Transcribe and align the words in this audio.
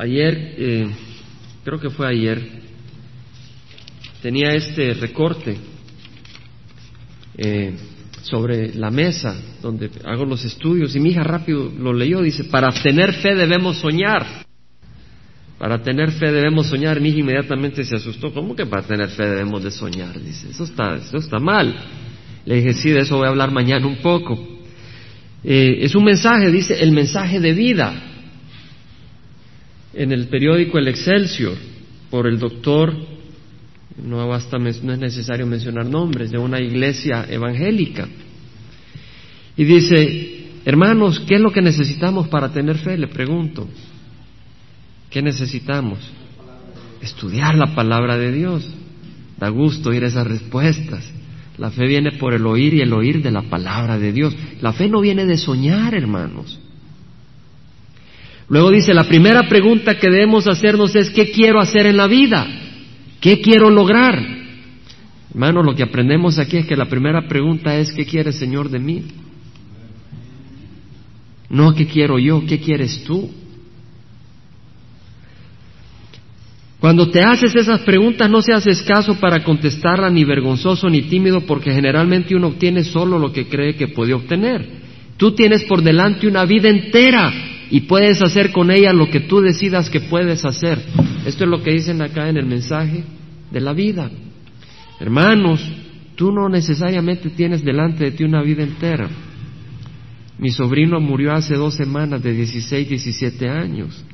ayer, 0.00 0.54
eh, 0.56 0.90
creo 1.62 1.78
que 1.78 1.90
fue 1.90 2.08
ayer, 2.08 2.40
tenía 4.22 4.54
este 4.54 4.94
recorte 4.94 5.56
eh, 7.36 7.74
sobre 8.22 8.74
la 8.74 8.90
mesa 8.90 9.38
donde 9.62 9.90
hago 10.04 10.24
los 10.24 10.44
estudios 10.44 10.96
y 10.96 11.00
mi 11.00 11.10
hija 11.10 11.22
rápido 11.22 11.70
lo 11.78 11.92
leyó, 11.92 12.22
dice, 12.22 12.44
para 12.44 12.70
tener 12.70 13.12
fe 13.14 13.34
debemos 13.34 13.78
soñar. 13.78 14.44
Para 15.58 15.82
tener 15.82 16.10
fe 16.12 16.32
debemos 16.32 16.68
soñar. 16.68 17.00
Mi 17.00 17.10
hija 17.10 17.18
inmediatamente 17.18 17.84
se 17.84 17.94
asustó. 17.94 18.32
¿Cómo 18.32 18.56
que 18.56 18.64
para 18.64 18.80
tener 18.82 19.10
fe 19.10 19.26
debemos 19.26 19.62
de 19.62 19.70
soñar? 19.70 20.18
Dice, 20.18 20.48
eso 20.48 20.64
está, 20.64 20.94
eso 20.94 21.18
está 21.18 21.38
mal. 21.38 21.74
Le 22.46 22.54
dije, 22.56 22.72
sí, 22.72 22.88
de 22.88 23.00
eso 23.00 23.18
voy 23.18 23.26
a 23.26 23.28
hablar 23.30 23.50
mañana 23.50 23.86
un 23.86 23.96
poco. 23.96 24.38
Eh, 25.44 25.80
es 25.82 25.94
un 25.94 26.04
mensaje, 26.04 26.50
dice, 26.50 26.82
el 26.82 26.92
mensaje 26.92 27.40
de 27.40 27.52
vida. 27.52 28.09
En 29.92 30.12
el 30.12 30.28
periódico 30.28 30.78
El 30.78 30.88
Excelsior, 30.88 31.56
por 32.10 32.26
el 32.26 32.38
doctor, 32.38 32.94
no, 34.04 34.26
basta, 34.28 34.56
es 34.68 34.82
necesario 34.82 35.46
mencionar 35.46 35.86
nombres, 35.86 36.30
de 36.30 36.38
una 36.38 36.60
iglesia 36.60 37.26
evangélica. 37.28 38.08
Y 39.56 39.64
dice, 39.64 40.48
hermanos, 40.64 41.20
¿qué 41.20 41.34
es 41.34 41.40
lo 41.40 41.52
que 41.52 41.60
necesitamos 41.60 42.28
para 42.28 42.52
tener 42.52 42.78
fe? 42.78 42.96
Le 42.96 43.08
pregunto. 43.08 43.68
¿Qué 45.10 45.22
necesitamos? 45.22 45.98
Estudiar 47.02 47.56
la 47.56 47.74
palabra 47.74 48.16
de 48.16 48.32
Dios. 48.32 48.66
Da 49.38 49.48
gusto 49.48 49.90
oír 49.90 50.04
esas 50.04 50.26
respuestas. 50.26 51.04
La 51.58 51.70
fe 51.70 51.86
viene 51.86 52.12
por 52.12 52.32
el 52.32 52.46
oír 52.46 52.74
y 52.74 52.80
el 52.80 52.92
oír 52.92 53.22
de 53.22 53.30
la 53.30 53.42
palabra 53.42 53.98
de 53.98 54.12
Dios. 54.12 54.34
La 54.62 54.72
fe 54.72 54.88
no 54.88 55.00
viene 55.00 55.26
de 55.26 55.36
soñar, 55.36 55.94
hermanos. 55.94 56.58
Luego 58.50 58.72
dice, 58.72 58.92
la 58.92 59.04
primera 59.04 59.48
pregunta 59.48 59.96
que 59.96 60.10
debemos 60.10 60.48
hacernos 60.48 60.96
es, 60.96 61.10
¿qué 61.10 61.30
quiero 61.30 61.60
hacer 61.60 61.86
en 61.86 61.96
la 61.96 62.08
vida? 62.08 62.48
¿Qué 63.20 63.40
quiero 63.40 63.70
lograr? 63.70 64.20
Hermanos, 65.30 65.64
lo 65.64 65.76
que 65.76 65.84
aprendemos 65.84 66.36
aquí 66.40 66.56
es 66.56 66.66
que 66.66 66.74
la 66.74 66.86
primera 66.86 67.28
pregunta 67.28 67.76
es, 67.76 67.92
¿qué 67.92 68.04
quiere 68.04 68.32
Señor 68.32 68.68
de 68.68 68.80
mí? 68.80 69.04
No, 71.48 71.72
¿qué 71.74 71.86
quiero 71.86 72.18
yo? 72.18 72.44
¿Qué 72.44 72.58
quieres 72.58 73.04
tú? 73.04 73.30
Cuando 76.80 77.08
te 77.08 77.22
haces 77.22 77.54
esas 77.54 77.82
preguntas 77.82 78.28
no 78.28 78.42
seas 78.42 78.66
escaso 78.66 79.14
para 79.20 79.44
contestarla 79.44 80.10
ni 80.10 80.24
vergonzoso 80.24 80.90
ni 80.90 81.02
tímido 81.02 81.42
porque 81.42 81.72
generalmente 81.72 82.34
uno 82.34 82.48
obtiene 82.48 82.82
solo 82.82 83.16
lo 83.16 83.32
que 83.32 83.46
cree 83.46 83.76
que 83.76 83.88
puede 83.88 84.12
obtener. 84.12 84.66
Tú 85.16 85.36
tienes 85.36 85.62
por 85.64 85.82
delante 85.82 86.26
una 86.26 86.44
vida 86.46 86.68
entera 86.68 87.49
y 87.70 87.82
puedes 87.82 88.20
hacer 88.20 88.50
con 88.50 88.70
ella 88.70 88.92
lo 88.92 89.08
que 89.08 89.20
tú 89.20 89.40
decidas 89.40 89.88
que 89.90 90.00
puedes 90.00 90.44
hacer. 90.44 90.82
Esto 91.24 91.44
es 91.44 91.50
lo 91.50 91.62
que 91.62 91.72
dicen 91.72 92.02
acá 92.02 92.28
en 92.28 92.36
el 92.36 92.46
mensaje 92.46 93.04
de 93.50 93.60
la 93.60 93.72
vida. 93.72 94.10
Hermanos, 94.98 95.64
tú 96.16 96.32
no 96.32 96.48
necesariamente 96.48 97.30
tienes 97.30 97.64
delante 97.64 98.04
de 98.04 98.10
ti 98.10 98.24
una 98.24 98.42
vida 98.42 98.64
entera. 98.64 99.08
Mi 100.38 100.50
sobrino 100.50 100.98
murió 101.00 101.32
hace 101.32 101.54
dos 101.54 101.74
semanas 101.74 102.22
de 102.22 102.32
16, 102.32 102.88
17 102.88 103.48
años. 103.48 104.04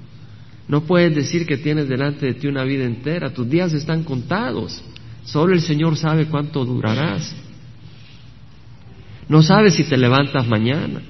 No 0.68 0.82
puedes 0.82 1.14
decir 1.14 1.46
que 1.46 1.56
tienes 1.56 1.88
delante 1.88 2.26
de 2.26 2.34
ti 2.34 2.48
una 2.48 2.64
vida 2.64 2.84
entera, 2.84 3.32
tus 3.32 3.48
días 3.48 3.72
están 3.72 4.04
contados. 4.04 4.82
Solo 5.24 5.54
el 5.54 5.60
Señor 5.60 5.96
sabe 5.96 6.26
cuánto 6.26 6.64
durarás. 6.64 7.34
No 9.28 9.42
sabes 9.42 9.74
si 9.74 9.84
te 9.84 9.96
levantas 9.96 10.46
mañana. 10.46 11.00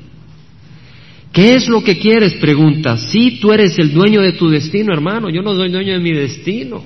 ¿Qué 1.36 1.54
es 1.54 1.68
lo 1.68 1.84
que 1.84 1.98
quieres? 1.98 2.32
Pregunta. 2.36 2.96
Si 2.96 3.32
tú 3.32 3.52
eres 3.52 3.78
el 3.78 3.92
dueño 3.92 4.22
de 4.22 4.32
tu 4.32 4.48
destino, 4.48 4.94
hermano, 4.94 5.28
yo 5.28 5.42
no 5.42 5.54
soy 5.54 5.68
dueño 5.68 5.92
de 5.92 5.98
mi 5.98 6.12
destino. 6.12 6.82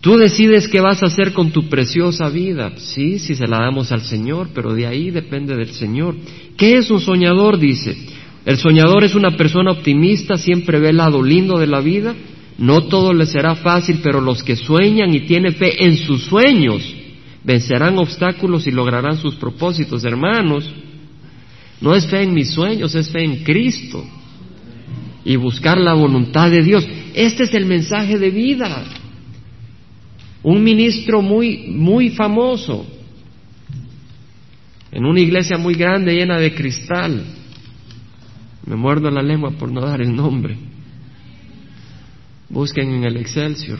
Tú 0.00 0.16
decides 0.16 0.66
qué 0.66 0.80
vas 0.80 1.04
a 1.04 1.06
hacer 1.06 1.32
con 1.32 1.52
tu 1.52 1.68
preciosa 1.68 2.28
vida. 2.30 2.72
Sí, 2.78 3.20
si 3.20 3.36
se 3.36 3.46
la 3.46 3.58
damos 3.58 3.92
al 3.92 4.00
Señor, 4.00 4.48
pero 4.52 4.74
de 4.74 4.88
ahí 4.88 5.12
depende 5.12 5.54
del 5.54 5.68
Señor. 5.68 6.16
¿Qué 6.56 6.78
es 6.78 6.90
un 6.90 6.98
soñador? 6.98 7.60
Dice. 7.60 7.96
El 8.44 8.56
soñador 8.56 9.04
es 9.04 9.14
una 9.14 9.36
persona 9.36 9.70
optimista, 9.70 10.36
siempre 10.36 10.80
ve 10.80 10.88
el 10.88 10.96
lado 10.96 11.22
lindo 11.22 11.56
de 11.56 11.68
la 11.68 11.78
vida. 11.78 12.12
No 12.58 12.80
todo 12.88 13.12
le 13.12 13.24
será 13.24 13.54
fácil, 13.54 14.00
pero 14.02 14.20
los 14.20 14.42
que 14.42 14.56
sueñan 14.56 15.14
y 15.14 15.20
tienen 15.26 15.54
fe 15.54 15.84
en 15.84 15.96
sus 15.98 16.24
sueños 16.24 16.82
vencerán 17.44 17.98
obstáculos 17.98 18.66
y 18.66 18.72
lograrán 18.72 19.16
sus 19.18 19.36
propósitos. 19.36 20.02
Hermanos, 20.04 20.68
no 21.84 21.94
es 21.94 22.06
fe 22.06 22.22
en 22.22 22.32
mis 22.32 22.48
sueños, 22.48 22.94
es 22.94 23.10
fe 23.10 23.22
en 23.22 23.44
Cristo. 23.44 24.02
Y 25.22 25.36
buscar 25.36 25.76
la 25.76 25.92
voluntad 25.92 26.50
de 26.50 26.62
Dios. 26.62 26.86
Este 27.14 27.42
es 27.42 27.52
el 27.52 27.66
mensaje 27.66 28.18
de 28.18 28.30
vida. 28.30 28.84
Un 30.42 30.64
ministro 30.64 31.20
muy, 31.20 31.66
muy 31.68 32.08
famoso, 32.08 32.86
en 34.92 35.04
una 35.04 35.20
iglesia 35.20 35.58
muy 35.58 35.74
grande 35.74 36.14
llena 36.14 36.38
de 36.38 36.54
cristal, 36.54 37.22
me 38.64 38.76
muerdo 38.76 39.10
la 39.10 39.22
lengua 39.22 39.50
por 39.50 39.70
no 39.70 39.82
dar 39.82 40.00
el 40.00 40.16
nombre. 40.16 40.56
Busquen 42.48 42.94
en 42.94 43.04
el 43.04 43.18
Excelsior. 43.18 43.78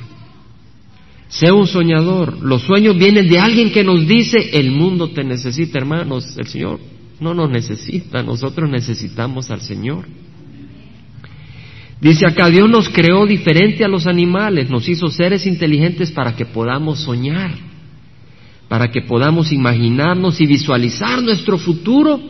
Sé 1.29 1.51
un 1.51 1.67
soñador. 1.67 2.43
Los 2.43 2.65
sueños 2.65 2.99
vienen 2.99 3.29
de 3.29 3.39
alguien 3.39 3.73
que 3.73 3.83
nos 3.83 4.07
dice, 4.07 4.51
el 4.53 4.73
mundo 4.73 5.09
te 5.09 5.25
necesita, 5.25 5.79
hermanos. 5.79 6.37
El 6.37 6.49
Señor 6.49 6.81
no 7.21 7.35
nos 7.35 7.51
necesita, 7.51 8.23
nosotros 8.23 8.69
necesitamos 8.69 9.51
al 9.51 9.61
Señor. 9.61 10.07
Dice 12.01 12.27
acá, 12.27 12.51
Dios 12.51 12.69
nos 12.69 12.89
creó 12.89 13.27
diferente 13.27 13.85
a 13.85 13.89
los 13.89 14.07
animales, 14.07 14.69
nos 14.69 14.89
hizo 14.89 15.09
seres 15.09 15.47
inteligentes 15.47 16.11
para 16.11 16.37
que 16.37 16.45
podamos 16.45 17.01
soñar, 17.01 17.55
para 18.69 18.91
que 18.91 19.03
podamos 19.03 19.53
imaginarnos 19.53 20.41
y 20.41 20.47
visualizar 20.47 21.23
nuestro 21.23 21.57
futuro 21.57 22.21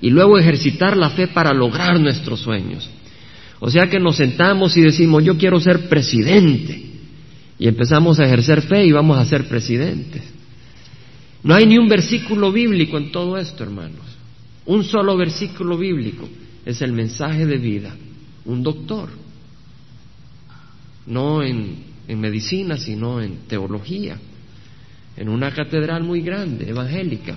y 0.00 0.10
luego 0.10 0.38
ejercitar 0.38 0.96
la 0.96 1.10
fe 1.10 1.26
para 1.26 1.52
lograr 1.52 1.98
nuestros 1.98 2.40
sueños. 2.40 2.88
O 3.58 3.70
sea 3.70 3.88
que 3.88 3.98
nos 3.98 4.16
sentamos 4.16 4.76
y 4.76 4.82
decimos, 4.82 5.24
yo 5.24 5.36
quiero 5.36 5.58
ser 5.60 5.88
presidente. 5.88 6.82
Y 7.58 7.68
empezamos 7.68 8.20
a 8.20 8.24
ejercer 8.24 8.62
fe 8.62 8.84
y 8.84 8.92
vamos 8.92 9.18
a 9.18 9.24
ser 9.24 9.48
presidentes. 9.48 10.22
No 11.42 11.54
hay 11.54 11.66
ni 11.66 11.78
un 11.78 11.88
versículo 11.88 12.52
bíblico 12.52 12.98
en 12.98 13.10
todo 13.10 13.38
esto, 13.38 13.64
hermanos. 13.64 14.15
Un 14.66 14.82
solo 14.84 15.16
versículo 15.16 15.78
bíblico 15.78 16.28
es 16.64 16.82
el 16.82 16.92
mensaje 16.92 17.46
de 17.46 17.56
vida. 17.56 17.94
Un 18.44 18.62
doctor. 18.62 19.08
No 21.06 21.42
en, 21.42 21.84
medicina, 22.08 22.76
sino 22.76 23.20
en 23.20 23.46
teología. 23.46 24.18
En 25.16 25.28
una 25.28 25.52
catedral 25.52 26.02
muy 26.02 26.20
grande, 26.20 26.68
evangélica. 26.68 27.36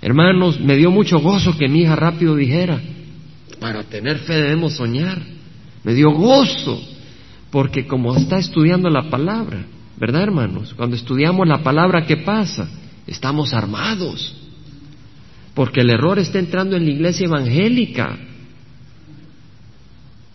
Hermanos, 0.00 0.58
me 0.60 0.76
dio 0.76 0.90
mucho 0.90 1.20
gozo 1.20 1.56
que 1.56 1.68
mi 1.68 1.82
hija 1.82 1.94
rápido 1.94 2.34
dijera, 2.34 2.80
para 3.60 3.84
tener 3.84 4.18
fe 4.18 4.34
debemos 4.34 4.74
soñar. 4.74 5.22
Me 5.82 5.94
dio 5.94 6.10
gozo, 6.10 6.82
porque 7.50 7.86
como 7.86 8.16
está 8.16 8.38
estudiando 8.38 8.88
la 8.88 9.10
palabra, 9.10 9.64
¿verdad 9.98 10.22
hermanos? 10.22 10.74
Cuando 10.74 10.96
estudiamos 10.96 11.46
la 11.46 11.62
palabra, 11.62 12.06
¿qué 12.06 12.16
pasa? 12.18 12.68
Estamos 13.06 13.52
armados, 13.52 14.43
porque 15.54 15.80
el 15.80 15.90
error 15.90 16.18
está 16.18 16.38
entrando 16.38 16.76
en 16.76 16.84
la 16.84 16.90
iglesia 16.90 17.26
evangélica. 17.26 18.18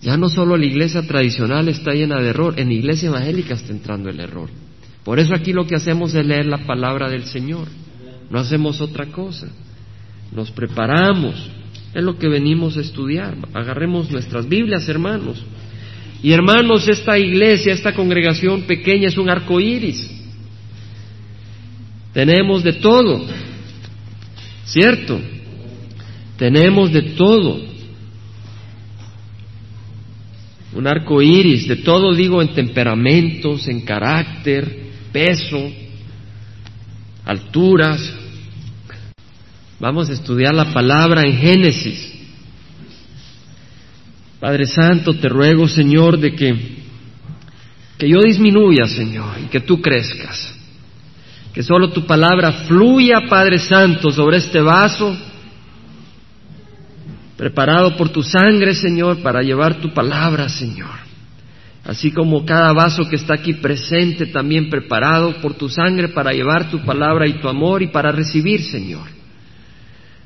Ya 0.02 0.16
no 0.16 0.30
solo 0.30 0.56
la 0.56 0.66
iglesia 0.66 1.06
tradicional 1.06 1.68
está 1.68 1.92
llena 1.92 2.22
de 2.22 2.30
error, 2.30 2.58
en 2.58 2.70
la 2.70 2.74
iglesia 2.74 3.10
evangélica 3.10 3.54
está 3.54 3.74
entrando 3.74 4.10
el 4.10 4.20
error. 4.20 4.50
Por 5.04 5.20
eso 5.20 5.34
aquí 5.36 5.52
lo 5.52 5.68
que 5.68 5.76
hacemos 5.76 6.14
es 6.14 6.26
leer 6.26 6.46
la 6.46 6.66
palabra 6.66 7.10
del 7.10 7.26
Señor. 7.26 7.68
No 8.30 8.40
hacemos 8.40 8.80
otra 8.80 9.08
cosa. 9.08 9.48
Nos 10.32 10.52
preparamos. 10.52 11.50
Es 11.94 12.04
lo 12.04 12.18
que 12.18 12.30
venimos 12.30 12.78
a 12.78 12.82
estudiar. 12.82 13.36
Agarremos 13.54 14.10
nuestras 14.12 14.48
Biblias, 14.48 14.88
hermanos. 14.88 15.44
Y 16.22 16.32
hermanos, 16.32 16.88
esta 16.88 17.18
iglesia, 17.18 17.74
esta 17.74 17.94
congregación 17.94 18.64
pequeña 18.64 19.08
es 19.08 19.18
un 19.18 19.30
arco 19.30 19.60
iris. 19.60 20.10
Tenemos 22.14 22.64
de 22.64 22.74
todo. 22.74 23.26
¿Cierto? 24.72 25.20
Tenemos 26.38 26.92
de 26.92 27.02
todo. 27.14 27.62
Un 30.74 30.88
arco 30.88 31.22
iris, 31.22 31.68
de 31.68 31.78
todo 31.78 32.14
digo 32.14 32.42
en 32.42 32.54
temperamentos, 32.54 33.68
en 33.68 33.82
carácter, 33.82 34.92
peso, 35.12 35.60
alturas, 37.26 38.14
Vamos 39.80 40.10
a 40.10 40.14
estudiar 40.14 40.54
la 40.54 40.74
palabra 40.74 41.22
en 41.22 41.38
Génesis. 41.38 42.14
Padre 44.40 44.66
Santo, 44.66 45.14
te 45.14 45.30
ruego, 45.30 45.70
Señor, 45.70 46.20
de 46.20 46.36
que, 46.36 46.56
que 47.98 48.10
yo 48.10 48.22
disminuya, 48.22 48.88
Señor, 48.88 49.38
y 49.42 49.48
que 49.48 49.62
tú 49.62 49.82
crezcas. 49.82 50.59
Que 51.54 51.64
solo 51.64 51.90
tu 51.90 52.06
palabra 52.06 52.52
fluya, 52.68 53.22
Padre 53.28 53.60
Santo, 53.60 54.12
sobre 54.12 54.38
este 54.38 54.62
vaso, 54.62 55.18
preparado 57.38 57.96
por 57.96 58.10
tu 58.10 58.22
sangre, 58.22 58.76
Señor, 58.76 59.22
para 59.22 59.42
llevar 59.42 59.76
tu 59.76 59.94
palabra, 59.94 60.50
Señor. 60.50 61.10
así 61.86 62.12
como 62.12 62.46
cada 62.46 62.72
vaso 62.74 63.10
que 63.10 63.16
está 63.16 63.34
aquí 63.36 63.54
presente 63.54 64.28
también 64.28 64.70
preparado 64.70 65.42
por 65.42 65.56
tu 65.56 65.70
sangre 65.70 66.10
para 66.10 66.32
llevar 66.34 66.70
tu 66.70 66.84
palabra 66.86 67.26
y 67.28 67.40
tu 67.40 67.48
amor 67.48 67.82
y 67.82 67.88
para 67.88 68.12
recibir, 68.12 68.62
Señor. 68.62 69.08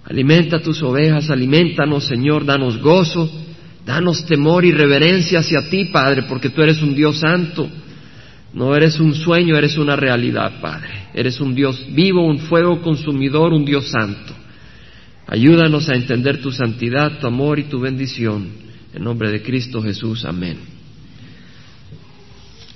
Alimenta 0.03 0.59
tus 0.59 0.83
ovejas, 0.83 1.29
alimentanos, 1.29 2.03
Señor, 2.05 2.43
danos 2.43 2.79
gozo, 2.79 3.31
danos 3.85 4.25
temor 4.25 4.65
y 4.65 4.73
reverencia 4.73 5.39
hacia 5.39 5.69
ti, 5.69 5.85
Padre, 5.85 6.23
porque 6.23 6.49
tú 6.49 6.61
eres 6.61 6.81
un 6.81 6.95
Dios 6.95 7.19
santo. 7.19 7.69
No 8.53 8.75
eres 8.75 8.99
un 8.99 9.15
sueño, 9.15 9.57
eres 9.57 9.77
una 9.77 9.95
realidad, 9.95 10.61
Padre. 10.61 11.07
Eres 11.13 11.39
un 11.41 11.55
Dios 11.55 11.85
vivo, 11.89 12.25
un 12.25 12.39
fuego 12.39 12.81
consumidor, 12.81 13.51
un 13.51 13.65
Dios 13.65 13.89
santo. 13.89 14.33
Ayúdanos 15.27 15.89
a 15.89 15.95
entender 15.95 16.39
tu 16.39 16.51
santidad, 16.51 17.19
tu 17.19 17.27
amor 17.27 17.57
y 17.57 17.63
tu 17.63 17.79
bendición. 17.79 18.47
En 18.93 19.03
nombre 19.03 19.31
de 19.31 19.41
Cristo 19.41 19.81
Jesús, 19.81 20.23
amén. 20.23 20.57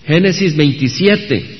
Génesis 0.06 0.56
27. 0.57 1.57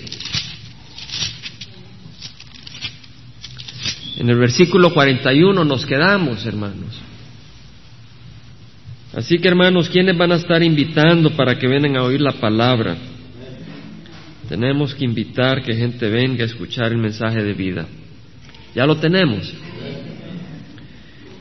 En 4.18 4.30
el 4.30 4.38
versículo 4.38 4.92
41 4.94 5.64
nos 5.64 5.86
quedamos, 5.86 6.44
hermanos. 6.46 7.00
Así 9.14 9.38
que, 9.38 9.48
hermanos, 9.48 9.90
¿quiénes 9.90 10.18
van 10.18 10.32
a 10.32 10.36
estar 10.36 10.64
invitando 10.64 11.32
para 11.32 11.60
que 11.60 11.68
vengan 11.68 11.98
a 11.98 12.04
oír 12.04 12.22
la 12.22 12.34
palabra? 12.34 12.98
Tenemos 14.48 14.96
que 14.96 15.04
invitar 15.04 15.62
que 15.62 15.76
gente 15.76 16.10
venga 16.10 16.44
a 16.44 16.48
escuchar 16.48 16.92
el 16.92 16.98
mensaje 16.98 17.44
de 17.44 17.54
vida. 17.54 17.86
Ya 18.74 18.86
lo 18.86 18.96
tenemos. 18.98 19.54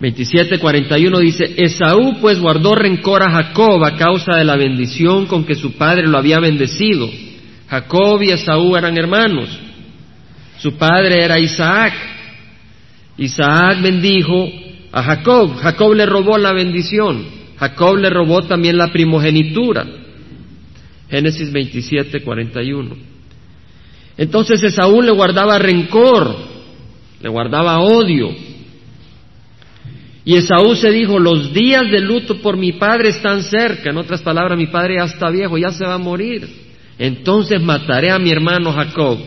27:41 0.00 1.18
dice, 1.20 1.54
Esaú 1.56 2.18
pues 2.20 2.38
guardó 2.38 2.74
rencor 2.74 3.22
a 3.22 3.30
Jacob 3.30 3.82
a 3.84 3.96
causa 3.96 4.36
de 4.36 4.44
la 4.44 4.56
bendición 4.56 5.26
con 5.26 5.44
que 5.44 5.54
su 5.54 5.72
padre 5.72 6.06
lo 6.06 6.18
había 6.18 6.38
bendecido. 6.40 7.08
Jacob 7.68 8.22
y 8.22 8.30
Esaú 8.30 8.76
eran 8.76 8.96
hermanos. 8.98 9.48
Su 10.58 10.76
padre 10.76 11.24
era 11.24 11.38
Isaac. 11.38 11.94
Isaac 13.16 13.80
bendijo 13.80 14.50
a 14.92 15.02
Jacob. 15.02 15.56
Jacob 15.56 15.94
le 15.94 16.06
robó 16.06 16.38
la 16.38 16.52
bendición. 16.52 17.24
Jacob 17.56 17.96
le 17.96 18.10
robó 18.10 18.42
también 18.42 18.76
la 18.76 18.92
primogenitura. 18.92 19.86
Génesis 21.10 21.52
27:41. 21.52 22.96
Entonces 24.16 24.62
Esaú 24.62 25.02
le 25.02 25.12
guardaba 25.12 25.58
rencor, 25.58 26.36
le 27.20 27.28
guardaba 27.28 27.80
odio 27.80 28.34
y 30.26 30.34
Esaú 30.34 30.74
se 30.74 30.90
dijo, 30.90 31.20
los 31.20 31.52
días 31.52 31.88
de 31.88 32.00
luto 32.00 32.42
por 32.42 32.56
mi 32.56 32.72
padre 32.72 33.10
están 33.10 33.44
cerca. 33.44 33.90
En 33.90 33.96
otras 33.96 34.22
palabras, 34.22 34.58
mi 34.58 34.66
padre 34.66 34.96
ya 34.96 35.04
está 35.04 35.30
viejo, 35.30 35.56
ya 35.56 35.70
se 35.70 35.86
va 35.86 35.94
a 35.94 35.98
morir. 35.98 36.48
Entonces 36.98 37.62
mataré 37.62 38.10
a 38.10 38.18
mi 38.18 38.30
hermano 38.30 38.72
Jacob. 38.72 39.20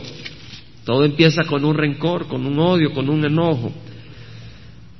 Todo 0.83 1.05
empieza 1.05 1.45
con 1.45 1.63
un 1.63 1.77
rencor, 1.77 2.27
con 2.27 2.45
un 2.45 2.59
odio, 2.59 2.91
con 2.91 3.09
un 3.09 3.25
enojo. 3.25 3.71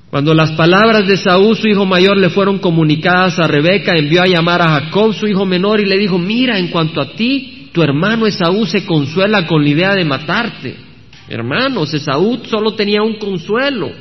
Cuando 0.10 0.34
las 0.34 0.52
palabras 0.54 1.08
de 1.08 1.14
Esaú, 1.14 1.56
su 1.56 1.68
hijo 1.68 1.86
mayor, 1.86 2.18
le 2.18 2.30
fueron 2.30 2.58
comunicadas 2.60 3.38
a 3.38 3.48
Rebeca, 3.48 3.94
envió 3.96 4.24
a 4.24 4.28
llamar 4.28 4.62
a 4.62 4.80
Jacob, 4.80 5.14
su 5.14 5.28
hijo 5.28 5.46
menor, 5.46 5.80
y 5.80 5.86
le 5.86 5.98
dijo, 5.98 6.18
mira, 6.18 6.58
en 6.58 6.70
cuanto 6.70 7.00
a 7.00 7.14
ti, 7.14 7.70
tu 7.72 7.84
hermano 7.84 8.26
Esaú 8.26 8.66
se 8.66 8.86
consuela 8.86 9.46
con 9.46 9.64
la 9.64 9.70
idea 9.70 9.94
de 9.94 10.06
matarte. 10.06 10.76
Hermanos, 11.28 11.94
Esaú 11.94 12.40
solo 12.46 12.74
tenía 12.74 13.04
un 13.04 13.16
consuelo 13.16 13.92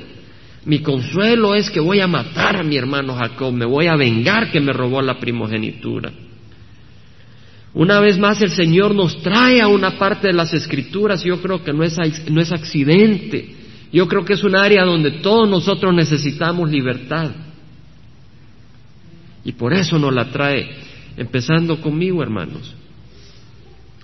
mi 0.69 0.81
consuelo 0.81 1.55
es 1.55 1.71
que 1.71 1.81
voy 1.81 2.01
a 2.01 2.07
matar 2.07 2.57
a 2.57 2.63
mi 2.63 2.77
hermano 2.77 3.15
Jacob, 3.15 3.55
me 3.55 3.65
voy 3.65 3.87
a 3.87 3.97
vengar 3.97 4.51
que 4.51 4.61
me 4.61 4.75
robó 4.75 5.01
la 5.01 5.19
primogenitura. 5.19 6.13
Una 7.73 8.01
vez 8.01 8.19
más 8.19 8.43
el 8.43 8.51
Señor 8.51 8.95
nos 8.95 9.23
trae 9.23 9.63
a 9.63 9.69
una 9.69 9.93
parte 9.93 10.27
de 10.27 10.35
las 10.35 10.53
escrituras, 10.53 11.25
yo 11.25 11.41
creo 11.41 11.65
que 11.65 11.73
no 11.73 11.85
es, 11.85 11.97
no 12.31 12.43
es 12.43 12.53
accidente, 12.53 13.55
yo 13.93 14.07
creo 14.07 14.25
que 14.25 14.35
es 14.35 14.45
un 14.45 14.57
área 14.57 14.85
donde 14.85 15.11
todos 15.23 15.49
nosotros 15.49 15.95
necesitamos 15.95 16.71
libertad. 16.71 17.31
Y 19.45 19.53
por 19.53 19.73
eso 19.73 19.99
nos 19.99 20.13
la 20.13 20.31
trae, 20.31 20.69
empezando 21.17 21.81
conmigo, 21.81 22.23
hermanos. 22.23 22.75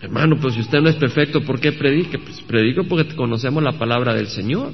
Hermano, 0.01 0.37
pues 0.41 0.55
si 0.55 0.61
usted 0.61 0.81
no 0.81 0.89
es 0.89 0.97
perfecto, 0.97 1.41
¿por 1.43 1.61
qué 1.61 1.73
predique? 1.73 2.19
Pues 2.19 2.41
predico 2.43 2.85
porque 2.85 3.15
conocemos 3.15 3.63
la 3.63 3.73
palabra 3.73 4.15
del 4.15 4.29
Señor. 4.29 4.73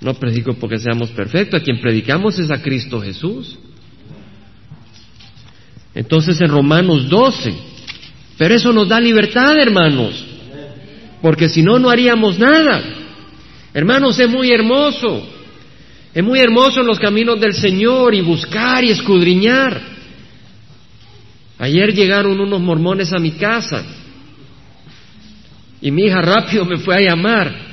No 0.00 0.14
predico 0.14 0.54
porque 0.54 0.78
seamos 0.78 1.10
perfectos, 1.10 1.60
a 1.60 1.64
quien 1.64 1.80
predicamos 1.80 2.38
es 2.38 2.50
a 2.50 2.62
Cristo 2.62 3.00
Jesús. 3.00 3.58
Entonces 5.94 6.40
en 6.40 6.48
Romanos 6.48 7.08
12, 7.08 7.54
pero 8.36 8.54
eso 8.54 8.72
nos 8.72 8.88
da 8.88 9.00
libertad, 9.00 9.58
hermanos, 9.58 10.24
porque 11.20 11.48
si 11.48 11.62
no, 11.62 11.78
no 11.78 11.90
haríamos 11.90 12.38
nada. 12.38 12.97
Hermanos, 13.78 14.18
es 14.18 14.28
muy 14.28 14.50
hermoso, 14.50 15.24
es 16.12 16.24
muy 16.24 16.40
hermoso 16.40 16.80
en 16.80 16.88
los 16.88 16.98
caminos 16.98 17.40
del 17.40 17.54
Señor 17.54 18.12
y 18.12 18.22
buscar 18.22 18.82
y 18.82 18.90
escudriñar. 18.90 19.80
Ayer 21.60 21.94
llegaron 21.94 22.40
unos 22.40 22.60
mormones 22.60 23.12
a 23.12 23.20
mi 23.20 23.30
casa 23.30 23.84
y 25.80 25.92
mi 25.92 26.06
hija 26.06 26.20
rápido 26.20 26.64
me 26.64 26.78
fue 26.78 26.96
a 26.96 27.08
llamar 27.08 27.68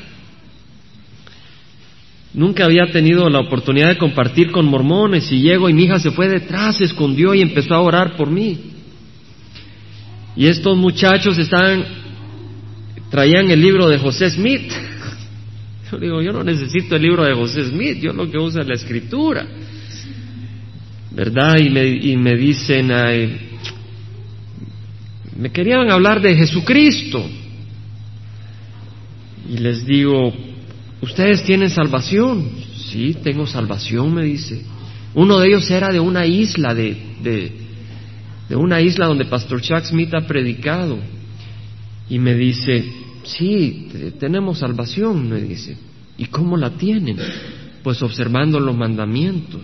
Nunca 2.36 2.66
había 2.66 2.86
tenido 2.92 3.28
la 3.32 3.40
oportunidad 3.40 3.88
de 3.88 3.98
compartir 3.98 4.52
con 4.52 4.68
mormones 4.68 5.32
y 5.32 5.40
llego 5.40 5.70
y 5.70 5.74
mi 5.74 5.86
hija 5.86 5.98
se 5.98 6.12
fue 6.12 6.28
detrás, 6.28 6.78
se 6.78 6.84
escondió 6.84 7.34
y 7.34 7.42
empezó 7.42 7.74
a 7.74 7.82
orar 7.82 8.16
por 8.16 8.30
mí. 8.30 8.60
Y 10.36 10.46
estos 10.46 10.78
muchachos 10.78 11.40
estaban, 11.40 11.84
traían 13.10 13.50
el 13.50 13.60
libro 13.60 13.88
de 13.88 13.98
José 13.98 14.30
Smith. 14.30 14.72
Yo 15.92 15.98
digo, 16.00 16.22
yo 16.22 16.32
no 16.32 16.44
necesito 16.44 16.96
el 16.96 17.02
libro 17.02 17.24
de 17.24 17.34
José 17.34 17.66
Smith, 17.66 18.00
yo 18.00 18.14
lo 18.14 18.30
que 18.30 18.38
uso 18.38 18.60
es 18.60 18.68
la 18.68 18.74
escritura. 18.74 19.46
¿Verdad? 21.12 21.58
Y 21.60 21.70
me, 21.70 21.86
y 21.88 22.18
me 22.18 22.36
dicen, 22.36 22.88
me 25.38 25.52
querían 25.52 25.90
hablar 25.90 26.22
de 26.22 26.36
Jesucristo. 26.36 27.24
Y 29.48 29.58
les 29.58 29.86
digo, 29.86 30.34
¿Ustedes 31.06 31.44
tienen 31.44 31.70
salvación? 31.70 32.50
Sí, 32.90 33.16
tengo 33.24 33.46
salvación, 33.46 34.12
me 34.12 34.24
dice. 34.24 34.64
Uno 35.14 35.38
de 35.38 35.50
ellos 35.50 35.70
era 35.70 35.90
de 35.90 36.00
una 36.00 36.26
isla, 36.26 36.74
de, 36.74 36.98
de, 38.50 38.56
una 38.56 38.82
isla 38.82 39.06
donde 39.06 39.26
Pastor 39.26 39.62
Chuck 39.62 39.84
Smith 39.84 40.14
ha 40.16 40.26
predicado. 40.26 40.98
Y 42.10 42.18
me 42.18 42.34
dice, 42.34 42.84
sí, 43.26 43.90
tenemos 44.20 44.60
salvación, 44.60 45.30
me 45.30 45.42
dice. 45.42 45.78
¿Y 46.18 46.26
cómo 46.26 46.58
la 46.58 46.72
tienen? 46.72 47.18
Pues 47.84 48.02
observando 48.02 48.60
los 48.60 48.76
mandamientos. 48.76 49.62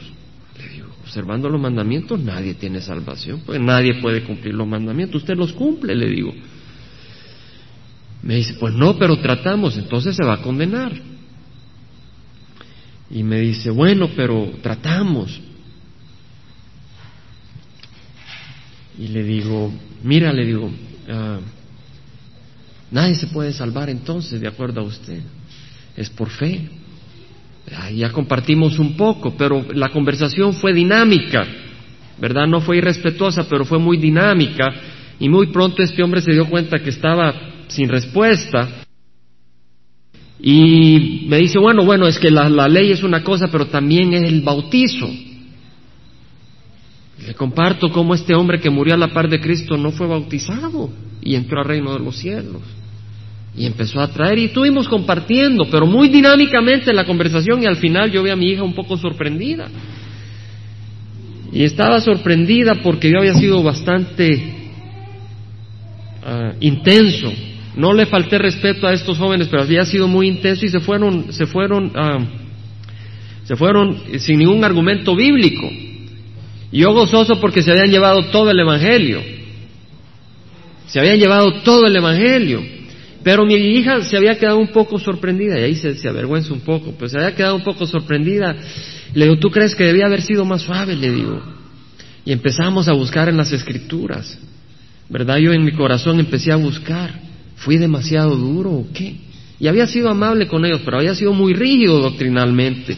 Le 0.60 0.70
digo, 0.70 0.88
observando 1.02 1.50
los 1.50 1.62
mandamientos 1.62 2.20
nadie 2.20 2.56
tiene 2.56 2.82
salvación, 2.82 3.42
pues 3.46 3.60
nadie 3.60 3.96
puede 4.02 4.24
cumplir 4.24 4.54
los 4.54 4.68
mandamientos. 4.68 5.22
Usted 5.22 5.36
los 5.36 5.54
cumple, 5.54 5.96
le 5.96 6.10
digo. 6.10 6.34
Me 8.24 8.36
dice, 8.36 8.54
pues 8.60 8.74
no, 8.74 8.98
pero 8.98 9.20
tratamos, 9.20 9.78
entonces 9.78 10.16
se 10.16 10.24
va 10.24 10.36
a 10.36 10.42
condenar. 10.42 10.94
Y 13.10 13.24
me 13.24 13.40
dice, 13.40 13.70
bueno, 13.72 14.10
pero 14.16 14.52
tratamos. 14.62 15.42
Y 18.98 19.08
le 19.08 19.24
digo, 19.24 19.74
mira, 20.04 20.32
le 20.32 20.46
digo, 20.46 20.70
ah, 21.10 21.40
nadie 22.92 23.16
se 23.16 23.28
puede 23.28 23.54
salvar 23.54 23.90
entonces, 23.90 24.40
de 24.40 24.48
acuerdo 24.48 24.82
a 24.82 24.84
usted. 24.84 25.22
Es 25.96 26.10
por 26.10 26.30
fe. 26.30 26.70
Ya 27.96 28.12
compartimos 28.12 28.80
un 28.80 28.96
poco, 28.98 29.36
pero 29.38 29.66
la 29.74 29.90
conversación 29.90 30.54
fue 30.54 30.74
dinámica, 30.74 31.46
¿verdad? 32.20 32.48
No 32.48 32.62
fue 32.62 32.78
irrespetuosa, 32.78 33.48
pero 33.48 33.66
fue 33.66 33.80
muy 33.80 33.98
dinámica. 33.98 34.66
Y 35.20 35.30
muy 35.30 35.48
pronto 35.48 35.84
este 35.84 36.02
hombre 36.04 36.22
se 36.22 36.32
dio 36.32 36.50
cuenta 36.50 36.80
que 36.80 36.90
estaba 36.90 37.34
sin 37.68 37.88
respuesta 37.88 38.86
y 40.44 41.26
me 41.28 41.38
dice, 41.38 41.60
bueno, 41.60 41.86
bueno, 41.86 42.08
es 42.08 42.18
que 42.18 42.32
la, 42.32 42.50
ley 42.68 42.92
es 42.92 43.04
una 43.04 43.24
cosa, 43.24 43.48
pero 43.52 43.68
también 43.68 44.14
es 44.14 44.24
el 44.24 44.42
bautizo. 44.42 45.08
Le 47.26 47.36
comparto 47.36 47.92
cómo 47.92 48.16
este 48.16 48.34
hombre 48.34 48.60
que 48.60 48.72
murió 48.72 48.96
a 48.96 48.98
la 48.98 49.14
par 49.14 49.30
de 49.30 49.40
Cristo 49.40 49.78
no 49.78 49.92
fue 49.92 50.08
bautizado 50.08 50.90
y 51.22 51.36
entró 51.36 51.60
al 51.60 51.68
reino 51.68 51.94
de 51.94 52.04
los 52.04 52.18
cielos. 52.18 52.64
Y 53.56 53.66
empezó 53.66 54.00
a 54.00 54.08
traer 54.08 54.40
y 54.40 54.46
estuvimos 54.46 54.88
compartiendo, 54.88 55.68
pero 55.70 55.86
muy 55.86 56.08
dinámicamente 56.08 56.94
la 56.94 57.06
conversación 57.06 57.62
y 57.62 57.66
al 57.66 57.76
final 57.76 58.12
yo 58.12 58.24
vi 58.24 58.30
a 58.30 58.36
mi 58.36 58.52
hija 58.52 58.64
un 58.64 58.74
poco 58.74 58.98
sorprendida. 58.98 59.68
Y 61.52 61.64
estaba 61.64 62.00
sorprendida 62.00 62.76
porque 62.76 63.12
yo 63.12 63.20
había 63.20 63.34
sido 63.34 63.62
bastante 63.62 64.42
ah, 66.24 66.54
intenso 66.62 67.32
no 67.76 67.94
le 67.94 68.06
falté 68.06 68.38
respeto 68.38 68.88
a 68.88 68.94
estos 68.94 69.18
jóvenes, 69.18 69.48
pero 69.50 69.64
había 69.64 69.86
sido 69.86 70.08
muy 70.08 70.28
intenso 70.28 70.66
y 70.66 70.70
se 70.70 70.80
fueron, 70.80 71.32
se 71.32 71.46
fueron, 71.46 71.92
ah, 71.96 72.20
se 73.46 73.56
fueron 73.56 73.98
sin 74.20 74.40
ningún 74.40 74.64
argumento 74.64 75.16
bíblico. 75.16 75.70
Y 76.72 76.80
yo 76.80 76.94
gozoso 76.94 77.40
porque 77.40 77.64
se 77.64 77.72
habían 77.72 77.90
llevado 77.90 78.26
todo 78.26 78.52
el 78.52 78.60
Evangelio. 78.60 79.22
Se 80.88 81.00
habían 81.00 81.18
llevado 81.18 81.62
todo 81.64 81.86
el 81.86 81.96
Evangelio. 81.96 82.62
Pero 83.24 83.46
mi 83.46 83.54
hija 83.54 84.04
se 84.04 84.18
había 84.18 84.38
quedado 84.38 84.58
un 84.58 84.70
poco 84.70 84.98
sorprendida, 84.98 85.60
y 85.60 85.64
ahí 85.64 85.76
se, 85.76 86.08
avergüenza 86.08 86.54
un 86.54 86.62
poco, 86.62 86.94
pues 86.98 87.12
se 87.12 87.18
había 87.18 87.36
quedado 87.36 87.56
un 87.56 87.64
poco 87.64 87.86
sorprendida. 87.86 88.56
Le 89.14 89.26
digo, 89.26 89.38
¿tú 89.38 89.50
crees 89.50 89.76
que 89.76 89.84
debía 89.84 90.06
haber 90.06 90.22
sido 90.22 90.44
más 90.46 90.64
suave? 90.64 90.96
Le 90.96 91.12
digo. 91.12 91.42
Y 92.26 92.32
empezamos 92.32 92.88
a 92.88 92.94
buscar 92.94 93.30
en 93.30 93.38
las 93.38 93.52
escrituras. 93.52 94.38
¿Verdad? 95.10 95.38
Yo 95.38 95.52
en 95.52 95.64
mi 95.64 95.74
corazón 95.74 96.20
empecé 96.20 96.52
a 96.52 96.56
buscar. 96.56 97.14
¿Fui 97.58 97.78
demasiado 97.78 98.36
duro 98.36 98.72
o 98.72 98.88
qué? 98.92 99.16
Y 99.60 99.68
había 99.68 99.86
sido 99.86 100.10
amable 100.10 100.48
con 100.48 100.66
ellos, 100.66 100.82
pero 100.84 100.98
había 100.98 101.14
sido 101.14 101.34
muy 101.34 101.54
rígido 101.54 102.00
doctrinalmente. 102.00 102.98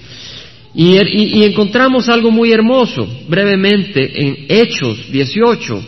Y, 0.73 0.95
y 1.39 1.43
encontramos 1.43 2.07
algo 2.07 2.31
muy 2.31 2.51
hermoso, 2.51 3.05
brevemente, 3.27 4.25
en 4.25 4.45
Hechos 4.47 5.11
18. 5.11 5.83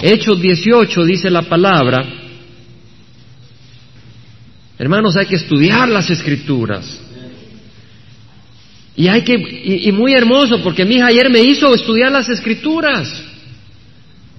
Hechos 0.00 0.40
18 0.40 1.04
dice 1.04 1.30
la 1.30 1.42
palabra, 1.42 2.19
hermanos, 4.80 5.14
hay 5.16 5.26
que 5.26 5.36
estudiar 5.36 5.90
las 5.90 6.08
escrituras. 6.08 6.98
Y 8.96 9.08
hay 9.08 9.22
que, 9.22 9.34
y, 9.34 9.92
muy 9.92 10.14
hermoso, 10.14 10.62
porque 10.62 10.84
mi 10.84 10.96
hija 10.96 11.06
ayer 11.06 11.30
me 11.30 11.40
hizo 11.40 11.72
estudiar 11.74 12.10
las 12.10 12.28
escrituras, 12.28 13.22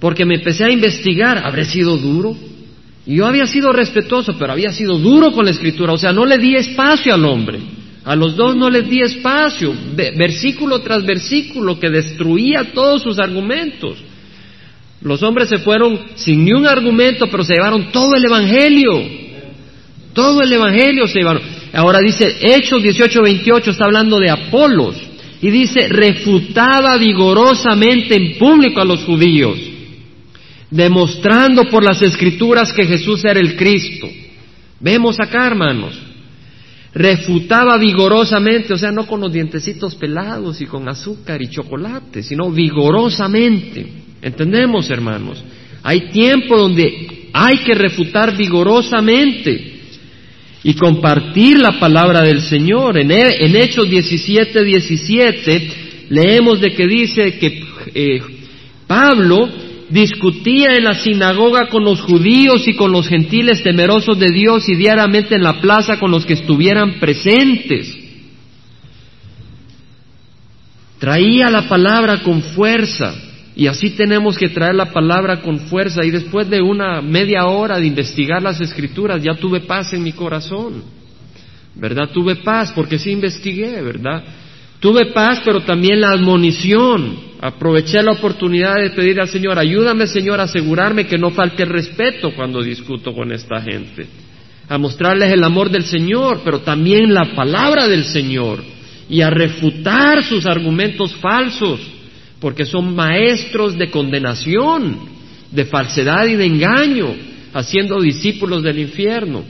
porque 0.00 0.24
me 0.24 0.34
empecé 0.34 0.64
a 0.64 0.70
investigar, 0.70 1.38
¿habré 1.38 1.64
sido 1.64 1.96
duro? 1.96 2.36
Y 3.06 3.16
yo 3.16 3.26
había 3.26 3.46
sido 3.46 3.72
respetuoso, 3.72 4.36
pero 4.38 4.52
había 4.52 4.72
sido 4.72 4.98
duro 4.98 5.32
con 5.32 5.44
la 5.44 5.52
escritura, 5.52 5.92
o 5.92 5.98
sea, 5.98 6.12
no 6.12 6.26
le 6.26 6.38
di 6.38 6.56
espacio 6.56 7.14
al 7.14 7.24
hombre, 7.24 7.60
a 8.04 8.16
los 8.16 8.36
dos 8.36 8.56
no 8.56 8.68
les 8.68 8.88
di 8.88 9.00
espacio, 9.00 9.72
versículo 9.94 10.80
tras 10.80 11.04
versículo, 11.04 11.78
que 11.78 11.88
destruía 11.88 12.72
todos 12.74 13.02
sus 13.02 13.18
argumentos. 13.18 13.96
Los 15.00 15.22
hombres 15.22 15.48
se 15.48 15.58
fueron 15.58 16.00
sin 16.16 16.44
ni 16.44 16.52
un 16.52 16.66
argumento, 16.66 17.28
pero 17.28 17.44
se 17.44 17.54
llevaron 17.54 17.90
todo 17.90 18.14
el 18.16 18.24
Evangelio. 18.24 19.22
Todo 20.12 20.42
el 20.42 20.52
Evangelio 20.52 21.06
se 21.06 21.18
llevaron. 21.18 21.42
Ahora 21.72 22.00
dice, 22.00 22.36
Hechos 22.40 22.82
18, 22.82 23.22
28 23.22 23.70
está 23.70 23.84
hablando 23.86 24.18
de 24.18 24.30
Apolos 24.30 24.96
y 25.40 25.50
dice, 25.50 25.88
refutaba 25.88 26.96
vigorosamente 26.98 28.14
en 28.14 28.38
público 28.38 28.80
a 28.80 28.84
los 28.84 29.02
judíos, 29.04 29.58
demostrando 30.70 31.64
por 31.64 31.82
las 31.82 32.00
escrituras 32.02 32.72
que 32.72 32.86
Jesús 32.86 33.24
era 33.24 33.40
el 33.40 33.56
Cristo. 33.56 34.08
Vemos 34.78 35.18
acá, 35.18 35.46
hermanos, 35.46 35.98
refutaba 36.92 37.78
vigorosamente, 37.78 38.74
o 38.74 38.78
sea, 38.78 38.92
no 38.92 39.06
con 39.06 39.20
los 39.20 39.32
dientecitos 39.32 39.94
pelados 39.94 40.60
y 40.60 40.66
con 40.66 40.88
azúcar 40.88 41.40
y 41.40 41.48
chocolate, 41.48 42.22
sino 42.22 42.50
vigorosamente. 42.50 43.86
¿Entendemos, 44.20 44.90
hermanos? 44.90 45.42
Hay 45.82 46.10
tiempo 46.10 46.56
donde 46.56 47.30
hay 47.32 47.58
que 47.58 47.74
refutar 47.74 48.36
vigorosamente 48.36 49.71
y 50.64 50.74
compartir 50.74 51.58
la 51.58 51.78
palabra 51.78 52.22
del 52.22 52.40
Señor. 52.42 52.98
En, 52.98 53.10
Hechos 53.10 53.88
17, 53.88 54.64
17 54.64 55.70
leemos 56.08 56.60
de 56.60 56.72
que 56.74 56.86
dice 56.86 57.38
que 57.38 57.64
eh, 57.94 58.20
Pablo 58.86 59.48
discutía 59.88 60.74
en 60.76 60.84
la 60.84 60.94
sinagoga 60.94 61.68
con 61.68 61.84
los 61.84 62.00
judíos 62.00 62.66
y 62.66 62.74
con 62.74 62.92
los 62.92 63.08
gentiles 63.08 63.62
temerosos 63.62 64.18
de 64.18 64.30
Dios 64.32 64.68
y 64.68 64.76
diariamente 64.76 65.34
en 65.34 65.42
la 65.42 65.60
plaza 65.60 65.98
con 65.98 66.10
los 66.10 66.24
que 66.24 66.34
estuvieran 66.34 66.98
presentes. 66.98 67.98
Traía 70.98 71.50
la 71.50 71.68
palabra 71.68 72.22
con 72.22 72.42
fuerza 72.42 73.31
y 73.54 73.66
así 73.66 73.90
tenemos 73.90 74.38
que 74.38 74.48
traer 74.48 74.74
la 74.74 74.92
palabra 74.92 75.42
con 75.42 75.60
fuerza. 75.60 76.04
Y 76.04 76.10
después 76.10 76.48
de 76.48 76.62
una 76.62 77.02
media 77.02 77.46
hora 77.46 77.78
de 77.78 77.86
investigar 77.86 78.42
las 78.42 78.60
escrituras, 78.60 79.22
ya 79.22 79.34
tuve 79.34 79.60
paz 79.60 79.92
en 79.92 80.02
mi 80.02 80.12
corazón. 80.12 80.82
¿Verdad? 81.74 82.10
Tuve 82.10 82.36
paz 82.36 82.72
porque 82.74 82.98
sí 82.98 83.10
investigué, 83.10 83.80
¿verdad? 83.82 84.24
Tuve 84.80 85.06
paz, 85.06 85.42
pero 85.44 85.60
también 85.60 86.00
la 86.00 86.10
admonición. 86.10 87.32
Aproveché 87.40 88.02
la 88.02 88.12
oportunidad 88.12 88.76
de 88.76 88.90
pedir 88.90 89.20
al 89.20 89.28
Señor, 89.28 89.58
ayúdame 89.58 90.06
Señor 90.06 90.40
a 90.40 90.44
asegurarme 90.44 91.06
que 91.06 91.18
no 91.18 91.30
falte 91.30 91.64
el 91.64 91.70
respeto 91.70 92.32
cuando 92.34 92.62
discuto 92.62 93.12
con 93.14 93.32
esta 93.32 93.60
gente. 93.60 94.06
A 94.68 94.78
mostrarles 94.78 95.32
el 95.32 95.44
amor 95.44 95.70
del 95.70 95.84
Señor, 95.84 96.40
pero 96.44 96.60
también 96.60 97.12
la 97.12 97.34
palabra 97.34 97.86
del 97.86 98.04
Señor. 98.04 98.62
Y 99.08 99.20
a 99.20 99.28
refutar 99.28 100.22
sus 100.24 100.46
argumentos 100.46 101.14
falsos 101.16 101.91
porque 102.42 102.66
son 102.66 102.96
maestros 102.96 103.78
de 103.78 103.88
condenación, 103.88 104.98
de 105.52 105.64
falsedad 105.64 106.26
y 106.26 106.34
de 106.34 106.44
engaño, 106.44 107.14
haciendo 107.54 108.00
discípulos 108.00 108.64
del 108.64 108.80
infierno. 108.80 109.44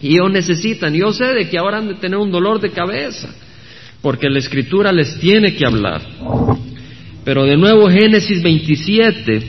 Y 0.00 0.14
ellos 0.14 0.32
necesitan, 0.32 0.94
yo 0.94 1.12
sé 1.12 1.26
de 1.26 1.50
que 1.50 1.58
ahora 1.58 1.76
han 1.76 1.88
de 1.88 1.94
tener 1.96 2.16
un 2.18 2.32
dolor 2.32 2.58
de 2.58 2.70
cabeza, 2.70 3.28
porque 4.00 4.30
la 4.30 4.38
escritura 4.38 4.90
les 4.92 5.18
tiene 5.18 5.54
que 5.54 5.66
hablar. 5.66 6.00
Pero 7.22 7.44
de 7.44 7.58
nuevo 7.58 7.90
Génesis 7.90 8.42
27, 8.42 9.36
eh, 9.36 9.42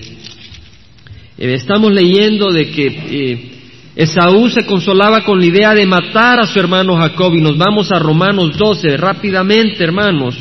estamos 1.38 1.90
leyendo 1.94 2.52
de 2.52 2.70
que 2.70 2.86
eh, 2.86 3.52
Esaú 3.96 4.50
se 4.50 4.66
consolaba 4.66 5.24
con 5.24 5.40
la 5.40 5.46
idea 5.46 5.74
de 5.74 5.86
matar 5.86 6.42
a 6.42 6.48
su 6.48 6.60
hermano 6.60 6.98
Jacob 6.98 7.34
y 7.34 7.40
nos 7.40 7.58
vamos 7.58 7.94
a 7.94 8.00
Romanos 8.00 8.58
12, 8.58 8.98
rápidamente 8.98 9.82
hermanos, 9.82 10.36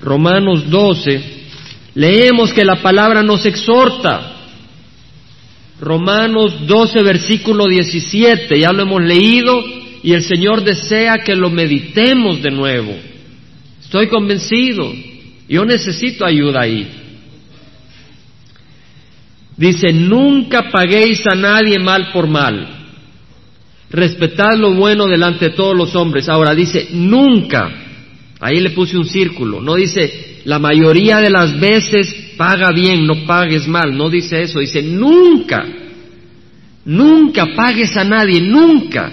Romanos 0.00 0.70
12, 0.70 1.41
Leemos 1.94 2.52
que 2.52 2.64
la 2.64 2.82
palabra 2.82 3.22
nos 3.22 3.44
exhorta. 3.44 4.36
Romanos 5.80 6.66
12, 6.66 7.02
versículo 7.02 7.66
17, 7.66 8.58
ya 8.58 8.72
lo 8.72 8.82
hemos 8.82 9.02
leído 9.02 9.62
y 10.02 10.12
el 10.12 10.22
Señor 10.22 10.62
desea 10.62 11.18
que 11.18 11.34
lo 11.34 11.50
meditemos 11.50 12.40
de 12.40 12.50
nuevo. 12.50 12.94
Estoy 13.82 14.08
convencido, 14.08 14.92
yo 15.48 15.64
necesito 15.64 16.24
ayuda 16.24 16.60
ahí. 16.62 16.88
Dice, 19.56 19.92
nunca 19.92 20.70
paguéis 20.70 21.26
a 21.26 21.34
nadie 21.34 21.78
mal 21.78 22.10
por 22.12 22.26
mal. 22.26 22.82
Respetad 23.90 24.56
lo 24.56 24.72
bueno 24.74 25.06
delante 25.06 25.50
de 25.50 25.54
todos 25.54 25.76
los 25.76 25.94
hombres. 25.94 26.28
Ahora 26.28 26.54
dice, 26.54 26.88
nunca. 26.92 27.70
Ahí 28.42 28.58
le 28.58 28.70
puse 28.70 28.98
un 28.98 29.04
círculo. 29.04 29.60
No 29.60 29.76
dice, 29.76 30.40
la 30.46 30.58
mayoría 30.58 31.18
de 31.18 31.30
las 31.30 31.58
veces 31.60 32.32
paga 32.36 32.72
bien, 32.72 33.06
no 33.06 33.24
pagues 33.24 33.68
mal, 33.68 33.96
no 33.96 34.10
dice 34.10 34.42
eso, 34.42 34.58
dice 34.58 34.82
nunca, 34.82 35.64
nunca 36.84 37.54
pagues 37.54 37.96
a 37.96 38.02
nadie, 38.02 38.40
nunca, 38.40 39.12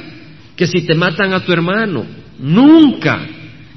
que 0.56 0.66
si 0.66 0.82
te 0.82 0.96
matan 0.96 1.34
a 1.34 1.46
tu 1.46 1.54
hermano, 1.54 2.08
nunca, 2.40 3.28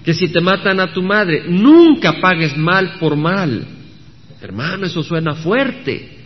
que 0.02 0.14
si 0.14 0.28
te 0.28 0.40
matan 0.40 0.80
a 0.80 0.90
tu 0.90 1.02
madre, 1.02 1.44
nunca 1.46 2.18
pagues 2.18 2.56
mal 2.56 2.94
por 2.98 3.14
mal. 3.14 3.66
Hermano, 4.40 4.86
eso 4.86 5.02
suena 5.02 5.34
fuerte, 5.34 6.16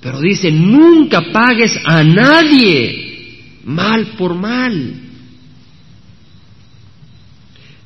pero 0.00 0.20
dice 0.20 0.52
nunca 0.52 1.32
pagues 1.32 1.76
a 1.84 2.04
nadie 2.04 3.58
mal 3.64 4.12
por 4.16 4.36
mal. 4.36 5.09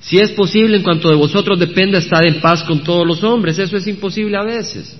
Si 0.05 0.19
es 0.19 0.33
posible, 0.33 0.77
en 0.77 0.83
cuanto 0.83 1.09
de 1.09 1.17
vosotros 1.17 1.59
dependa, 1.59 1.99
estar 1.99 2.27
en 2.27 2.41
paz 2.41 2.63
con 2.65 2.81
todos 2.81 3.07
los 3.07 3.25
hombres. 3.25 3.59
Eso 3.59 3.77
es 3.79 3.87
imposible 3.87 4.37
a 4.37 4.43
veces. 4.43 4.99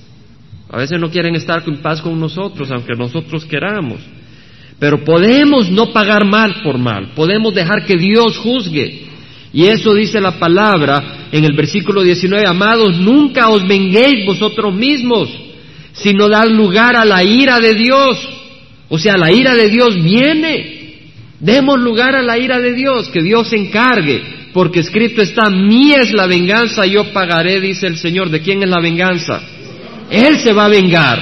A 0.71 0.79
veces 0.79 0.99
no 0.99 1.11
quieren 1.11 1.35
estar 1.35 1.63
en 1.67 1.83
paz 1.83 2.01
con 2.01 2.19
nosotros, 2.19 2.71
aunque 2.71 2.95
nosotros 2.95 3.45
queramos. 3.45 4.01
Pero 4.79 5.05
podemos 5.05 5.71
no 5.71 5.93
pagar 5.93 6.25
mal 6.25 6.63
por 6.63 6.79
mal. 6.79 7.13
Podemos 7.15 7.55
dejar 7.55 7.85
que 7.85 7.97
Dios 7.97 8.39
juzgue. 8.39 9.05
Y 9.53 9.67
eso 9.67 9.93
dice 9.93 10.23
la 10.23 10.39
palabra 10.39 11.29
en 11.31 11.45
el 11.45 11.55
versículo 11.55 12.03
19. 12.03 12.47
Amados, 12.47 12.97
nunca 12.97 13.51
os 13.51 13.69
venguéis 13.69 14.25
vosotros 14.27 14.75
mismos, 14.75 15.29
sino 15.93 16.31
dar 16.31 16.51
lugar 16.51 16.97
a 16.97 17.05
la 17.05 17.23
ira 17.23 17.61
de 17.61 17.75
Dios. 17.75 18.29
O 18.89 18.99
sea, 18.99 19.19
la 19.19 19.31
ira 19.31 19.55
de 19.55 19.69
Dios 19.69 20.03
viene. 20.03 21.11
Demos 21.41 21.79
lugar 21.79 22.17
a 22.17 22.23
la 22.23 22.39
ira 22.39 22.59
de 22.59 22.73
Dios, 22.73 23.11
que 23.11 23.23
Dios 23.23 23.49
se 23.49 23.57
encargue 23.57 24.44
porque 24.55 24.81
escrito 24.81 25.21
está, 25.21 25.51
mí 25.51 25.93
es 25.95 26.13
la 26.13 26.29
venganza, 26.29 26.87
yo 26.87 27.13
pagaré, 27.13 27.61
dice 27.61 27.89
el 27.89 27.97
Señor. 27.97 28.31
¿De 28.31 28.41
quién 28.41 28.63
es 28.63 28.71
la 28.71 28.81
venganza? 28.81 29.43
Él 30.09 30.39
se 30.39 30.53
va 30.53 30.67
a 30.67 30.69
vengar. 30.69 31.19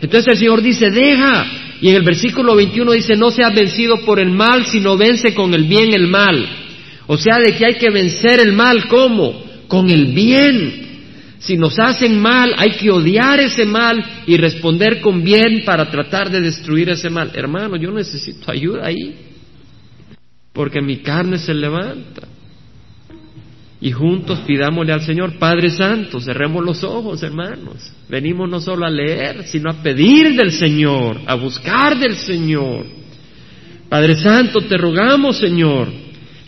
Entonces 0.00 0.28
el 0.28 0.38
Señor 0.38 0.62
dice, 0.62 0.92
deja. 0.92 1.44
Y 1.80 1.88
en 1.88 1.96
el 1.96 2.02
versículo 2.02 2.54
21 2.54 2.92
dice, 2.92 3.16
no 3.16 3.32
seas 3.32 3.52
vencido 3.52 4.02
por 4.02 4.20
el 4.20 4.30
mal, 4.30 4.64
sino 4.66 4.96
vence 4.96 5.34
con 5.34 5.52
el 5.54 5.64
bien 5.64 5.92
el 5.92 6.06
mal. 6.06 6.48
O 7.08 7.18
sea, 7.18 7.40
de 7.40 7.56
que 7.56 7.66
hay 7.66 7.74
que 7.74 7.90
vencer 7.90 8.38
el 8.38 8.52
mal, 8.52 8.86
¿cómo? 8.86 9.42
Con 9.66 9.90
el 9.90 10.12
bien. 10.12 10.86
Si 11.40 11.56
nos 11.56 11.80
hacen 11.80 12.20
mal, 12.20 12.54
hay 12.56 12.76
que 12.76 12.92
odiar 12.92 13.40
ese 13.40 13.64
mal 13.64 14.22
y 14.24 14.36
responder 14.36 15.00
con 15.00 15.24
bien 15.24 15.64
para 15.64 15.90
tratar 15.90 16.30
de 16.30 16.40
destruir 16.40 16.90
ese 16.90 17.10
mal. 17.10 17.32
Hermano, 17.34 17.74
yo 17.74 17.90
necesito 17.90 18.52
ayuda 18.52 18.86
ahí, 18.86 19.16
porque 20.52 20.80
mi 20.80 20.98
carne 20.98 21.38
se 21.38 21.54
levanta. 21.54 22.37
Y 23.80 23.92
juntos 23.92 24.40
pidámosle 24.40 24.92
al 24.92 25.02
Señor, 25.02 25.38
Padre 25.38 25.70
Santo, 25.70 26.20
cerremos 26.20 26.64
los 26.64 26.82
ojos, 26.82 27.22
hermanos. 27.22 27.92
Venimos 28.08 28.50
no 28.50 28.60
solo 28.60 28.84
a 28.84 28.90
leer, 28.90 29.44
sino 29.44 29.70
a 29.70 29.74
pedir 29.74 30.34
del 30.34 30.50
Señor, 30.50 31.20
a 31.26 31.36
buscar 31.36 31.96
del 31.96 32.16
Señor. 32.16 32.86
Padre 33.88 34.16
Santo, 34.16 34.62
te 34.62 34.76
rogamos, 34.76 35.38
Señor, 35.38 35.88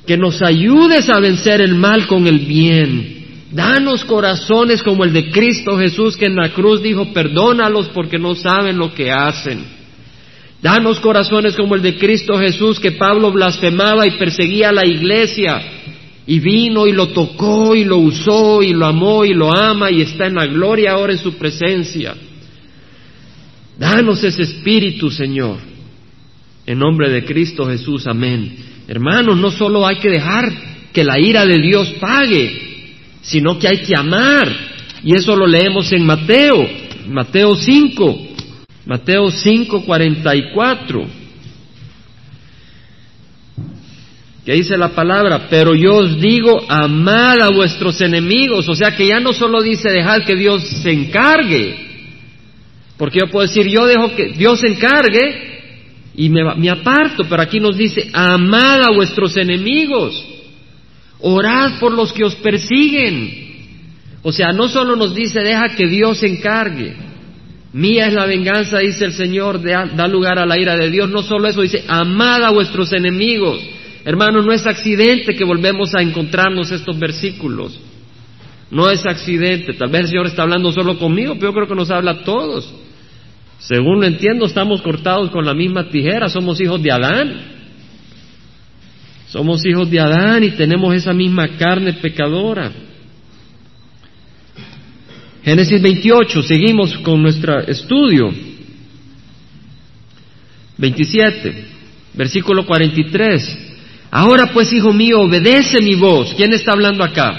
que 0.07 0.17
nos 0.17 0.43
ayudes 0.43 1.09
a 1.09 1.21
vencer 1.21 1.61
el 1.61 1.77
mal 1.77 2.09
con 2.09 2.27
el 2.27 2.41
bien. 2.41 3.19
Danos 3.53 4.05
corazones 4.05 4.83
como 4.83 5.05
el 5.05 5.13
de 5.13 5.31
Cristo 5.31 5.79
Jesús, 5.79 6.17
que 6.17 6.27
en 6.27 6.35
la 6.35 6.49
cruz 6.49 6.83
dijo, 6.83 7.13
perdónalos 7.13 7.89
porque 7.91 8.19
no 8.19 8.35
saben 8.35 8.77
lo 8.77 8.93
que 8.93 9.13
hacen. 9.13 9.65
Danos 10.61 10.99
corazones 10.99 11.55
como 11.55 11.77
el 11.77 11.83
de 11.83 11.97
Cristo 11.97 12.37
Jesús, 12.39 12.81
que 12.81 12.93
Pablo 12.93 13.31
blasfemaba 13.31 14.07
y 14.07 14.19
perseguía 14.19 14.71
a 14.71 14.73
la 14.73 14.87
iglesia 14.87 15.63
y 16.27 16.39
vino 16.39 16.87
y 16.87 16.93
lo 16.93 17.09
tocó 17.09 17.75
y 17.75 17.85
lo 17.85 17.99
usó 17.99 18.63
y 18.63 18.73
lo 18.73 18.87
amó 18.87 19.25
y 19.25 19.35
lo 19.35 19.53
ama 19.53 19.91
y 19.91 20.03
está 20.03 20.27
en 20.27 20.35
la 20.35 20.47
gloria 20.47 20.93
ahora 20.93 21.13
en 21.13 21.19
su 21.19 21.35
presencia. 21.35 22.15
Danos 23.79 24.23
ese 24.23 24.43
espíritu, 24.43 25.11
Señor. 25.11 25.57
En 26.67 26.79
nombre 26.79 27.11
de 27.11 27.25
Cristo 27.25 27.67
Jesús, 27.67 28.07
amén. 28.07 28.55
Hermanos, 28.87 29.37
no 29.39 29.51
solo 29.51 29.87
hay 29.87 29.97
que 29.97 30.11
dejar 30.11 30.53
que 30.93 31.03
la 31.03 31.19
ira 31.19 31.47
de 31.47 31.59
Dios 31.59 31.89
pague, 32.01 32.97
sino 33.23 33.59
que 33.59 33.69
hay 33.69 33.79
que 33.79 33.97
amar. 33.97 34.49
Y 35.03 35.17
eso 35.17 35.35
lo 35.35 35.47
leemos 35.47 35.91
en 35.93 36.05
Mateo, 36.05 36.69
Mateo 37.09 37.57
5, 37.57 38.29
Mateo 38.87 39.31
5, 39.31 39.83
44. 39.83 41.20
Que 44.45 44.55
dice 44.55 44.77
la 44.77 44.91
palabra, 44.91 45.47
pero 45.51 45.75
yo 45.75 45.97
os 45.97 46.19
digo, 46.19 46.65
amad 46.69 47.41
a 47.43 47.51
vuestros 47.51 48.01
enemigos, 48.01 48.69
o 48.69 48.75
sea 48.75 48.97
que 48.97 49.07
ya 49.07 49.21
no 49.21 49.33
solo 49.33 49.63
dice 49.63 49.91
dejad 49.91 50.25
que 50.25 50.37
Dios 50.37 50.63
se 50.83 50.91
encargue, 50.91 51.77
porque 52.97 53.19
yo 53.21 53.31
puedo 53.31 53.47
decir, 53.47 53.67
yo 53.69 53.87
dejo 53.87 54.15
que 54.15 54.33
Dios 54.33 54.61
se 54.61 54.69
encargue 54.69 55.61
y 56.15 56.29
me, 56.31 56.55
me 56.57 56.71
aparto, 56.71 57.25
pero 57.29 57.43
aquí 57.43 57.61
nos 57.61 57.77
dice, 57.77 58.11
amad 58.13 58.83
a 58.83 58.93
vuestros 58.95 59.37
enemigos, 59.37 60.27
orad 61.21 61.79
por 61.79 61.93
los 61.93 62.13
que 62.13 62.25
os 62.25 62.35
persiguen, 62.37 63.49
o 64.23 64.33
sea, 64.33 64.53
no 64.53 64.69
solo 64.69 64.97
nos 64.97 65.15
dice, 65.15 65.41
deja 65.41 65.75
que 65.77 65.87
Dios 65.87 66.19
se 66.19 66.29
encargue, 66.29 66.95
Mía 67.73 68.09
es 68.09 68.15
la 68.15 68.27
venganza, 68.27 68.79
dice 68.79 69.05
el 69.05 69.13
Señor, 69.13 69.63
da 69.63 70.09
lugar 70.09 70.41
a 70.41 70.47
la 70.47 70.59
ira 70.59 70.77
de 70.77 70.91
Dios. 70.91 71.09
No 71.09 71.23
solo 71.23 71.47
eso, 71.47 71.63
dice, 71.63 71.85
amad 71.87 72.43
a 72.43 72.51
vuestros 72.51 72.93
enemigos. 72.93 73.63
Hermano, 74.05 74.43
no 74.43 74.53
es 74.53 74.67
accidente 74.67 75.35
que 75.35 75.45
volvemos 75.45 75.95
a 75.95 76.03
encontrarnos 76.03 76.71
estos 76.71 76.99
versículos. 76.99 77.79
No 78.71 78.89
es 78.91 79.05
accidente. 79.05 79.75
Tal 79.75 79.91
vez 79.91 80.03
el 80.03 80.09
Señor 80.09 80.27
está 80.27 80.43
hablando 80.43 80.73
solo 80.73 80.99
conmigo, 80.99 81.35
pero 81.35 81.49
yo 81.49 81.55
creo 81.55 81.69
que 81.69 81.75
nos 81.75 81.91
habla 81.91 82.13
a 82.13 82.25
todos. 82.25 82.73
Según 83.59 84.01
lo 84.01 84.07
entiendo, 84.07 84.47
estamos 84.47 84.81
cortados 84.81 85.31
con 85.31 85.45
la 85.45 85.53
misma 85.53 85.89
tijera, 85.91 86.29
somos 86.29 86.61
hijos 86.61 86.83
de 86.83 86.91
Adán. 86.91 87.61
Somos 89.29 89.65
hijos 89.67 89.91
de 89.91 90.01
Adán 90.01 90.43
y 90.43 90.51
tenemos 90.53 90.95
esa 90.95 91.13
misma 91.13 91.49
carne 91.57 91.93
pecadora. 91.93 92.73
Génesis 95.45 95.81
28, 95.81 96.43
seguimos 96.43 96.97
con 96.99 97.23
nuestro 97.23 97.61
estudio. 97.61 98.33
27, 100.79 101.65
versículo 102.15 102.67
43. 102.67 103.70
Ahora 104.11 104.51
pues, 104.53 104.73
hijo 104.73 104.93
mío, 104.93 105.21
obedece 105.21 105.81
mi 105.81 105.95
voz. 105.95 106.35
¿Quién 106.35 106.53
está 106.53 106.73
hablando 106.73 107.05
acá? 107.05 107.39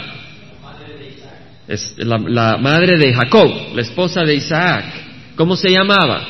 Es 1.68 1.96
la, 1.98 2.18
la, 2.18 2.58
madre 2.58 2.98
de 2.98 3.14
Jacob, 3.14 3.76
la 3.76 3.82
esposa 3.82 4.24
de 4.24 4.36
Isaac. 4.36 4.86
¿Cómo 5.36 5.56
se 5.56 5.70
llamaba? 5.70 6.28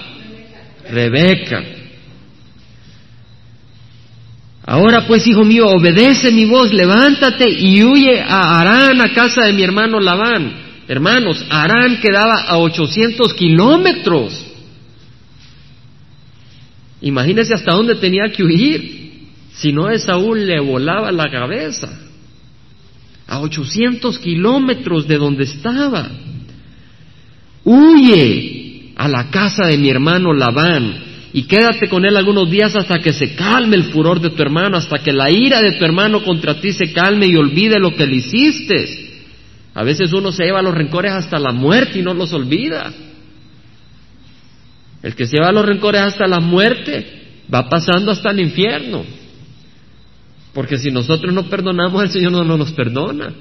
Rebeca. 0.89 1.63
Ahora 4.65 5.06
pues, 5.08 5.25
hijo 5.27 5.43
mío, 5.43 5.67
obedece 5.67 6.32
mi 6.32 6.45
voz, 6.45 6.71
levántate 6.73 7.49
y 7.49 7.84
huye 7.84 8.21
a 8.21 8.60
Arán, 8.60 9.01
a 9.01 9.12
casa 9.13 9.45
de 9.45 9.54
mi 9.54 9.63
hermano 9.63 9.99
Labán. 9.99 10.54
Hermanos, 10.88 11.45
Arán 11.49 11.99
quedaba 12.01 12.43
a 12.47 12.58
800 12.58 13.34
kilómetros. 13.34 14.45
Imagínense 17.01 17.54
hasta 17.54 17.73
dónde 17.73 17.95
tenía 17.95 18.32
que 18.32 18.43
huir. 18.43 19.00
Si 19.53 19.71
no, 19.71 19.95
Saúl 19.97 20.45
le 20.45 20.59
volaba 20.59 21.11
la 21.11 21.29
cabeza 21.29 21.89
a 23.27 23.39
800 23.39 24.19
kilómetros 24.19 25.07
de 25.07 25.17
donde 25.17 25.43
estaba. 25.45 26.09
Huye 27.63 28.93
a 28.95 29.07
la 29.07 29.29
casa 29.29 29.67
de 29.67 29.77
mi 29.77 29.89
hermano 29.89 30.33
Labán 30.33 31.11
y 31.33 31.43
quédate 31.43 31.87
con 31.87 32.05
él 32.05 32.17
algunos 32.17 32.49
días 32.49 32.75
hasta 32.75 32.99
que 32.99 33.13
se 33.13 33.35
calme 33.35 33.77
el 33.77 33.85
furor 33.85 34.19
de 34.19 34.31
tu 34.31 34.41
hermano, 34.41 34.77
hasta 34.77 34.99
que 34.99 35.13
la 35.13 35.31
ira 35.31 35.61
de 35.61 35.73
tu 35.73 35.85
hermano 35.85 36.23
contra 36.23 36.59
ti 36.59 36.73
se 36.73 36.91
calme 36.91 37.27
y 37.27 37.35
olvide 37.35 37.79
lo 37.79 37.95
que 37.95 38.05
le 38.05 38.17
hiciste. 38.17 39.11
A 39.73 39.83
veces 39.83 40.11
uno 40.11 40.31
se 40.31 40.43
lleva 40.43 40.61
los 40.61 40.73
rencores 40.73 41.13
hasta 41.13 41.39
la 41.39 41.53
muerte 41.53 41.99
y 41.99 42.01
no 42.01 42.13
los 42.13 42.33
olvida. 42.33 42.91
El 45.01 45.15
que 45.15 45.25
se 45.25 45.37
lleva 45.37 45.53
los 45.53 45.65
rencores 45.65 46.01
hasta 46.01 46.27
la 46.27 46.41
muerte 46.41 47.21
va 47.53 47.69
pasando 47.69 48.11
hasta 48.11 48.31
el 48.31 48.41
infierno. 48.41 49.05
Porque 50.53 50.77
si 50.77 50.91
nosotros 50.91 51.33
no 51.33 51.43
perdonamos, 51.43 52.03
el 52.03 52.11
Señor 52.11 52.31
no, 52.31 52.57
nos 52.57 52.71
perdona. 52.71 53.33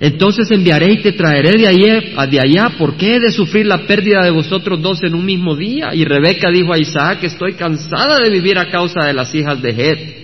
Entonces 0.00 0.50
enviaré 0.50 0.94
y 0.94 1.02
te 1.02 1.12
traeré 1.12 1.52
de 1.52 1.68
allá, 1.68 2.26
de 2.26 2.40
allá. 2.40 2.70
¿Por 2.76 2.96
qué 2.96 3.16
he 3.16 3.20
de 3.20 3.30
sufrir 3.30 3.66
la 3.66 3.86
pérdida 3.86 4.24
de 4.24 4.32
vosotros 4.32 4.82
dos 4.82 5.00
en 5.04 5.14
un 5.14 5.24
mismo 5.24 5.54
día? 5.54 5.94
Y 5.94 6.04
Rebeca 6.04 6.50
dijo 6.50 6.72
a 6.72 6.78
Isaac, 6.78 7.22
estoy 7.22 7.52
cansada 7.52 8.18
de 8.18 8.30
vivir 8.30 8.58
a 8.58 8.68
causa 8.68 9.04
de 9.04 9.12
las 9.12 9.32
hijas 9.32 9.62
de 9.62 9.70
Het. 9.70 10.22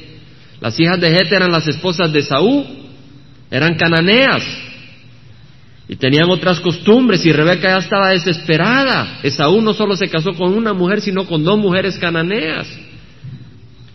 Las 0.60 0.78
hijas 0.80 1.00
de 1.00 1.10
Het 1.10 1.30
eran 1.30 1.52
las 1.52 1.68
esposas 1.68 2.12
de 2.12 2.22
Saúl, 2.22 2.64
eran 3.50 3.76
cananeas 3.76 4.42
y 5.88 5.96
tenían 5.96 6.28
otras 6.28 6.60
costumbres 6.60 7.24
y 7.24 7.32
Rebeca 7.32 7.68
ya 7.68 7.78
estaba 7.78 8.10
desesperada. 8.10 9.20
Esaú 9.22 9.62
no 9.62 9.72
solo 9.72 9.96
se 9.96 10.08
casó 10.08 10.34
con 10.34 10.54
una 10.54 10.74
mujer, 10.74 11.00
sino 11.00 11.24
con 11.24 11.42
dos 11.42 11.58
mujeres 11.58 11.98
cananeas. 11.98 12.68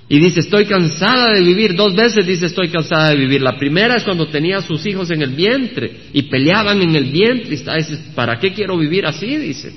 Y 0.09 0.19
dice, 0.19 0.41
estoy 0.41 0.65
cansada 0.65 1.33
de 1.33 1.41
vivir. 1.41 1.75
Dos 1.75 1.95
veces 1.95 2.25
dice, 2.25 2.47
estoy 2.47 2.69
cansada 2.69 3.09
de 3.09 3.15
vivir. 3.15 3.41
La 3.41 3.57
primera 3.57 3.95
es 3.95 4.03
cuando 4.03 4.27
tenía 4.27 4.57
a 4.57 4.61
sus 4.61 4.85
hijos 4.85 5.09
en 5.11 5.21
el 5.21 5.31
vientre 5.31 5.91
y 6.13 6.23
peleaban 6.23 6.81
en 6.81 6.95
el 6.95 7.05
vientre. 7.05 7.47
Y 7.47 7.57
dice, 7.57 7.99
¿para 8.13 8.37
qué 8.39 8.53
quiero 8.53 8.77
vivir 8.77 9.05
así? 9.05 9.37
Dice. 9.37 9.73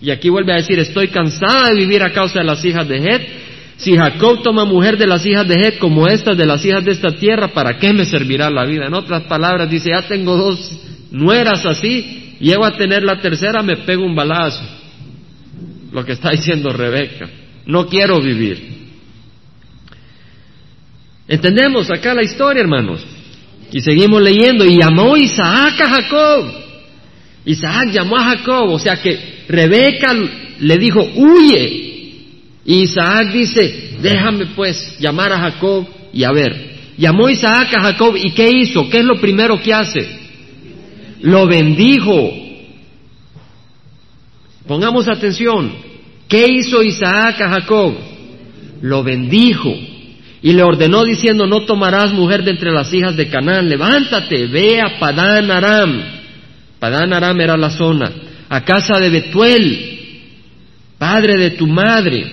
Y 0.00 0.10
aquí 0.10 0.28
vuelve 0.28 0.52
a 0.52 0.56
decir, 0.56 0.78
estoy 0.78 1.08
cansada 1.08 1.70
de 1.70 1.76
vivir 1.76 2.02
a 2.02 2.12
causa 2.12 2.40
de 2.40 2.44
las 2.44 2.64
hijas 2.64 2.88
de 2.88 2.96
Het. 2.98 3.28
Si 3.76 3.96
Jacob 3.96 4.42
toma 4.42 4.64
mujer 4.64 4.96
de 4.98 5.06
las 5.06 5.24
hijas 5.24 5.46
de 5.46 5.56
Het 5.56 5.78
como 5.78 6.08
estas 6.08 6.36
de 6.36 6.46
las 6.46 6.64
hijas 6.64 6.84
de 6.84 6.92
esta 6.92 7.12
tierra, 7.12 7.48
¿para 7.48 7.78
qué 7.78 7.92
me 7.92 8.04
servirá 8.04 8.50
la 8.50 8.64
vida? 8.64 8.86
En 8.86 8.94
otras 8.94 9.22
palabras, 9.24 9.70
dice, 9.70 9.90
ya 9.90 10.02
tengo 10.02 10.36
dos 10.36 10.72
nueras 11.12 11.64
así, 11.64 12.34
llego 12.40 12.64
a 12.64 12.76
tener 12.76 13.04
la 13.04 13.20
tercera, 13.20 13.62
me 13.62 13.76
pego 13.78 14.04
un 14.04 14.14
balazo. 14.14 14.62
Lo 15.92 16.04
que 16.04 16.12
está 16.12 16.30
diciendo 16.30 16.70
Rebeca. 16.70 17.28
No 17.66 17.86
quiero 17.86 18.20
vivir. 18.20 18.77
Entendemos 21.28 21.90
acá 21.90 22.14
la 22.14 22.22
historia, 22.22 22.62
hermanos. 22.62 23.04
Y 23.70 23.80
seguimos 23.80 24.22
leyendo. 24.22 24.64
Y 24.64 24.78
llamó 24.78 25.16
Isaac 25.16 25.78
a 25.80 25.88
Jacob. 25.88 26.52
Isaac 27.44 27.90
llamó 27.92 28.16
a 28.16 28.24
Jacob. 28.30 28.70
O 28.70 28.78
sea 28.78 28.96
que 28.96 29.44
Rebeca 29.46 30.14
le 30.58 30.78
dijo, 30.78 31.00
huye. 31.14 31.84
Y 32.64 32.82
Isaac 32.82 33.30
dice, 33.32 33.96
déjame 34.00 34.46
pues 34.56 34.98
llamar 34.98 35.32
a 35.32 35.38
Jacob 35.38 35.86
y 36.12 36.24
a 36.24 36.32
ver. 36.32 36.68
Llamó 36.96 37.28
Isaac 37.28 37.68
a 37.74 37.82
Jacob 37.82 38.16
y 38.16 38.32
¿qué 38.32 38.50
hizo? 38.50 38.88
¿Qué 38.88 38.98
es 38.98 39.04
lo 39.04 39.20
primero 39.20 39.60
que 39.60 39.72
hace? 39.72 40.18
Lo 41.20 41.46
bendijo. 41.46 42.30
Pongamos 44.66 45.08
atención. 45.08 45.72
¿Qué 46.26 46.46
hizo 46.46 46.82
Isaac 46.82 47.40
a 47.40 47.48
Jacob? 47.50 47.94
Lo 48.82 49.02
bendijo. 49.02 49.74
Y 50.42 50.52
le 50.52 50.62
ordenó 50.62 51.04
diciendo, 51.04 51.46
no 51.46 51.64
tomarás 51.64 52.12
mujer 52.12 52.44
de 52.44 52.52
entre 52.52 52.70
las 52.70 52.92
hijas 52.92 53.16
de 53.16 53.28
Canaán, 53.28 53.68
levántate, 53.68 54.46
ve 54.46 54.80
a 54.80 54.98
Padán 54.98 55.50
Aram. 55.50 56.02
Padán 56.78 57.12
Aram 57.12 57.40
era 57.40 57.56
la 57.56 57.70
zona, 57.70 58.12
a 58.48 58.64
casa 58.64 58.98
de 59.00 59.10
Betuel, 59.10 59.98
padre 60.96 61.38
de 61.38 61.50
tu 61.50 61.66
madre, 61.66 62.32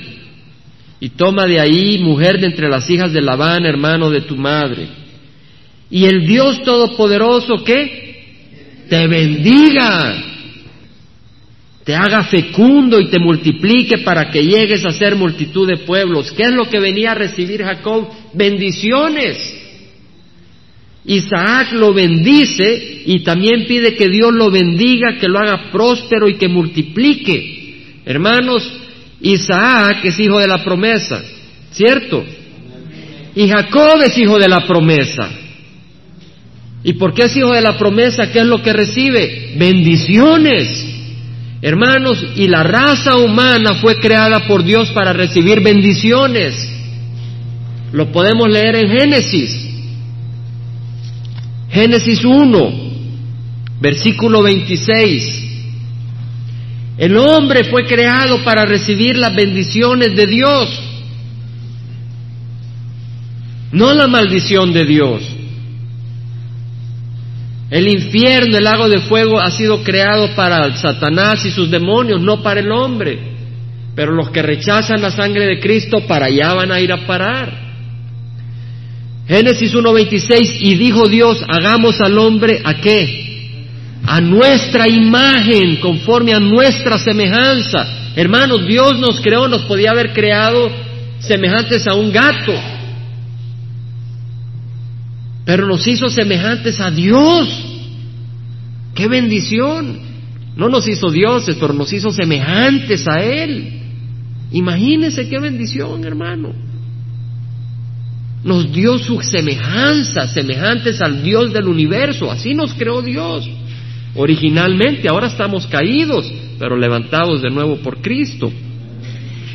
y 0.99 1.09
toma 1.09 1.45
de 1.45 1.59
ahí 1.59 1.97
mujer 1.99 2.39
de 2.39 2.47
entre 2.47 2.69
las 2.69 2.89
hijas 2.89 3.11
de 3.11 3.21
Labán, 3.21 3.65
hermano 3.65 4.09
de 4.09 4.21
tu 4.21 4.35
madre. 4.35 4.87
Y 5.89 6.05
el 6.05 6.25
Dios 6.25 6.63
Todopoderoso, 6.63 7.63
¿qué? 7.63 8.85
Te 8.89 9.07
bendiga 9.07 10.34
te 11.85 11.95
haga 11.95 12.23
fecundo 12.23 12.99
y 12.99 13.09
te 13.09 13.19
multiplique 13.19 13.99
para 13.99 14.31
que 14.31 14.43
llegues 14.43 14.83
a 14.85 14.89
ser 14.89 15.15
multitud 15.15 15.67
de 15.67 15.77
pueblos. 15.85 16.31
¿Qué 16.31 16.43
es 16.43 16.51
lo 16.51 16.67
que 16.67 16.79
venía 16.79 17.11
a 17.11 17.15
recibir 17.15 17.63
Jacob? 17.63 18.09
Bendiciones. 18.33 19.61
Isaac 21.05 21.73
lo 21.73 21.93
bendice 21.93 23.03
y 23.05 23.19
también 23.19 23.65
pide 23.67 23.93
que 23.93 24.09
Dios 24.09 24.33
lo 24.33 24.49
bendiga, 24.49 25.19
que 25.19 25.27
lo 25.27 25.37
haga 25.37 25.69
próspero 25.71 26.27
y 26.27 26.37
que 26.37 26.47
multiplique. 26.47 28.01
Hermanos, 28.03 28.67
Isaac 29.21 30.03
es 30.05 30.19
hijo 30.19 30.39
de 30.39 30.47
la 30.47 30.63
promesa, 30.63 31.23
¿cierto? 31.69 32.25
Y 33.35 33.47
Jacob 33.47 34.01
es 34.01 34.17
hijo 34.17 34.39
de 34.39 34.47
la 34.47 34.65
promesa. 34.65 35.29
¿Y 36.83 36.93
por 36.93 37.13
qué 37.13 37.25
es 37.25 37.37
hijo 37.37 37.53
de 37.53 37.61
la 37.61 37.77
promesa? 37.77 38.31
¿Qué 38.31 38.39
es 38.39 38.45
lo 38.45 38.63
que 38.63 38.73
recibe? 38.73 39.53
Bendiciones. 39.55 40.84
Hermanos, 41.67 42.23
y 42.35 42.47
la 42.47 42.61
raza 42.61 43.17
humana 43.17 43.73
fue 43.81 43.95
creada 43.95 44.41
por 44.45 44.63
Dios 44.63 44.91
para 44.91 45.13
recibir 45.13 45.61
bendiciones. 45.61 46.53
Lo 47.91 48.11
podemos 48.11 48.47
leer 48.47 48.75
en 48.75 48.87
Génesis. 48.87 49.67
Génesis 51.71 52.23
1, 52.23 52.71
versículo 53.81 54.43
26. 54.43 55.43
El 56.99 57.17
hombre 57.17 57.63
fue 57.63 57.87
creado 57.87 58.43
para 58.43 58.67
recibir 58.67 59.17
las 59.17 59.35
bendiciones 59.35 60.15
de 60.15 60.27
Dios, 60.27 60.69
no 63.71 63.91
la 63.95 64.05
maldición 64.05 64.71
de 64.71 64.85
Dios. 64.85 65.34
El 67.69 67.87
infierno, 67.87 68.57
el 68.57 68.63
lago 68.63 68.87
de 68.87 68.99
fuego, 69.01 69.39
ha 69.39 69.49
sido 69.49 69.83
creado 69.83 70.35
para 70.35 70.75
Satanás 70.77 71.43
y 71.45 71.51
sus 71.51 71.71
demonios, 71.71 72.21
no 72.21 72.43
para 72.43 72.59
el 72.59 72.71
hombre. 72.71 73.19
Pero 73.95 74.11
los 74.11 74.29
que 74.29 74.41
rechazan 74.41 75.01
la 75.01 75.09
sangre 75.09 75.45
de 75.45 75.59
Cristo, 75.59 76.05
para 76.07 76.27
allá 76.27 76.53
van 76.53 76.71
a 76.71 76.79
ir 76.79 76.91
a 76.91 77.07
parar. 77.07 77.65
Génesis 79.27 79.73
1.26, 79.73 80.57
y 80.59 80.75
dijo 80.75 81.07
Dios, 81.07 81.43
hagamos 81.47 81.99
al 82.01 82.17
hombre 82.19 82.61
a 82.63 82.75
qué? 82.75 83.23
A 84.05 84.21
nuestra 84.21 84.87
imagen, 84.87 85.77
conforme 85.77 86.33
a 86.33 86.39
nuestra 86.39 86.99
semejanza. 86.99 88.11
Hermanos, 88.15 88.67
Dios 88.67 88.99
nos 88.99 89.19
creó, 89.19 89.47
nos 89.47 89.63
podía 89.63 89.91
haber 89.91 90.13
creado 90.13 90.69
semejantes 91.19 91.87
a 91.87 91.95
un 91.95 92.11
gato, 92.11 92.53
pero 95.45 95.67
nos 95.67 95.87
hizo 95.87 96.09
semejantes 96.09 96.79
a 96.79 96.91
Dios. 96.91 97.47
¡Qué 98.93 99.07
bendición! 99.07 99.99
No 100.55 100.69
nos 100.69 100.87
hizo 100.87 101.09
dioses, 101.11 101.57
pero 101.59 101.73
nos 101.73 101.91
hizo 101.93 102.11
semejantes 102.11 103.07
a 103.07 103.21
Él. 103.21 103.81
Imagínese 104.51 105.27
qué 105.29 105.39
bendición, 105.39 106.03
hermano 106.05 106.65
nos 108.45 108.71
dio 108.71 108.99
su 108.99 109.19
semejanza, 109.21 110.27
semejantes 110.27 111.01
al 111.01 111.23
Dios 111.23 111.51
del 111.51 111.67
universo. 111.67 112.31
Así 112.31 112.53
nos 112.53 112.75
creó 112.75 113.01
Dios. 113.01 113.49
Originalmente, 114.13 115.09
ahora 115.09 115.27
estamos 115.27 115.65
caídos, 115.65 116.31
pero 116.59 116.77
levantados 116.77 117.41
de 117.41 117.49
nuevo 117.49 117.77
por 117.77 118.01
Cristo. 118.01 118.51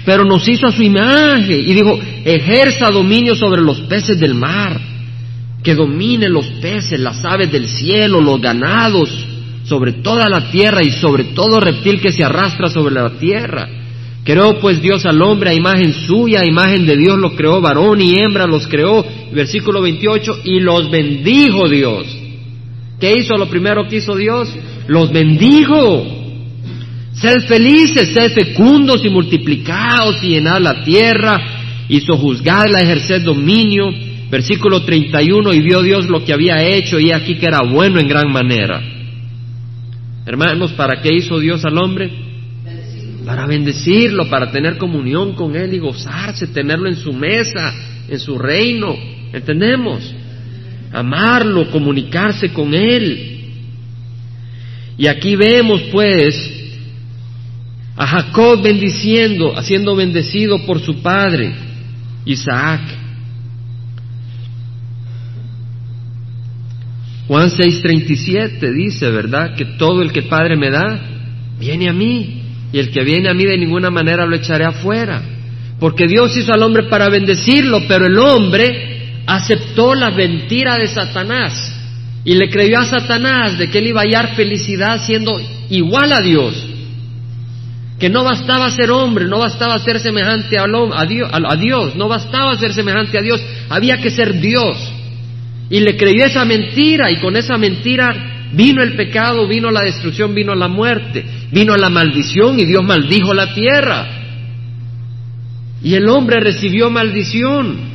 Pero 0.04 0.24
nos 0.24 0.46
hizo 0.48 0.66
a 0.66 0.72
su 0.72 0.82
imagen 0.82 1.60
y 1.60 1.72
dijo, 1.72 2.00
ejerza 2.24 2.90
dominio 2.90 3.36
sobre 3.36 3.62
los 3.62 3.80
peces 3.82 4.18
del 4.18 4.34
mar, 4.34 4.80
que 5.62 5.74
domine 5.74 6.28
los 6.28 6.46
peces, 6.60 6.98
las 6.98 7.24
aves 7.24 7.52
del 7.52 7.66
cielo, 7.66 8.20
los 8.20 8.40
ganados, 8.40 9.10
sobre 9.64 9.92
toda 9.92 10.28
la 10.28 10.50
tierra 10.50 10.82
y 10.82 10.90
sobre 10.90 11.24
todo 11.24 11.60
reptil 11.60 12.00
que 12.00 12.12
se 12.12 12.24
arrastra 12.24 12.68
sobre 12.68 12.94
la 12.94 13.10
tierra. 13.10 13.68
Creó 14.24 14.58
pues 14.58 14.82
Dios 14.82 15.06
al 15.06 15.22
hombre 15.22 15.50
a 15.50 15.54
imagen 15.54 15.92
suya, 15.92 16.40
a 16.40 16.46
imagen 16.46 16.86
de 16.86 16.96
Dios 16.96 17.18
lo 17.18 17.34
creó, 17.34 17.60
varón 17.60 18.00
y 18.00 18.18
hembra 18.18 18.46
los 18.46 18.66
creó. 18.66 19.04
Versículo 19.32 19.80
28, 19.80 20.40
y 20.44 20.60
los 20.60 20.90
bendijo 20.90 21.68
Dios. 21.68 22.06
¿Qué 22.98 23.14
hizo 23.16 23.36
lo 23.36 23.48
primero 23.48 23.88
que 23.88 23.96
hizo 23.96 24.14
Dios? 24.14 24.54
Los 24.88 25.10
bendijo. 25.10 26.06
Sed 27.14 27.46
felices, 27.46 28.12
sed 28.12 28.32
fecundos 28.32 29.04
y 29.04 29.08
multiplicados 29.08 30.22
y 30.22 30.30
llenad 30.30 30.60
la 30.60 30.84
tierra 30.84 31.40
y 31.88 32.00
sojuzgadla, 32.00 32.80
ejerced 32.80 33.22
dominio. 33.22 33.90
Versículo 34.30 34.82
31, 34.84 35.52
y 35.52 35.60
vio 35.60 35.82
Dios 35.82 36.08
lo 36.08 36.24
que 36.24 36.32
había 36.32 36.62
hecho 36.62 37.00
y 37.00 37.10
aquí 37.10 37.36
que 37.36 37.46
era 37.46 37.62
bueno 37.62 37.98
en 37.98 38.08
gran 38.08 38.30
manera. 38.30 38.80
Hermanos, 40.24 40.72
¿para 40.72 41.00
qué 41.02 41.12
hizo 41.12 41.38
Dios 41.40 41.64
al 41.64 41.76
hombre? 41.78 42.30
para 43.30 43.46
bendecirlo, 43.46 44.28
para 44.28 44.50
tener 44.50 44.76
comunión 44.76 45.34
con 45.34 45.54
Él 45.54 45.72
y 45.74 45.78
gozarse, 45.78 46.48
tenerlo 46.48 46.88
en 46.88 46.96
su 46.96 47.12
mesa, 47.12 47.72
en 48.08 48.18
su 48.18 48.36
reino. 48.36 48.92
¿Entendemos? 49.32 50.12
Amarlo, 50.92 51.70
comunicarse 51.70 52.52
con 52.52 52.74
Él. 52.74 53.52
Y 54.98 55.06
aquí 55.06 55.36
vemos 55.36 55.80
pues 55.92 56.34
a 57.96 58.04
Jacob 58.04 58.62
bendiciendo, 58.62 59.56
haciendo 59.56 59.94
bendecido 59.94 60.66
por 60.66 60.80
su 60.80 61.00
padre, 61.00 61.54
Isaac. 62.24 62.80
Juan 67.30 67.48
6:37 67.48 68.72
dice, 68.72 69.08
¿verdad? 69.08 69.54
Que 69.54 69.64
todo 69.64 70.02
el 70.02 70.10
que 70.10 70.22
Padre 70.22 70.56
me 70.56 70.68
da, 70.68 71.00
viene 71.60 71.88
a 71.88 71.92
mí. 71.92 72.42
Y 72.72 72.78
el 72.80 72.90
que 72.90 73.04
viene 73.04 73.28
a 73.28 73.34
mí 73.34 73.44
de 73.44 73.56
ninguna 73.56 73.88
manera 73.88 74.26
lo 74.26 74.34
echaré 74.34 74.64
afuera. 74.64 75.22
Porque 75.78 76.08
Dios 76.08 76.36
hizo 76.36 76.52
al 76.52 76.64
hombre 76.64 76.88
para 76.88 77.08
bendecirlo, 77.08 77.86
pero 77.86 78.08
el 78.08 78.18
hombre 78.18 79.22
aceptó 79.26 79.94
la 79.94 80.10
mentira 80.10 80.76
de 80.76 80.88
Satanás 80.88 81.72
y 82.24 82.34
le 82.34 82.50
creyó 82.50 82.80
a 82.80 82.86
Satanás 82.86 83.58
de 83.58 83.70
que 83.70 83.78
él 83.78 83.86
iba 83.86 84.00
a 84.00 84.04
hallar 84.04 84.34
felicidad 84.34 85.00
siendo 85.06 85.40
igual 85.68 86.12
a 86.12 86.22
Dios. 86.22 86.66
Que 88.00 88.10
no 88.10 88.24
bastaba 88.24 88.72
ser 88.72 88.90
hombre, 88.90 89.26
no 89.26 89.38
bastaba 89.38 89.78
ser 89.78 90.00
semejante 90.00 90.58
a, 90.58 90.64
Dios, 91.06 91.30
a 91.32 91.56
Dios, 91.56 91.94
no 91.94 92.08
bastaba 92.08 92.56
ser 92.56 92.74
semejante 92.74 93.16
a 93.16 93.22
Dios, 93.22 93.40
había 93.68 93.98
que 93.98 94.10
ser 94.10 94.40
Dios. 94.40 94.89
Y 95.70 95.80
le 95.80 95.96
creyó 95.96 96.24
esa 96.24 96.44
mentira 96.44 97.10
y 97.10 97.16
con 97.16 97.36
esa 97.36 97.56
mentira 97.56 98.30
Vino 98.52 98.82
el 98.82 98.94
pecado, 98.96 99.46
vino 99.46 99.70
la 99.70 99.82
destrucción, 99.82 100.34
vino 100.34 100.54
la 100.54 100.68
muerte, 100.68 101.24
vino 101.52 101.76
la 101.76 101.88
maldición 101.88 102.58
y 102.58 102.64
Dios 102.64 102.82
maldijo 102.82 103.32
la 103.32 103.54
tierra. 103.54 104.08
Y 105.82 105.94
el 105.94 106.08
hombre 106.08 106.40
recibió 106.40 106.90
maldición. 106.90 107.90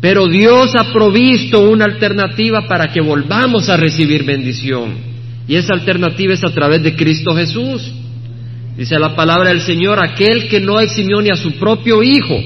Pero 0.00 0.28
Dios 0.28 0.74
ha 0.76 0.92
provisto 0.92 1.68
una 1.68 1.84
alternativa 1.84 2.66
para 2.66 2.88
que 2.88 3.00
volvamos 3.00 3.68
a 3.68 3.76
recibir 3.76 4.24
bendición. 4.24 4.94
Y 5.46 5.56
esa 5.56 5.74
alternativa 5.74 6.32
es 6.32 6.44
a 6.44 6.52
través 6.52 6.82
de 6.82 6.94
Cristo 6.94 7.34
Jesús. 7.34 7.92
Dice 8.76 8.98
la 8.98 9.14
palabra 9.14 9.50
del 9.50 9.60
Señor, 9.60 10.02
aquel 10.02 10.48
que 10.48 10.60
no 10.60 10.80
eximió 10.80 11.20
ni 11.20 11.30
a 11.30 11.36
su 11.36 11.52
propio 11.58 12.02
Hijo, 12.02 12.36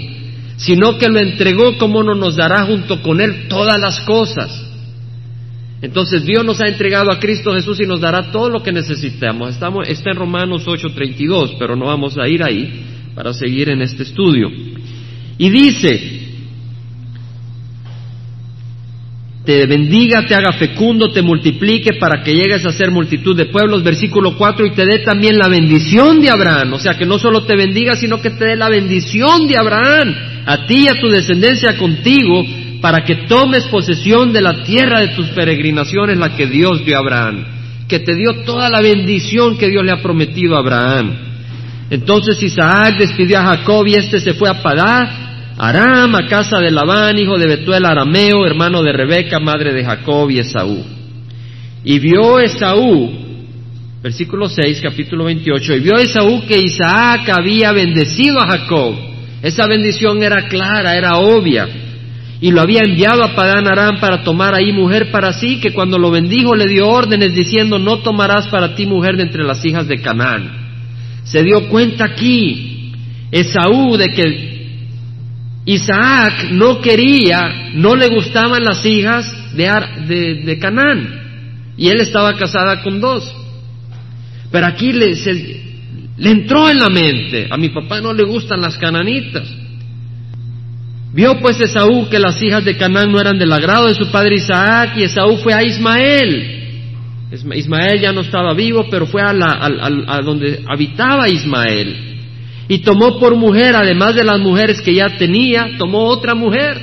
sino 0.63 0.97
que 0.97 1.09
lo 1.09 1.19
entregó, 1.19 1.77
como 1.77 2.03
no 2.05 2.15
nos 2.15 2.37
dará 2.37 2.65
junto 2.65 3.03
con 3.03 3.21
Él 3.21 3.49
todas 3.49 3.81
las 3.81 4.01
cosas? 4.01 4.69
Entonces 5.83 6.25
Dios 6.25 6.45
nos 6.45 6.61
ha 6.61 6.69
entregado 6.69 7.11
a 7.11 7.19
Cristo 7.19 7.53
Jesús 7.53 7.81
y 7.81 7.87
nos 7.87 8.01
dará 8.01 8.31
todo 8.31 8.49
lo 8.49 8.63
que 8.63 8.71
necesitamos. 8.71 9.51
Estamos, 9.51 9.89
está 9.89 10.13
en 10.13 10.17
Romanos 10.17 10.65
8:32, 10.65 11.57
pero 11.59 11.75
no 11.75 11.87
vamos 11.87 12.17
a 12.17 12.29
ir 12.29 12.45
ahí 12.45 12.85
para 13.17 13.35
seguir 13.35 13.69
en 13.71 13.83
este 13.83 14.05
estudio. 14.05 14.49
Y 15.39 15.51
dice, 15.51 16.22
te 19.45 19.67
bendiga, 19.67 20.25
te 20.25 20.35
haga 20.35 20.53
fecundo, 20.53 21.11
te 21.11 21.21
multiplique 21.21 21.95
para 21.95 22.23
que 22.23 22.33
llegues 22.33 22.65
a 22.65 22.73
ser 22.73 22.93
multitud 22.93 23.37
de 23.37 23.47
pueblos, 23.47 23.83
versículo 23.83 24.37
4, 24.37 24.67
y 24.67 24.71
te 24.71 24.85
dé 24.85 25.01
también 25.01 25.37
la 25.37 25.49
bendición 25.49 26.21
de 26.21 26.31
Abraham, 26.31 26.75
o 26.75 26.79
sea 26.79 26.97
que 26.97 27.07
no 27.07 27.19
solo 27.19 27.43
te 27.43 27.57
bendiga, 27.57 27.97
sino 27.97 28.23
que 28.23 28.31
te 28.31 28.45
dé 28.45 28.57
la 28.57 28.69
bendición 28.69 29.49
de 29.49 29.57
Abraham, 29.59 30.15
a 30.47 30.67
ti 30.67 30.85
y 30.85 30.89
a 30.89 30.95
tu 30.95 31.09
descendencia 31.09 31.77
contigo, 31.77 32.45
para 32.81 33.05
que 33.05 33.27
tomes 33.27 33.65
posesión 33.65 34.33
de 34.33 34.43
la 34.43 34.63
tierra 34.63 35.01
de 35.01 35.09
tus 35.09 35.29
peregrinaciones, 35.29 36.19
la 36.19 36.37
que 36.37 36.47
Dios 36.47 36.85
dio 36.85 36.97
a 36.97 37.01
Abraham, 37.01 37.45
que 37.89 37.99
te 37.99 38.15
dio 38.15 38.45
toda 38.45 38.69
la 38.71 38.81
bendición 38.81 39.57
que 39.57 39.71
Dios 39.71 39.85
le 39.85 39.91
ha 39.91 40.03
prometido 40.03 40.57
a 40.57 40.61
Abraham. 40.61 41.17
Entonces 41.91 42.41
Isaac 42.43 42.97
despidió 42.97 43.39
a 43.39 43.57
Jacob 43.57 43.87
y 43.87 43.95
éste 43.95 44.21
se 44.21 44.35
fue 44.35 44.49
a 44.49 44.63
Padá, 44.63 45.32
Aram, 45.59 46.15
a 46.15 46.27
casa 46.27 46.59
de 46.61 46.71
Labán, 46.71 47.19
hijo 47.19 47.39
de 47.39 47.47
Betuel 47.47 47.85
arameo, 47.85 48.47
hermano 48.47 48.83
de 48.83 48.93
Rebeca, 48.93 49.39
madre 49.39 49.73
de 49.73 49.85
Jacob 49.85 50.31
y 50.31 50.39
Esaú. 50.39 50.85
Y 51.85 51.99
vio 51.99 52.41
Esaú, 52.41 53.11
versículo 54.03 54.49
6, 54.49 54.81
capítulo 54.83 55.25
28, 55.25 55.75
y 55.75 55.81
vio 55.81 55.97
Esaú 55.99 56.47
que 56.47 56.59
Isaac 56.59 57.29
había 57.29 57.73
bendecido 57.73 58.41
a 58.41 58.47
Jacob. 58.47 58.95
Esa 59.43 59.67
bendición 59.67 60.23
era 60.23 60.49
clara, 60.49 60.97
era 60.97 61.19
obvia 61.19 61.69
y 62.43 62.51
lo 62.51 62.61
había 62.61 62.81
enviado 62.81 63.23
a 63.23 63.37
Padán 63.37 63.69
Aram 63.69 64.01
para 64.01 64.25
tomar 64.25 64.53
ahí 64.53 64.73
mujer 64.73 65.13
para 65.13 65.33
sí, 65.33 65.61
que 65.61 65.73
cuando 65.73 65.97
lo 65.97 66.11
bendijo 66.11 66.57
le 66.57 66.67
dio 66.67 66.89
órdenes 66.89 67.37
diciendo, 67.37 67.79
no 67.79 67.99
tomarás 67.99 68.49
para 68.49 68.75
ti 68.75 68.85
mujer 68.85 69.17
de 69.17 69.23
entre 69.23 69.45
las 69.45 69.65
hijas 69.65 69.87
de 69.87 70.01
Canaán. 70.01 70.51
Se 71.23 71.45
dio 71.45 71.69
cuenta 71.69 72.05
aquí 72.05 72.91
Esaú 73.31 73.97
de 73.97 74.09
que 74.09 74.52
Isaac 75.65 76.51
no 76.51 76.81
quería, 76.81 77.71
no 77.75 77.95
le 77.95 78.09
gustaban 78.09 78.63
las 78.65 78.85
hijas 78.85 79.31
de, 79.55 80.43
de, 80.45 80.59
Canaán. 80.59 81.75
Y 81.77 81.89
él 81.89 82.01
estaba 82.01 82.37
casada 82.37 82.83
con 82.83 83.01
dos. 83.01 83.33
Pero 84.51 84.67
aquí 84.67 84.93
le, 84.93 85.15
le 86.19 86.31
entró 86.31 86.69
en 86.69 86.79
la 86.79 86.89
mente, 86.89 87.49
a 87.51 87.57
mi 87.57 87.69
papá 87.69 88.01
no 88.01 88.13
le 88.13 88.25
gustan 88.25 88.61
las 88.61 88.77
cananitas. 88.77 89.49
Vio 91.15 91.39
pues 91.41 91.61
Esaú 91.61 92.09
que 92.09 92.19
las 92.19 92.41
hijas 92.43 92.65
de 92.65 92.77
Canaán 92.77 93.13
no 93.13 93.21
eran 93.21 93.39
del 93.39 93.53
agrado 93.53 93.87
de 93.87 93.95
su 93.95 94.11
padre 94.11 94.37
Isaac 94.37 94.93
y 94.97 95.05
Esaú 95.05 95.37
fue 95.39 95.53
a 95.53 95.63
Ismael. 95.63 96.61
Ismael 97.55 98.01
ya 98.01 98.13
no 98.13 98.23
estaba 98.23 98.53
vivo, 98.53 98.87
pero 98.91 99.07
fue 99.07 99.23
a, 99.23 99.33
la, 99.33 99.59
a, 100.09 100.21
donde 100.23 100.65
habitaba 100.67 101.29
Ismael. 101.29 102.12
Y 102.69 102.79
tomó 102.79 103.19
por 103.19 103.37
mujer, 103.37 103.75
además 103.77 104.15
de 104.15 104.25
las 104.25 104.39
mujeres 104.41 104.81
que 104.83 104.95
ya 104.95 105.17
tenía, 105.17 105.77
tomó 105.79 106.05
otra 106.05 106.35
mujer, 106.35 106.81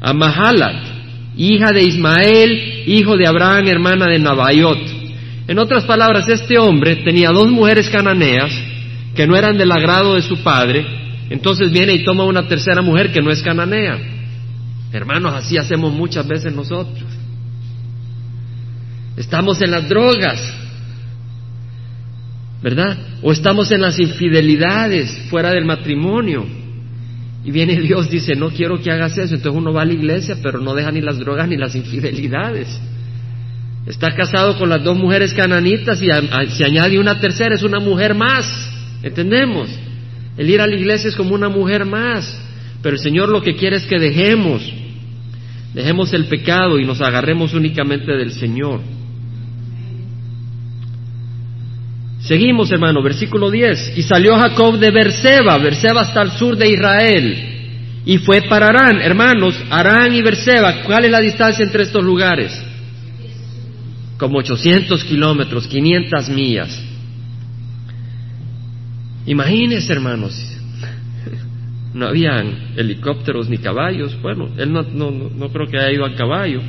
a 0.00 0.12
Mahalat, 0.12 0.84
hija 1.36 1.72
de 1.72 1.82
Ismael, 1.82 2.84
hijo 2.86 3.16
de 3.16 3.26
Abraham, 3.26 3.66
hermana 3.68 4.06
de 4.06 4.18
Nabaiot. 4.18 4.78
En 5.48 5.58
otras 5.58 5.84
palabras, 5.84 6.28
este 6.28 6.58
hombre 6.58 6.96
tenía 6.96 7.30
dos 7.30 7.50
mujeres 7.50 7.88
cananeas 7.88 8.52
que 9.14 9.26
no 9.26 9.36
eran 9.36 9.56
del 9.56 9.72
agrado 9.72 10.14
de 10.14 10.22
su 10.22 10.38
padre, 10.42 10.86
entonces 11.30 11.70
viene 11.72 11.94
y 11.94 12.04
toma 12.04 12.24
una 12.24 12.46
tercera 12.46 12.82
mujer 12.82 13.12
que 13.12 13.22
no 13.22 13.30
es 13.30 13.42
cananea. 13.42 13.98
Hermanos, 14.92 15.34
así 15.34 15.58
hacemos 15.58 15.92
muchas 15.92 16.26
veces 16.26 16.54
nosotros. 16.54 17.04
Estamos 19.16 19.60
en 19.62 19.70
las 19.70 19.88
drogas, 19.88 20.40
¿verdad? 22.62 22.96
O 23.22 23.32
estamos 23.32 23.70
en 23.70 23.80
las 23.80 23.98
infidelidades 23.98 25.26
fuera 25.30 25.50
del 25.50 25.64
matrimonio. 25.64 26.46
Y 27.44 27.50
viene 27.50 27.80
Dios, 27.80 28.10
dice, 28.10 28.34
no 28.34 28.50
quiero 28.50 28.80
que 28.80 28.90
hagas 28.90 29.12
eso. 29.12 29.34
Entonces 29.34 29.58
uno 29.58 29.72
va 29.72 29.82
a 29.82 29.86
la 29.86 29.92
iglesia, 29.92 30.36
pero 30.42 30.60
no 30.60 30.74
deja 30.74 30.90
ni 30.90 31.00
las 31.00 31.18
drogas 31.18 31.48
ni 31.48 31.56
las 31.56 31.74
infidelidades. 31.74 32.68
Está 33.86 34.14
casado 34.16 34.58
con 34.58 34.68
las 34.68 34.82
dos 34.82 34.98
mujeres 34.98 35.32
cananitas 35.32 36.02
y 36.02 36.08
se 36.50 36.64
añade 36.64 36.98
una 36.98 37.20
tercera, 37.20 37.54
es 37.54 37.62
una 37.62 37.78
mujer 37.78 38.14
más. 38.14 38.44
¿Entendemos? 39.02 39.68
El 40.36 40.50
ir 40.50 40.60
a 40.60 40.66
la 40.66 40.74
iglesia 40.74 41.08
es 41.08 41.16
como 41.16 41.34
una 41.34 41.48
mujer 41.48 41.84
más, 41.84 42.38
pero 42.82 42.96
el 42.96 43.00
Señor 43.00 43.28
lo 43.28 43.42
que 43.42 43.54
quiere 43.54 43.76
es 43.76 43.84
que 43.84 43.98
dejemos, 43.98 44.70
dejemos 45.72 46.12
el 46.12 46.26
pecado 46.26 46.78
y 46.78 46.84
nos 46.84 47.00
agarremos 47.00 47.54
únicamente 47.54 48.12
del 48.12 48.32
Señor. 48.32 48.80
Seguimos, 52.26 52.72
hermano, 52.72 53.02
versículo 53.02 53.50
10. 53.50 53.96
Y 53.96 54.02
salió 54.02 54.36
Jacob 54.36 54.78
de 54.78 54.90
Berseba, 54.90 55.56
Berseba 55.58 56.02
está 56.02 56.22
al 56.22 56.32
sur 56.32 56.56
de 56.56 56.68
Israel, 56.68 58.02
y 58.04 58.18
fue 58.18 58.42
para 58.42 58.66
Arán. 58.66 59.00
Hermanos, 59.00 59.54
Arán 59.70 60.12
y 60.12 60.22
Berseba, 60.22 60.82
¿cuál 60.82 61.04
es 61.04 61.10
la 61.12 61.20
distancia 61.20 61.64
entre 61.64 61.84
estos 61.84 62.02
lugares? 62.02 62.60
Como 64.18 64.38
800 64.38 65.04
kilómetros, 65.04 65.68
500 65.68 66.28
millas. 66.30 66.82
Imagínense, 69.26 69.92
hermanos, 69.92 70.34
no 71.94 72.08
habían 72.08 72.72
helicópteros 72.76 73.48
ni 73.48 73.58
caballos, 73.58 74.20
bueno, 74.20 74.50
él 74.56 74.72
no, 74.72 74.82
no, 74.82 75.10
no 75.12 75.48
creo 75.50 75.68
que 75.68 75.78
haya 75.78 75.92
ido 75.92 76.04
a 76.04 76.14
caballo. 76.16 76.60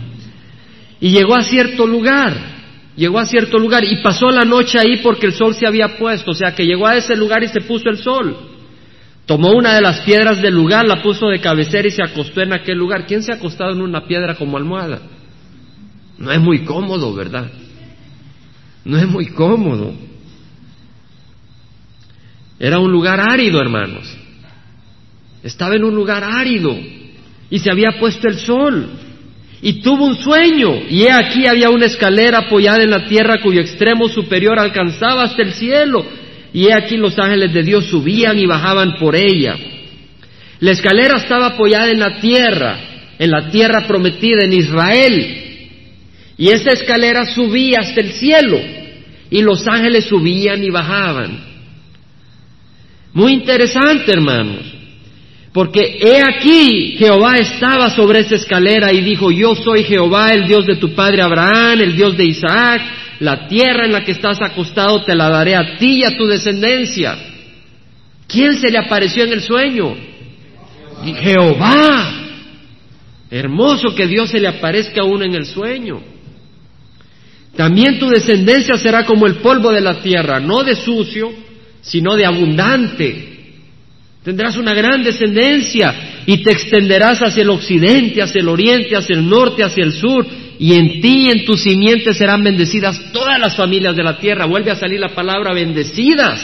Y 1.00 1.10
llegó 1.10 1.36
a 1.36 1.42
cierto 1.42 1.88
lugar, 1.88 2.57
llegó 2.98 3.20
a 3.20 3.26
cierto 3.26 3.58
lugar 3.58 3.86
y 3.86 4.02
pasó 4.02 4.30
la 4.30 4.44
noche 4.44 4.78
ahí 4.78 4.98
porque 4.98 5.28
el 5.28 5.34
sol 5.34 5.54
se 5.54 5.66
había 5.66 5.98
puesto, 5.98 6.32
o 6.32 6.34
sea 6.34 6.54
que 6.54 6.66
llegó 6.66 6.88
a 6.88 6.98
ese 6.98 7.16
lugar 7.16 7.44
y 7.44 7.48
se 7.48 7.62
puso 7.62 7.90
el 7.90 8.00
sol. 8.00 8.36
Tomó 9.26 9.52
una 9.52 9.76
de 9.76 9.82
las 9.82 10.02
piedras 10.02 10.42
del 10.42 10.56
lugar, 10.56 10.88
la 10.88 11.02
puso 11.02 11.28
de 11.28 11.40
cabecera 11.40 11.88
y 11.88 11.92
se 11.92 12.02
acostó 12.02 12.42
en 12.42 12.54
aquel 12.54 12.78
lugar. 12.78 13.06
¿Quién 13.06 13.24
se 13.24 13.32
ha 13.32 13.36
acostado 13.36 13.72
en 13.72 13.82
una 13.82 14.08
piedra 14.08 14.36
como 14.36 14.58
almohada? 14.58 15.02
No 16.18 16.32
es 16.32 16.40
muy 16.40 16.64
cómodo, 16.64 17.14
¿verdad? 17.14 17.52
No 18.86 18.98
es 18.98 19.08
muy 19.08 19.28
cómodo. 19.28 19.94
Era 22.58 22.80
un 22.80 22.92
lugar 22.92 23.20
árido, 23.20 23.60
hermanos. 23.60 24.18
Estaba 25.44 25.76
en 25.76 25.84
un 25.84 25.94
lugar 25.94 26.24
árido 26.24 26.76
y 27.50 27.60
se 27.60 27.70
había 27.70 28.00
puesto 28.00 28.30
el 28.30 28.40
sol. 28.40 28.90
Y 29.62 29.82
tuvo 29.82 30.06
un 30.06 30.18
sueño, 30.18 30.84
y 30.88 31.04
he 31.04 31.12
aquí 31.12 31.48
había 31.48 31.70
una 31.70 31.88
escalera 31.88 32.40
apoyada 32.40 32.84
en 32.84 32.92
la 32.92 33.06
tierra 33.06 33.42
cuyo 33.42 33.60
extremo 33.60 34.08
superior 34.08 34.60
alcanzaba 34.60 35.24
hasta 35.24 35.42
el 35.42 35.54
cielo, 35.54 36.06
y 36.54 36.68
he 36.68 36.74
aquí 36.74 36.96
los 36.96 37.18
ángeles 37.18 37.54
de 37.54 37.64
Dios 37.64 37.86
subían 37.86 38.38
y 38.38 38.46
bajaban 38.46 38.98
por 39.00 39.16
ella. 39.16 39.56
La 40.60 40.72
escalera 40.72 41.18
estaba 41.18 41.48
apoyada 41.48 41.90
en 41.90 42.00
la 42.00 42.20
tierra, 42.20 42.80
en 43.18 43.32
la 43.32 43.50
tierra 43.50 43.88
prometida 43.88 44.44
en 44.44 44.54
Israel, 44.54 45.44
y 46.38 46.50
esa 46.50 46.72
escalera 46.72 47.26
subía 47.26 47.80
hasta 47.80 48.00
el 48.00 48.12
cielo, 48.12 48.60
y 49.32 49.42
los 49.42 49.68
ángeles 49.68 50.06
subían 50.06 50.64
y 50.64 50.70
bajaban. 50.70 51.46
Muy 53.12 53.34
interesante, 53.34 54.12
hermanos. 54.12 54.77
Porque 55.54 55.98
he 56.02 56.22
aquí, 56.22 56.96
Jehová 56.98 57.38
estaba 57.38 57.90
sobre 57.90 58.20
esa 58.20 58.36
escalera 58.36 58.92
y 58.92 59.02
dijo, 59.02 59.32
yo 59.32 59.56
soy 59.56 59.84
Jehová, 59.84 60.32
el 60.32 60.46
Dios 60.46 60.66
de 60.66 60.76
tu 60.76 60.94
padre 60.94 61.22
Abraham, 61.22 61.82
el 61.82 61.96
Dios 61.96 62.16
de 62.16 62.26
Isaac, 62.26 62.82
la 63.20 63.48
tierra 63.48 63.86
en 63.86 63.94
la 63.94 64.04
que 64.04 64.12
estás 64.12 64.42
acostado 64.42 65.04
te 65.04 65.16
la 65.16 65.30
daré 65.30 65.56
a 65.56 65.78
ti 65.78 66.02
y 66.02 66.04
a 66.04 66.16
tu 66.16 66.26
descendencia. 66.28 67.18
¿Quién 68.28 68.56
se 68.56 68.70
le 68.70 68.78
apareció 68.78 69.24
en 69.24 69.34
el 69.34 69.42
sueño? 69.42 69.96
Jehová. 71.22 72.14
Hermoso 73.30 73.94
que 73.96 74.08
Dios 74.08 74.30
se 74.30 74.40
le 74.40 74.48
aparezca 74.48 75.02
a 75.02 75.06
uno 75.06 75.24
en 75.24 75.34
el 75.34 75.46
sueño. 75.46 76.02
También 77.56 77.98
tu 77.98 78.08
descendencia 78.08 78.76
será 78.78 79.06
como 79.06 79.26
el 79.26 79.38
polvo 79.38 79.72
de 79.72 79.82
la 79.82 80.02
tierra, 80.02 80.40
no 80.40 80.64
de 80.64 80.76
sucio, 80.76 81.34
sino 81.82 82.16
de 82.16 82.26
abundante. 82.26 83.37
Tendrás 84.24 84.58
una 84.58 84.74
gran 84.74 85.04
descendencia 85.04 86.24
y 86.26 86.44
te 86.44 86.52
extenderás 86.52 87.22
hacia 87.22 87.44
el 87.44 87.50
occidente, 87.50 88.22
hacia 88.22 88.42
el 88.42 88.50
oriente, 88.50 88.96
hacia 88.98 89.16
el 89.16 89.28
norte, 89.28 89.64
hacia 89.64 89.84
el 89.84 89.94
sur, 89.94 90.26
y 90.60 90.74
en 90.74 91.00
ti 91.02 91.26
y 91.26 91.30
en 91.30 91.46
tu 91.46 91.56
simiente 91.56 92.14
serán 92.14 92.44
bendecidas 92.44 93.12
todas 93.14 93.40
las 93.40 93.56
familias 93.56 93.96
de 93.96 94.04
la 94.04 94.18
tierra. 94.18 94.46
Vuelve 94.46 94.72
a 94.72 94.76
salir 94.76 95.00
la 95.00 95.16
palabra 95.16 95.54
bendecidas. 95.54 96.42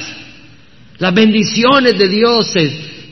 Las 1.00 1.14
bendiciones 1.14 1.98
de 1.98 2.08
Dios. 2.08 2.54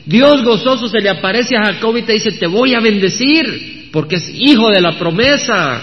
Dios 0.06 0.42
gozoso 0.42 0.88
se 0.88 1.00
le 1.00 1.10
aparece 1.10 1.56
a 1.56 1.72
Jacob 1.72 1.96
y 1.96 2.02
te 2.02 2.14
dice, 2.14 2.32
te 2.32 2.46
voy 2.46 2.74
a 2.74 2.80
bendecir, 2.80 3.90
porque 3.92 4.16
es 4.16 4.32
hijo 4.34 4.70
de 4.70 4.80
la 4.80 4.98
promesa. 4.98 5.82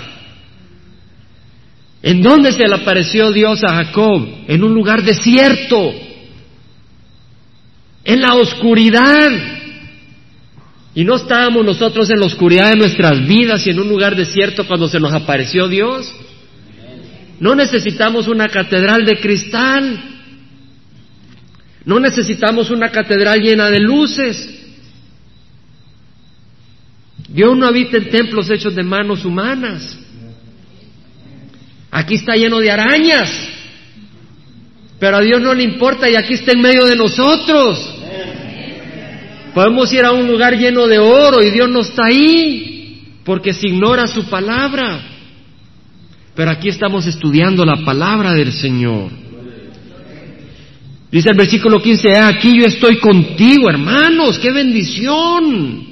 ¿En 2.01 2.21
dónde 2.21 2.51
se 2.53 2.67
le 2.67 2.75
apareció 2.75 3.31
Dios 3.31 3.61
a 3.63 3.75
Jacob? 3.75 4.27
En 4.47 4.63
un 4.63 4.73
lugar 4.73 5.03
desierto 5.03 5.93
en 8.09 8.21
la 8.21 8.33
oscuridad. 8.33 9.31
Y 10.95 11.03
no 11.03 11.15
estábamos 11.15 11.63
nosotros 11.63 12.09
en 12.09 12.19
la 12.19 12.25
oscuridad 12.25 12.71
de 12.71 12.75
nuestras 12.75 13.25
vidas 13.25 13.65
y 13.67 13.69
en 13.69 13.79
un 13.79 13.87
lugar 13.87 14.15
desierto 14.15 14.65
cuando 14.65 14.87
se 14.89 14.99
nos 14.99 15.13
apareció 15.13 15.67
Dios. 15.67 16.11
No 17.39 17.53
necesitamos 17.53 18.27
una 18.27 18.47
catedral 18.47 19.05
de 19.05 19.19
cristal. 19.19 20.03
No 21.85 21.99
necesitamos 21.99 22.71
una 22.71 22.89
catedral 22.89 23.41
llena 23.41 23.69
de 23.69 23.79
luces. 23.79 24.55
Dios 27.27 27.55
no 27.55 27.67
habita 27.67 27.97
en 27.97 28.09
templos 28.09 28.49
hechos 28.49 28.73
de 28.73 28.81
manos 28.81 29.23
humanas. 29.23 29.99
Aquí 31.91 32.15
está 32.15 32.33
lleno 32.33 32.57
de 32.57 32.71
arañas. 32.71 33.29
Pero 34.99 35.17
a 35.17 35.21
Dios 35.21 35.39
no 35.39 35.53
le 35.53 35.63
importa 35.63 36.09
y 36.09 36.15
aquí 36.15 36.33
está 36.33 36.53
en 36.53 36.61
medio 36.61 36.85
de 36.85 36.95
nosotros. 36.95 37.98
Podemos 39.59 39.91
ir 39.91 40.05
a 40.05 40.13
un 40.13 40.25
lugar 40.25 40.57
lleno 40.57 40.87
de 40.87 40.99
oro 40.99 41.43
y 41.43 41.51
Dios 41.51 41.69
no 41.69 41.81
está 41.81 42.05
ahí 42.05 43.17
porque 43.25 43.53
se 43.53 43.67
ignora 43.67 44.07
su 44.07 44.23
palabra. 44.29 45.01
Pero 46.33 46.49
aquí 46.49 46.69
estamos 46.69 47.05
estudiando 47.05 47.65
la 47.65 47.83
palabra 47.83 48.31
del 48.31 48.53
Señor. 48.53 49.11
Dice 51.11 51.27
el 51.31 51.37
versículo 51.37 51.81
15, 51.81 52.07
he 52.07 52.17
aquí 52.19 52.57
yo 52.57 52.67
estoy 52.67 52.99
contigo, 52.99 53.69
hermanos, 53.69 54.39
qué 54.39 54.49
bendición. 54.53 55.87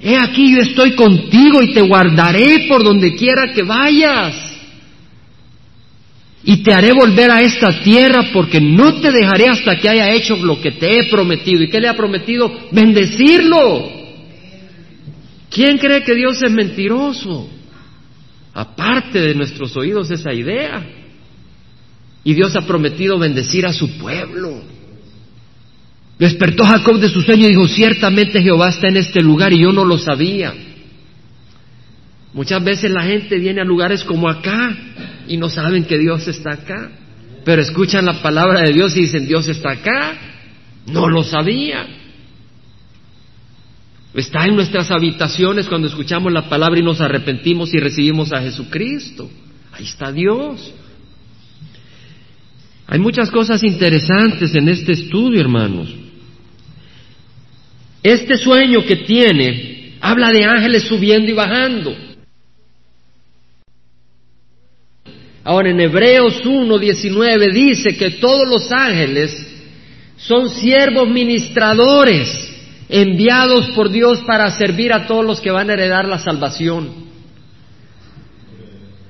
He 0.00 0.16
aquí 0.16 0.54
yo 0.54 0.62
estoy 0.62 0.92
contigo 0.92 1.60
y 1.60 1.74
te 1.74 1.82
guardaré 1.82 2.64
por 2.66 2.82
donde 2.82 3.14
quiera 3.14 3.52
que 3.52 3.62
vayas 3.62 4.45
y 6.48 6.58
te 6.58 6.72
haré 6.72 6.92
volver 6.92 7.28
a 7.28 7.40
esta 7.40 7.82
tierra 7.82 8.30
porque 8.32 8.60
no 8.60 9.00
te 9.00 9.10
dejaré 9.10 9.48
hasta 9.48 9.74
que 9.74 9.88
haya 9.88 10.12
hecho 10.12 10.36
lo 10.36 10.60
que 10.60 10.70
te 10.70 11.00
he 11.00 11.10
prometido. 11.10 11.64
¿Y 11.64 11.68
qué 11.68 11.80
le 11.80 11.88
ha 11.88 11.96
prometido? 11.96 12.68
Bendecirlo. 12.70 13.90
¿Quién 15.50 15.76
cree 15.78 16.04
que 16.04 16.14
Dios 16.14 16.40
es 16.40 16.52
mentiroso? 16.52 17.50
Aparte 18.54 19.20
de 19.20 19.34
nuestros 19.34 19.76
oídos 19.76 20.08
esa 20.12 20.32
idea. 20.32 20.86
Y 22.22 22.32
Dios 22.34 22.54
ha 22.54 22.64
prometido 22.64 23.18
bendecir 23.18 23.66
a 23.66 23.72
su 23.72 23.98
pueblo. 23.98 24.62
Despertó 26.16 26.64
Jacob 26.64 27.00
de 27.00 27.08
su 27.08 27.22
sueño 27.22 27.46
y 27.46 27.50
dijo, 27.50 27.66
ciertamente 27.66 28.40
Jehová 28.40 28.68
está 28.68 28.86
en 28.86 28.98
este 28.98 29.20
lugar 29.20 29.52
y 29.52 29.62
yo 29.62 29.72
no 29.72 29.84
lo 29.84 29.98
sabía. 29.98 30.54
Muchas 32.32 32.62
veces 32.62 32.92
la 32.92 33.02
gente 33.02 33.36
viene 33.40 33.62
a 33.62 33.64
lugares 33.64 34.04
como 34.04 34.28
acá 34.28 34.76
y 35.28 35.36
no 35.36 35.48
saben 35.48 35.84
que 35.84 35.98
Dios 35.98 36.26
está 36.28 36.52
acá, 36.52 36.90
pero 37.44 37.62
escuchan 37.62 38.04
la 38.04 38.22
palabra 38.22 38.60
de 38.62 38.72
Dios 38.72 38.96
y 38.96 39.02
dicen 39.02 39.26
Dios 39.26 39.46
está 39.48 39.72
acá. 39.72 40.18
No 40.86 41.08
lo 41.08 41.22
sabía. 41.22 41.86
Está 44.14 44.46
en 44.46 44.56
nuestras 44.56 44.90
habitaciones 44.90 45.66
cuando 45.66 45.88
escuchamos 45.88 46.32
la 46.32 46.48
palabra 46.48 46.78
y 46.78 46.82
nos 46.82 47.00
arrepentimos 47.00 47.74
y 47.74 47.78
recibimos 47.78 48.32
a 48.32 48.40
Jesucristo. 48.40 49.30
Ahí 49.72 49.84
está 49.84 50.10
Dios. 50.10 50.72
Hay 52.86 52.98
muchas 52.98 53.30
cosas 53.30 53.62
interesantes 53.62 54.54
en 54.54 54.68
este 54.68 54.92
estudio, 54.92 55.40
hermanos. 55.40 55.92
Este 58.02 58.36
sueño 58.38 58.84
que 58.84 58.96
tiene 58.96 59.96
habla 60.00 60.30
de 60.30 60.44
ángeles 60.44 60.84
subiendo 60.84 61.30
y 61.30 61.34
bajando. 61.34 61.96
Ahora 65.46 65.70
en 65.70 65.78
Hebreos 65.78 66.42
1.19 66.44 67.52
dice 67.52 67.96
que 67.96 68.10
todos 68.10 68.48
los 68.48 68.68
ángeles 68.72 69.30
son 70.16 70.50
siervos 70.50 71.08
ministradores 71.08 72.52
enviados 72.88 73.68
por 73.68 73.88
Dios 73.88 74.22
para 74.26 74.50
servir 74.50 74.92
a 74.92 75.06
todos 75.06 75.24
los 75.24 75.40
que 75.40 75.52
van 75.52 75.70
a 75.70 75.74
heredar 75.74 76.08
la 76.08 76.18
salvación. 76.18 76.90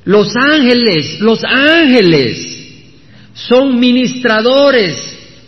Los 0.05 0.37
ángeles, 0.37 1.21
los 1.21 1.41
ángeles 1.43 2.85
son 3.33 3.81
ministradores 3.81 4.95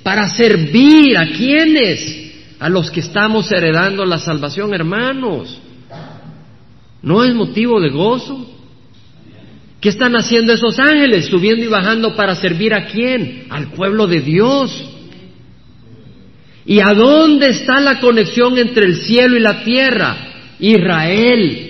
para 0.03 0.27
servir 0.31 1.18
a 1.18 1.27
quienes, 1.27 2.33
a 2.61 2.70
los 2.70 2.90
que 2.90 3.01
estamos 3.01 3.53
heredando 3.53 4.07
la 4.07 4.18
salvación, 4.18 4.72
hermanos. 4.72 5.61
¿No 7.03 7.24
es 7.24 7.35
motivo 7.35 7.79
de 7.79 7.90
gozo? 7.90 8.58
¿Qué 9.81 9.91
están 9.91 10.17
haciendo 10.17 10.53
esos 10.53 10.79
ángeles? 10.79 11.27
Subiendo 11.27 11.64
y 11.64 11.69
bajando 11.69 12.17
para 12.17 12.35
servir 12.35 12.75
a 12.75 12.87
quién? 12.87 13.47
Al 13.49 13.73
pueblo 13.73 14.07
de 14.07 14.21
Dios. 14.21 14.85
¿Y 16.67 16.81
a 16.81 16.93
dónde 16.95 17.51
está 17.51 17.81
la 17.81 18.01
conexión 18.01 18.59
entre 18.59 18.87
el 18.87 18.97
cielo 18.97 19.37
y 19.37 19.41
la 19.41 19.62
tierra? 19.62 20.17
Israel. 20.59 21.64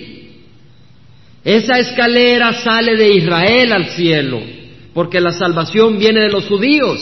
Esa 1.44 1.78
escalera 1.78 2.52
sale 2.54 2.96
de 2.96 3.14
Israel 3.14 3.72
al 3.72 3.86
cielo, 3.90 4.40
porque 4.92 5.20
la 5.20 5.32
salvación 5.32 5.98
viene 5.98 6.20
de 6.20 6.30
los 6.30 6.46
judíos. 6.46 6.98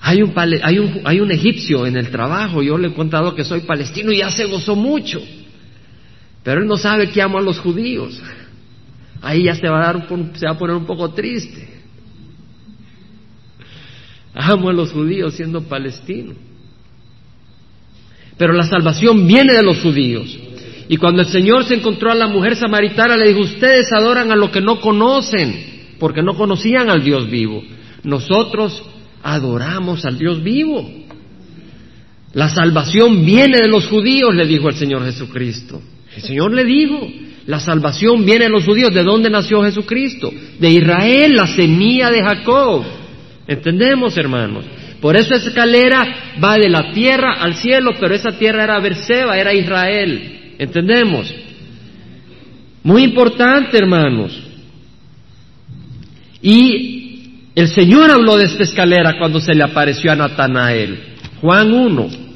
Hay 0.00 0.22
un, 0.22 0.32
hay 0.36 0.78
un, 0.78 1.00
hay 1.04 1.20
un 1.20 1.30
egipcio 1.30 1.86
en 1.86 1.96
el 1.96 2.10
trabajo, 2.10 2.62
yo 2.62 2.78
le 2.78 2.88
he 2.88 2.94
contado 2.94 3.34
que 3.34 3.44
soy 3.44 3.60
palestino 3.60 4.12
y 4.12 4.18
ya 4.18 4.30
se 4.30 4.46
gozó 4.46 4.74
mucho. 4.74 5.22
Pero 6.42 6.60
él 6.60 6.66
no 6.66 6.76
sabe 6.76 7.10
que 7.10 7.22
amo 7.22 7.38
a 7.38 7.42
los 7.42 7.58
judíos. 7.58 8.20
Ahí 9.22 9.44
ya 9.44 9.54
se 9.54 9.68
va 9.68 9.78
a, 9.78 9.92
dar 9.92 10.08
se 10.34 10.46
va 10.46 10.52
a 10.52 10.58
poner 10.58 10.76
un 10.76 10.86
poco 10.86 11.10
triste. 11.10 11.68
Amo 14.34 14.70
a 14.70 14.72
los 14.72 14.92
judíos 14.92 15.34
siendo 15.34 15.62
palestino. 15.62 16.34
Pero 18.38 18.54
la 18.54 18.64
salvación 18.64 19.26
viene 19.26 19.52
de 19.52 19.62
los 19.62 19.80
judíos. 19.80 20.34
Y 20.88 20.96
cuando 20.96 21.20
el 21.20 21.28
Señor 21.28 21.64
se 21.64 21.74
encontró 21.74 22.10
a 22.10 22.14
la 22.14 22.26
mujer 22.26 22.56
samaritana, 22.56 23.16
le 23.16 23.28
dijo, 23.28 23.40
ustedes 23.40 23.92
adoran 23.92 24.32
a 24.32 24.36
lo 24.36 24.50
que 24.50 24.60
no 24.60 24.80
conocen, 24.80 25.96
porque 25.98 26.22
no 26.22 26.34
conocían 26.34 26.90
al 26.90 27.04
Dios 27.04 27.30
vivo. 27.30 27.62
Nosotros 28.02 28.82
adoramos 29.22 30.04
al 30.04 30.18
Dios 30.18 30.42
vivo. 30.42 30.90
La 32.32 32.48
salvación 32.48 33.24
viene 33.26 33.58
de 33.58 33.68
los 33.68 33.86
judíos, 33.88 34.34
le 34.34 34.46
dijo 34.46 34.68
el 34.68 34.76
Señor 34.76 35.04
Jesucristo. 35.04 35.82
El 36.20 36.26
Señor 36.26 36.52
le 36.52 36.64
dijo, 36.64 37.10
la 37.46 37.60
salvación 37.60 38.26
viene 38.26 38.44
de 38.44 38.50
los 38.50 38.64
judíos. 38.64 38.92
¿De 38.92 39.02
dónde 39.02 39.30
nació 39.30 39.62
Jesucristo? 39.62 40.30
De 40.58 40.68
Israel, 40.68 41.32
la 41.34 41.46
semilla 41.46 42.10
de 42.10 42.22
Jacob. 42.22 42.84
¿Entendemos, 43.48 44.16
hermanos? 44.18 44.66
Por 45.00 45.16
eso 45.16 45.34
esa 45.34 45.48
escalera 45.48 46.34
va 46.42 46.56
de 46.56 46.68
la 46.68 46.92
tierra 46.92 47.36
al 47.40 47.54
cielo, 47.54 47.92
pero 47.98 48.14
esa 48.14 48.32
tierra 48.32 48.64
era 48.64 48.78
Berseba, 48.80 49.38
era 49.38 49.54
Israel. 49.54 50.56
¿Entendemos? 50.58 51.34
Muy 52.82 53.02
importante, 53.04 53.78
hermanos. 53.78 54.38
Y 56.42 57.46
el 57.54 57.68
Señor 57.68 58.10
habló 58.10 58.36
de 58.36 58.44
esta 58.44 58.62
escalera 58.62 59.16
cuando 59.18 59.40
se 59.40 59.54
le 59.54 59.64
apareció 59.64 60.12
a 60.12 60.16
Natanael. 60.16 60.98
Juan 61.40 61.72
1. 61.72 62.29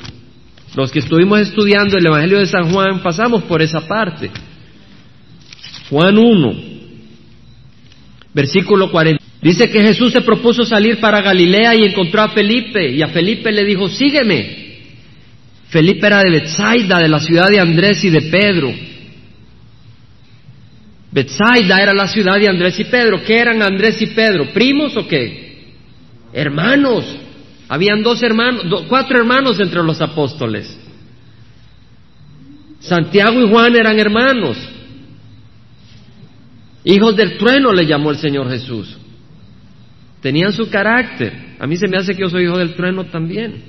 Los 0.74 0.90
que 0.90 0.98
estuvimos 0.98 1.40
estudiando 1.40 1.96
el 1.96 2.06
Evangelio 2.06 2.38
de 2.38 2.46
San 2.46 2.72
Juan 2.72 3.00
pasamos 3.00 3.44
por 3.44 3.62
esa 3.62 3.86
parte. 3.86 4.30
Juan 5.88 6.18
1, 6.18 6.54
versículo 8.32 8.90
40. 8.90 9.22
Dice 9.40 9.70
que 9.70 9.82
Jesús 9.82 10.12
se 10.12 10.22
propuso 10.22 10.64
salir 10.64 10.98
para 10.98 11.20
Galilea 11.20 11.74
y 11.74 11.84
encontró 11.84 12.22
a 12.22 12.30
Felipe 12.30 12.90
y 12.90 13.02
a 13.02 13.08
Felipe 13.08 13.52
le 13.52 13.64
dijo, 13.64 13.88
sígueme. 13.88 14.64
Felipe 15.68 16.06
era 16.06 16.20
de 16.20 16.30
Bethsaida, 16.30 16.98
de 16.98 17.08
la 17.08 17.20
ciudad 17.20 17.48
de 17.48 17.60
Andrés 17.60 18.02
y 18.04 18.10
de 18.10 18.22
Pedro. 18.22 18.72
Bethsaida 21.12 21.76
era 21.80 21.92
la 21.92 22.08
ciudad 22.08 22.40
de 22.40 22.48
Andrés 22.48 22.80
y 22.80 22.84
Pedro. 22.84 23.22
¿Qué 23.22 23.38
eran 23.38 23.62
Andrés 23.62 24.00
y 24.02 24.06
Pedro? 24.06 24.52
¿Primos 24.52 24.96
o 24.96 25.06
qué? 25.06 25.62
Hermanos. 26.32 27.04
Habían 27.68 28.02
dos 28.02 28.22
hermanos, 28.22 28.84
cuatro 28.88 29.18
hermanos 29.18 29.58
entre 29.60 29.82
los 29.82 30.00
apóstoles. 30.00 30.78
Santiago 32.80 33.40
y 33.40 33.48
Juan 33.48 33.74
eran 33.74 33.98
hermanos. 33.98 34.58
Hijos 36.84 37.16
del 37.16 37.38
trueno 37.38 37.72
le 37.72 37.86
llamó 37.86 38.10
el 38.10 38.18
Señor 38.18 38.50
Jesús. 38.50 38.98
Tenían 40.20 40.52
su 40.52 40.68
carácter. 40.68 41.56
A 41.58 41.66
mí 41.66 41.76
se 41.76 41.88
me 41.88 41.96
hace 41.96 42.14
que 42.14 42.22
yo 42.22 42.28
soy 42.28 42.44
hijo 42.44 42.58
del 42.58 42.74
trueno 42.74 43.04
también. 43.04 43.62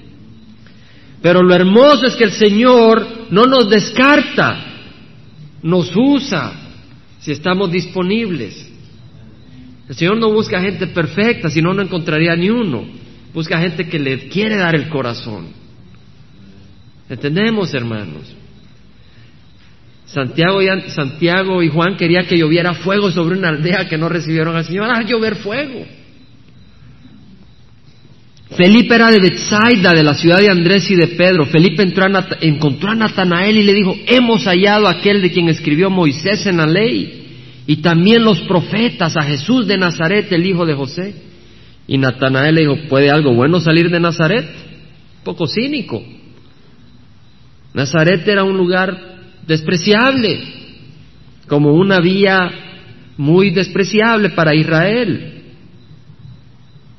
Pero 1.21 1.41
lo 1.41 1.55
hermoso 1.55 2.05
es 2.05 2.15
que 2.15 2.25
el 2.25 2.31
Señor 2.31 3.07
no 3.31 3.45
nos 3.45 3.69
descarta, 3.69 4.63
nos 5.63 5.91
usa 5.95 6.53
si 7.19 7.31
estamos 7.31 7.71
disponibles. 7.71 8.71
El 9.87 9.95
Señor 9.95 10.17
no 10.17 10.31
busca 10.31 10.61
gente 10.61 10.87
perfecta, 10.87 11.49
si 11.49 11.61
no, 11.61 11.73
no 11.73 11.81
encontraría 11.81 12.35
ni 12.35 12.49
uno. 12.49 12.85
Busca 13.35 13.59
gente 13.59 13.89
que 13.89 13.99
le 13.99 14.29
quiere 14.29 14.55
dar 14.55 14.75
el 14.75 14.87
corazón. 14.87 15.47
¿Entendemos, 17.09 17.73
hermanos? 17.73 18.33
Santiago 20.05 20.61
y, 20.61 20.67
Santiago 20.89 21.61
y 21.61 21.67
Juan 21.67 21.97
quería 21.97 22.23
que 22.23 22.37
lloviera 22.37 22.73
fuego 22.75 23.11
sobre 23.11 23.37
una 23.37 23.49
aldea 23.49 23.89
que 23.89 23.97
no 23.97 24.07
recibieron 24.07 24.55
al 24.55 24.63
Señor. 24.63 24.89
¡Ah, 24.89 25.01
llover 25.01 25.35
fuego! 25.35 25.85
Felipe 28.55 28.95
era 28.95 29.11
de 29.11 29.19
Bethsaida, 29.19 29.91
de 29.91 30.03
la 30.03 30.13
ciudad 30.13 30.39
de 30.39 30.49
Andrés 30.49 30.89
y 30.89 30.95
de 30.95 31.07
Pedro. 31.07 31.45
Felipe 31.45 31.83
entró 31.83 32.05
encontró 32.39 32.91
a 32.91 32.95
Natanael 32.95 33.57
y 33.57 33.63
le 33.63 33.73
dijo, 33.73 33.97
hemos 34.07 34.45
hallado 34.45 34.87
a 34.87 34.91
aquel 34.91 35.21
de 35.21 35.31
quien 35.31 35.49
escribió 35.49 35.89
Moisés 35.89 36.45
en 36.45 36.55
la 36.55 36.65
ley 36.65 37.63
y 37.67 37.77
también 37.77 38.23
los 38.23 38.39
profetas, 38.43 39.17
a 39.17 39.23
Jesús 39.23 39.67
de 39.67 39.77
Nazaret, 39.77 40.31
el 40.31 40.45
hijo 40.45 40.65
de 40.65 40.73
José. 40.73 41.24
Y 41.87 41.97
Natanael 41.97 42.55
le 42.55 42.61
dijo, 42.61 42.77
¿puede 42.89 43.11
algo 43.11 43.33
bueno 43.33 43.59
salir 43.59 43.89
de 43.89 43.99
Nazaret? 43.99 44.45
poco 45.25 45.47
cínico. 45.47 46.01
Nazaret 47.73 48.25
era 48.25 48.45
un 48.45 48.55
lugar 48.55 48.95
despreciable, 49.45 50.39
como 51.47 51.73
una 51.73 51.99
vía 51.99 52.51
muy 53.17 53.49
despreciable 53.49 54.29
para 54.29 54.55
Israel. 54.55 55.33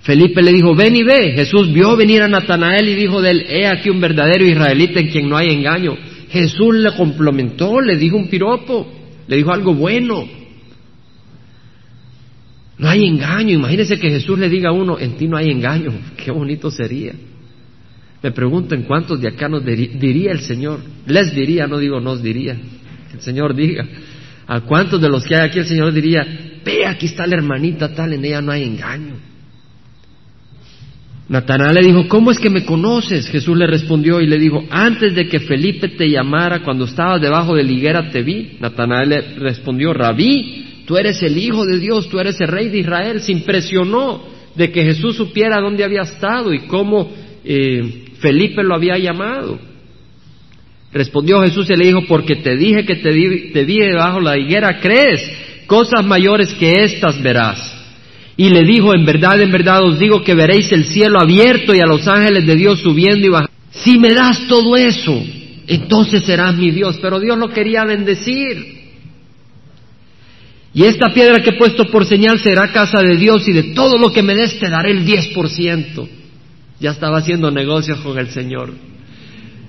Felipe 0.01 0.43
le 0.43 0.53
dijo, 0.53 0.75
ven 0.75 0.95
y 0.95 1.03
ve. 1.03 1.33
Jesús 1.35 1.73
vio 1.73 1.97
venir 1.97 2.23
a 2.23 2.29
Natanael 2.29 2.89
y 2.89 2.95
dijo 2.95 3.23
de 3.23 3.31
él, 3.31 3.47
he 3.49 3.67
aquí 3.67 3.89
un 3.89 4.01
verdadero 4.01 4.45
israelita 4.45 5.01
en 5.01 5.09
quien 5.09 5.29
no 5.29 5.37
hay 5.37 5.51
engaño. 5.51 5.97
Jesús 6.31 6.75
le 6.75 6.95
complementó, 6.95 7.81
le 7.81 7.97
dijo 7.97 8.17
un 8.17 8.29
piropo, 8.29 8.87
le 9.27 9.37
dijo 9.37 9.53
algo 9.53 9.73
bueno. 9.73 10.29
No 12.79 12.89
hay 12.89 13.07
engaño. 13.07 13.55
Imagínese 13.55 13.99
que 13.99 14.11
Jesús 14.11 14.39
le 14.39 14.49
diga 14.49 14.71
a 14.71 14.73
uno, 14.73 14.99
en 14.99 15.17
ti 15.17 15.29
no 15.29 15.37
hay 15.37 15.51
engaño. 15.51 15.93
Qué 16.17 16.31
bonito 16.31 16.71
sería. 16.71 17.13
Me 18.23 18.33
pregunto 18.33 18.75
en 18.75 18.83
cuántos 18.83 19.21
de 19.21 19.29
acá 19.29 19.49
nos 19.49 19.65
diría 19.65 20.33
el 20.33 20.41
Señor. 20.41 20.81
Les 21.07 21.35
diría, 21.35 21.67
no 21.67 21.79
digo 21.79 22.01
nos 22.01 22.23
diría. 22.23 22.57
El 23.13 23.21
Señor 23.21 23.55
diga. 23.55 23.87
¿A 24.47 24.61
cuántos 24.61 25.01
de 25.01 25.09
los 25.09 25.25
que 25.25 25.35
hay 25.35 25.49
aquí 25.49 25.59
el 25.59 25.67
Señor 25.67 25.93
diría, 25.93 26.25
ve, 26.65 26.87
aquí 26.87 27.07
está 27.07 27.27
la 27.27 27.37
hermanita 27.37 27.93
tal, 27.93 28.13
en 28.13 28.25
ella 28.25 28.41
no 28.41 28.53
hay 28.53 28.63
engaño? 28.63 29.15
Natanael 31.29 31.75
le 31.75 31.83
dijo, 31.83 32.07
¿cómo 32.07 32.31
es 32.31 32.39
que 32.39 32.51
me 32.51 32.65
conoces? 32.65 33.29
Jesús 33.29 33.57
le 33.57 33.67
respondió 33.67 34.21
y 34.21 34.29
le 34.29 34.39
dijo, 34.39 34.65
antes 34.71 35.15
de 35.17 35.27
que 35.27 35.41
Felipe 35.41 35.89
te 35.89 36.09
llamara, 36.09 36.63
cuando 36.63 36.85
estabas 36.85 37.21
debajo 37.21 37.57
de 37.57 37.65
la 37.65 37.73
higuera 37.73 38.11
te 38.11 38.23
vi. 38.23 38.57
Natanael 38.61 39.09
le 39.09 39.21
respondió, 39.39 39.93
rabí, 39.93 40.66
tú 40.87 40.97
eres 40.97 41.23
el 41.23 41.37
Hijo 41.37 41.67
de 41.67 41.79
Dios, 41.79 42.09
tú 42.09 42.19
eres 42.19 42.41
el 42.41 42.49
Rey 42.49 42.69
de 42.69 42.79
Israel. 42.79 43.21
Se 43.21 43.33
impresionó 43.33 44.23
de 44.55 44.73
que 44.73 44.83
Jesús 44.83 45.17
supiera 45.17 45.61
dónde 45.61 45.85
había 45.85 46.03
estado 46.03 46.53
y 46.55 46.61
cómo 46.61 47.11
eh, 47.45 48.05
Felipe 48.19 48.63
lo 48.63 48.75
había 48.75 48.97
llamado. 48.97 49.59
Respondió 50.93 51.41
Jesús 51.43 51.69
y 51.69 51.77
le 51.77 51.87
dijo, 51.87 52.05
porque 52.09 52.37
te 52.37 52.57
dije 52.57 52.85
que 52.87 52.97
te 52.97 53.11
vi, 53.11 53.51
te 53.53 53.65
debajo 53.65 54.21
la 54.21 54.39
higuera, 54.39 54.81
¿crees? 54.81 55.21
Cosas 55.67 56.05
mayores 56.05 56.55
que 56.55 56.85
estas 56.85 57.21
verás. 57.23 57.75
Y 58.37 58.51
le 58.51 58.63
dijo, 58.63 58.95
en 58.95 59.05
verdad, 59.05 59.41
en 59.41 59.51
verdad 59.51 59.83
os 59.83 59.99
digo 59.99 60.23
que 60.23 60.35
veréis 60.35 60.71
el 60.73 60.85
cielo 60.85 61.21
abierto 61.21 61.75
y 61.75 61.81
a 61.81 61.87
los 61.87 62.07
ángeles 62.07 62.47
de 62.47 62.55
Dios 62.55 62.81
subiendo 62.81 63.27
y 63.27 63.31
bajando. 63.31 63.53
Si 63.71 63.99
me 63.99 64.15
das 64.15 64.47
todo 64.47 64.77
eso, 64.77 65.23
entonces 65.67 66.25
serás 66.25 66.57
mi 66.57 66.71
Dios. 66.71 66.99
Pero 67.01 67.19
Dios 67.21 67.39
lo 67.39 67.49
quería 67.49 67.85
bendecir. 67.85 68.76
Y 70.77 70.85
esta 70.85 71.09
piedra 71.09 71.43
que 71.43 71.51
he 71.51 71.59
puesto 71.59 71.87
por 71.87 72.05
señal 72.05 72.39
será 72.39 72.71
casa 72.71 73.01
de 73.01 73.17
Dios 73.17 73.49
y 73.49 73.53
de 73.53 73.63
todo 73.73 73.97
lo 73.97 74.13
que 74.13 74.23
me 74.23 74.35
des 74.35 74.59
te 74.59 74.69
daré 74.69 74.91
el 74.91 75.07
10%. 75.07 76.07
Ya 76.79 76.91
estaba 76.91 77.17
haciendo 77.17 77.51
negocios 77.51 77.99
con 78.01 78.19
el 78.19 78.29
Señor. 78.29 78.75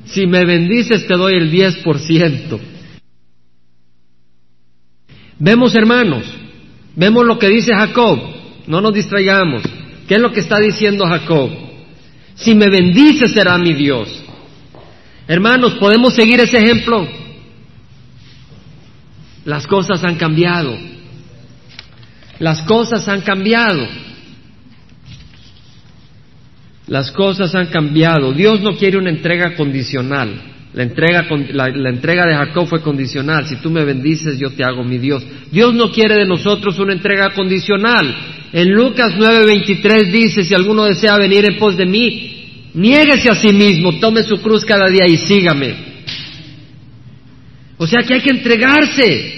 Si 0.07 0.27
me 0.27 0.43
bendices 0.43 1.07
te 1.07 1.13
doy 1.15 1.35
el 1.35 1.49
10%. 1.49 2.59
Vemos 5.39 5.73
hermanos, 5.75 6.25
vemos 6.93 7.25
lo 7.25 7.39
que 7.39 7.47
dice 7.47 7.73
Jacob, 7.73 8.19
no 8.67 8.81
nos 8.81 8.93
distraigamos. 8.93 9.63
¿Qué 10.09 10.15
es 10.15 10.21
lo 10.21 10.33
que 10.33 10.41
está 10.41 10.59
diciendo 10.59 11.07
Jacob? 11.07 11.49
Si 12.35 12.53
me 12.53 12.69
bendices 12.69 13.31
será 13.31 13.57
mi 13.57 13.73
Dios. 13.73 14.09
Hermanos, 15.25 15.75
¿podemos 15.75 16.13
seguir 16.13 16.41
ese 16.41 16.57
ejemplo? 16.57 17.07
Las 19.45 19.65
cosas 19.67 20.03
han 20.03 20.15
cambiado. 20.15 20.96
Las 22.39 22.61
cosas 22.63 23.07
han 23.07 23.21
cambiado. 23.21 23.87
Las 26.87 27.11
cosas 27.11 27.53
han 27.55 27.67
cambiado. 27.67 28.31
Dios 28.33 28.61
no 28.61 28.77
quiere 28.77 28.97
una 28.97 29.09
entrega 29.09 29.55
condicional. 29.55 30.41
La 30.73 30.83
entrega, 30.83 31.25
la, 31.53 31.69
la 31.69 31.89
entrega 31.89 32.25
de 32.25 32.35
Jacob 32.35 32.67
fue 32.67 32.81
condicional. 32.81 33.47
Si 33.47 33.55
tú 33.57 33.71
me 33.71 33.83
bendices, 33.83 34.37
yo 34.37 34.51
te 34.51 34.63
hago 34.63 34.83
mi 34.83 34.97
Dios. 34.97 35.23
Dios 35.51 35.73
no 35.73 35.91
quiere 35.91 36.15
de 36.15 36.25
nosotros 36.25 36.77
una 36.79 36.93
entrega 36.93 37.31
condicional. 37.31 38.15
En 38.53 38.71
Lucas 38.71 39.13
9:23 39.17 40.11
dice, 40.11 40.43
si 40.43 40.53
alguno 40.53 40.85
desea 40.85 41.17
venir 41.17 41.45
en 41.45 41.57
pos 41.57 41.75
de 41.75 41.85
mí, 41.85 42.71
niéguese 42.73 43.29
a 43.29 43.35
sí 43.35 43.51
mismo, 43.53 43.99
tome 43.99 44.23
su 44.23 44.37
cruz 44.37 44.63
cada 44.63 44.89
día 44.89 45.05
y 45.07 45.17
sígame. 45.17 45.75
O 47.77 47.87
sea 47.87 48.01
que 48.03 48.15
hay 48.15 48.21
que 48.21 48.31
entregarse. 48.31 49.36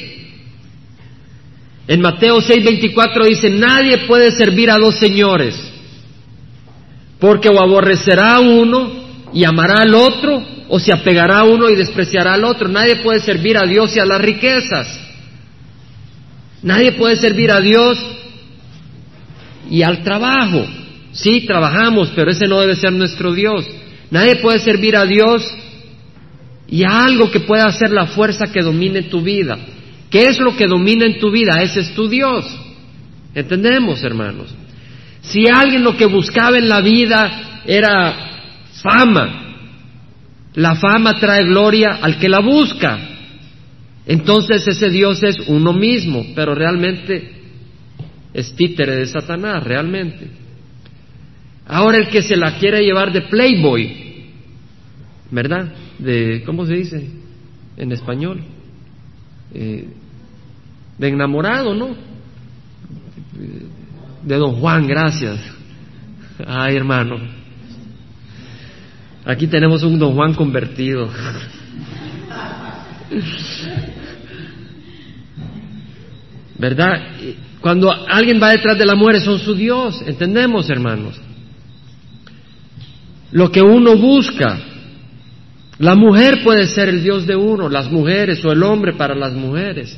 En 1.90 2.02
Mateo 2.02 2.40
6:24 2.40 3.26
dice, 3.26 3.50
nadie 3.50 4.06
puede 4.06 4.30
servir 4.30 4.70
a 4.70 4.78
dos 4.78 5.00
señores, 5.00 5.60
porque 7.18 7.50
o 7.50 7.60
aborrecerá 7.60 8.36
a 8.36 8.40
uno 8.42 8.92
y 9.34 9.44
amará 9.44 9.80
al 9.80 9.96
otro, 9.96 10.40
o 10.68 10.80
se 10.80 10.94
apegará 10.94 11.40
a 11.40 11.46
uno 11.46 11.68
y 11.68 11.76
despreciará 11.76 12.36
al 12.36 12.44
otro. 12.44 12.68
Nadie 12.68 12.98
puede 12.98 13.22
servir 13.22 13.58
a 13.58 13.66
Dios 13.66 13.96
y 13.96 14.00
a 14.00 14.06
las 14.06 14.22
riquezas. 14.22 15.00
Nadie 16.62 16.92
puede 16.92 17.16
servir 17.16 17.52
a 17.52 17.60
Dios 17.60 17.98
y 19.68 19.82
al 19.82 20.04
trabajo. 20.04 20.68
Sí, 21.12 21.48
trabajamos, 21.48 22.12
pero 22.16 22.30
ese 22.30 22.46
no 22.46 22.62
debe 22.62 22.76
ser 22.76 22.94
nuestro 22.94 23.34
Dios. 23.34 23.66
Nadie 24.12 24.36
puede 24.36 24.60
servir 24.60 24.96
a 24.96 25.08
Dios 25.08 25.44
y 26.68 26.84
a 26.84 27.06
algo 27.06 27.32
que 27.32 27.40
pueda 27.40 27.72
ser 27.72 27.90
la 27.90 28.06
fuerza 28.06 28.52
que 28.52 28.62
domine 28.62 29.02
tu 29.04 29.24
vida. 29.24 29.58
¿Qué 30.10 30.24
es 30.24 30.40
lo 30.40 30.56
que 30.56 30.66
domina 30.66 31.06
en 31.06 31.20
tu 31.20 31.32
vida? 31.32 31.62
Ese 31.62 31.82
es 31.82 31.94
tu 31.94 32.08
Dios. 32.08 32.46
¿Entendemos, 33.36 34.04
hermanos? 34.04 34.54
Si 35.22 35.48
alguien 35.48 35.84
lo 35.84 35.96
que 35.96 36.06
buscaba 36.06 36.58
en 36.58 36.68
la 36.68 36.82
vida 36.82 37.62
era 37.66 38.16
fama, 38.82 39.50
la 40.56 40.76
fama 40.76 41.20
trae 41.20 41.44
gloria 41.44 42.00
al 42.02 42.18
que 42.18 42.28
la 42.28 42.40
busca. 42.40 43.00
Entonces 44.08 44.68
ese 44.68 44.90
Dios 44.90 45.22
es 45.22 45.38
uno 45.48 45.74
mismo, 45.74 46.26
pero 46.34 46.56
realmente 46.56 47.40
es 48.34 48.56
títere 48.56 48.96
de 48.96 49.06
Satanás, 49.06 49.64
realmente. 49.64 50.28
Ahora 51.68 52.00
el 52.00 52.08
que 52.08 52.24
se 52.24 52.36
la 52.36 52.58
quiere 52.58 52.82
llevar 52.82 53.14
de 53.14 53.22
playboy, 53.22 54.26
¿verdad? 55.30 55.72
De, 56.00 56.42
¿cómo 56.44 56.66
se 56.66 56.74
dice 56.74 57.08
en 57.78 57.92
español? 57.92 58.42
Eh, 59.54 59.88
de 61.00 61.08
enamorado, 61.08 61.74
¿no? 61.74 61.96
De 64.24 64.36
don 64.36 64.60
Juan, 64.60 64.86
gracias. 64.86 65.40
Ay, 66.46 66.76
hermano. 66.76 67.18
Aquí 69.26 69.48
tenemos 69.48 69.82
un 69.84 69.98
don 69.98 70.14
Juan 70.14 70.34
convertido. 70.34 71.10
¿Verdad? 76.58 77.02
Cuando 77.62 77.92
alguien 77.92 78.42
va 78.42 78.50
detrás 78.50 78.78
de 78.78 78.86
la 78.86 78.96
mujer 78.96 79.22
son 79.22 79.40
su 79.40 79.56
Dios, 79.56 80.02
entendemos 80.06 80.70
hermanos. 80.70 81.20
Lo 83.32 83.52
que 83.52 83.62
uno 83.62 83.96
busca, 83.96 84.60
la 85.78 85.96
mujer 85.96 86.44
puede 86.44 86.68
ser 86.68 86.90
el 86.90 87.02
Dios 87.02 87.26
de 87.26 87.38
uno, 87.38 87.70
las 87.70 87.90
mujeres 87.90 88.44
o 88.44 88.52
el 88.52 88.64
hombre 88.64 88.94
para 88.94 89.16
las 89.16 89.34
mujeres, 89.34 89.98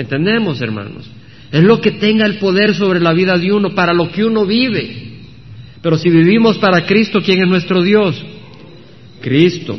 entendemos 0.00 0.60
hermanos. 0.60 1.10
Es 1.50 1.62
lo 1.62 1.80
que 1.80 1.92
tenga 1.92 2.26
el 2.26 2.38
poder 2.38 2.74
sobre 2.74 3.00
la 3.00 3.12
vida 3.12 3.36
de 3.36 3.52
uno, 3.52 3.74
para 3.74 3.92
lo 3.92 4.10
que 4.10 4.24
uno 4.24 4.44
vive. 4.44 5.08
Pero 5.82 5.96
si 5.96 6.10
vivimos 6.10 6.58
para 6.58 6.84
Cristo, 6.84 7.20
¿quién 7.24 7.42
es 7.42 7.48
nuestro 7.48 7.82
Dios? 7.82 8.22
Cristo. 9.20 9.78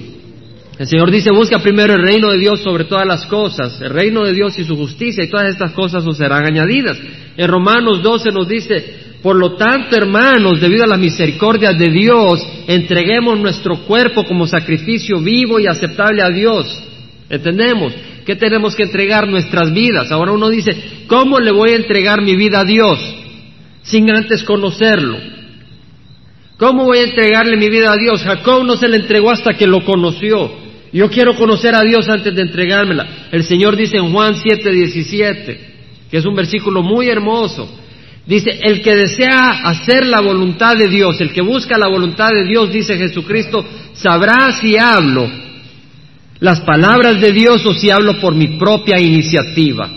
El 0.78 0.88
Señor 0.88 1.12
dice, 1.12 1.30
busca 1.32 1.60
primero 1.60 1.94
el 1.94 2.02
reino 2.02 2.32
de 2.32 2.38
Dios 2.38 2.62
sobre 2.62 2.86
todas 2.86 3.06
las 3.06 3.26
cosas, 3.26 3.82
el 3.82 3.90
reino 3.90 4.24
de 4.24 4.34
Dios 4.34 4.58
y 4.58 4.64
su 4.64 4.78
justicia, 4.78 5.24
y 5.24 5.30
todas 5.30 5.50
estas 5.50 5.74
cosas 5.74 6.06
os 6.08 6.18
serán 6.18 6.46
añadidas. 6.46 6.98
En 7.36 7.48
Romanos 7.48 8.02
12 8.02 8.30
nos 8.32 8.48
dice, 8.48 9.10
por 9.22 9.36
lo 9.36 9.56
tanto, 9.56 9.98
hermanos, 9.98 10.62
debido 10.62 10.86
a 10.86 10.88
la 10.88 10.98
misericordia 10.98 11.74
de 11.74 11.90
Dios, 11.92 12.48
entreguemos 12.68 13.38
nuestro 13.40 13.80
cuerpo 13.82 14.24
como 14.24 14.48
sacrificio 14.48 15.20
vivo 15.20 15.60
y 15.60 15.68
aceptable 15.68 16.24
a 16.24 16.30
Dios. 16.30 16.82
¿Entendemos? 17.30 17.94
¿Qué 18.26 18.36
tenemos 18.36 18.76
que 18.76 18.84
entregar 18.84 19.28
nuestras 19.28 19.74
vidas? 19.74 20.12
Ahora 20.12 20.32
uno 20.32 20.50
dice, 20.50 21.06
¿cómo 21.08 21.40
le 21.40 21.52
voy 21.52 21.72
a 21.72 21.76
entregar 21.76 22.22
mi 22.22 22.36
vida 22.36 22.62
a 22.62 22.64
Dios 22.64 23.00
sin 23.84 24.10
antes 24.10 24.44
conocerlo? 24.44 25.18
¿Cómo 26.58 26.86
voy 26.86 27.00
a 27.00 27.04
entregarle 27.04 27.58
mi 27.58 27.70
vida 27.70 27.94
a 27.94 27.98
Dios? 27.98 28.22
Jacob 28.22 28.66
no 28.66 28.76
se 28.76 28.88
le 28.88 28.98
entregó 28.98 29.32
hasta 29.32 29.54
que 29.54 29.66
lo 29.66 29.84
conoció. 29.86 30.52
Yo 30.92 31.10
quiero 31.10 31.36
conocer 31.36 31.74
a 31.76 31.82
Dios 31.82 32.10
antes 32.10 32.36
de 32.36 32.42
entregármela. 32.42 33.28
El 33.32 33.44
Señor 33.44 33.76
dice 33.76 33.98
en 33.98 34.12
Juan 34.12 34.36
7, 34.36 34.72
17, 34.72 35.60
que 36.12 36.18
es 36.18 36.26
un 36.26 36.36
versículo 36.36 36.82
muy 36.84 37.08
hermoso. 37.08 37.70
Dice, 38.26 38.60
el 38.62 38.82
que 38.82 38.96
desea 38.96 39.50
hacer 39.64 40.06
la 40.06 40.22
voluntad 40.22 40.76
de 40.76 40.88
Dios, 40.88 41.20
el 41.22 41.32
que 41.32 41.42
busca 41.42 41.78
la 41.78 41.88
voluntad 41.88 42.30
de 42.30 42.44
Dios, 42.44 42.72
dice 42.72 42.98
Jesucristo, 42.98 43.66
sabrá 43.94 44.52
si 44.62 44.78
hablo 44.78 45.49
las 46.40 46.62
palabras 46.62 47.20
de 47.20 47.32
Dios 47.34 47.66
o 47.66 47.74
si 47.74 47.90
hablo 47.90 48.20
por 48.20 48.34
mi 48.34 48.58
propia 48.58 49.00
iniciativa. 49.00 49.90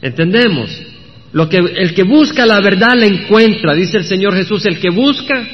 ¿Entendemos? 0.00 0.70
Lo 1.32 1.48
que, 1.48 1.58
el 1.58 1.94
que 1.94 2.02
busca 2.02 2.44
la 2.46 2.60
verdad 2.60 2.94
la 2.96 3.06
encuentra, 3.06 3.74
dice 3.74 3.98
el 3.98 4.04
Señor 4.04 4.34
Jesús, 4.34 4.64
el 4.66 4.78
que 4.78 4.90
busca, 4.90 5.46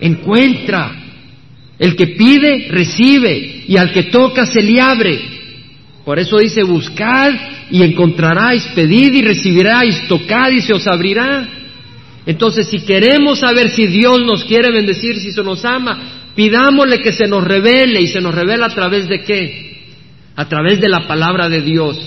encuentra. 0.00 0.98
El 1.78 1.96
que 1.96 2.08
pide, 2.08 2.68
recibe, 2.68 3.64
y 3.66 3.76
al 3.76 3.90
que 3.92 4.04
toca 4.04 4.46
se 4.46 4.62
le 4.62 4.80
abre. 4.80 5.18
Por 6.04 6.18
eso 6.18 6.38
dice, 6.38 6.62
buscad 6.62 7.32
y 7.70 7.82
encontraráis, 7.82 8.64
pedid 8.74 9.14
y 9.14 9.22
recibiráis, 9.22 10.06
tocad 10.06 10.50
y 10.50 10.60
se 10.60 10.74
os 10.74 10.86
abrirá. 10.86 11.48
Entonces, 12.26 12.68
si 12.68 12.80
queremos 12.80 13.40
saber 13.40 13.70
si 13.70 13.86
Dios 13.86 14.20
nos 14.20 14.44
quiere 14.44 14.70
bendecir, 14.70 15.18
si 15.18 15.32
se 15.32 15.42
nos 15.42 15.64
ama, 15.64 16.21
pidámosle 16.34 16.98
que 16.98 17.12
se 17.12 17.26
nos 17.26 17.44
revele 17.44 18.00
y 18.00 18.06
se 18.06 18.20
nos 18.20 18.34
revela 18.34 18.66
a 18.66 18.74
través 18.74 19.08
de 19.08 19.22
qué? 19.22 19.72
A 20.36 20.48
través 20.48 20.80
de 20.80 20.88
la 20.88 21.06
palabra 21.06 21.48
de 21.48 21.62
Dios. 21.62 21.98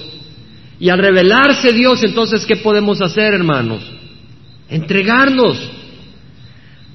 Y 0.79 0.89
al 0.89 0.99
revelarse 0.99 1.71
Dios, 1.71 2.03
entonces, 2.03 2.45
¿qué 2.45 2.57
podemos 2.57 3.01
hacer, 3.01 3.33
hermanos? 3.33 3.81
Entregarnos. 4.69 5.57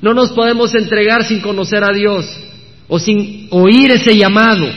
No 0.03 0.14
nos 0.14 0.33
podemos 0.33 0.74
entregar 0.74 1.24
sin 1.24 1.41
conocer 1.41 1.85
a 1.85 1.93
Dios 1.93 2.26
o 2.89 2.99
sin 2.99 3.49
oír 3.51 3.93
ese 3.93 4.16
llamado. 4.16 4.68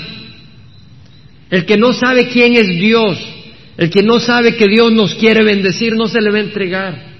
El 1.50 1.66
que 1.66 1.78
no 1.78 1.94
sabe 1.94 2.28
quién 2.28 2.56
es 2.56 2.68
Dios, 2.68 3.18
el 3.78 3.90
que 3.90 4.04
no 4.04 4.20
sabe 4.20 4.56
que 4.56 4.68
Dios 4.68 4.92
nos 4.92 5.16
quiere 5.16 5.44
bendecir, 5.44 5.94
no 5.96 6.08
se 6.08 6.22
le 6.22 6.32
va 6.32 6.38
a 6.38 6.42
entregar. 6.42 7.14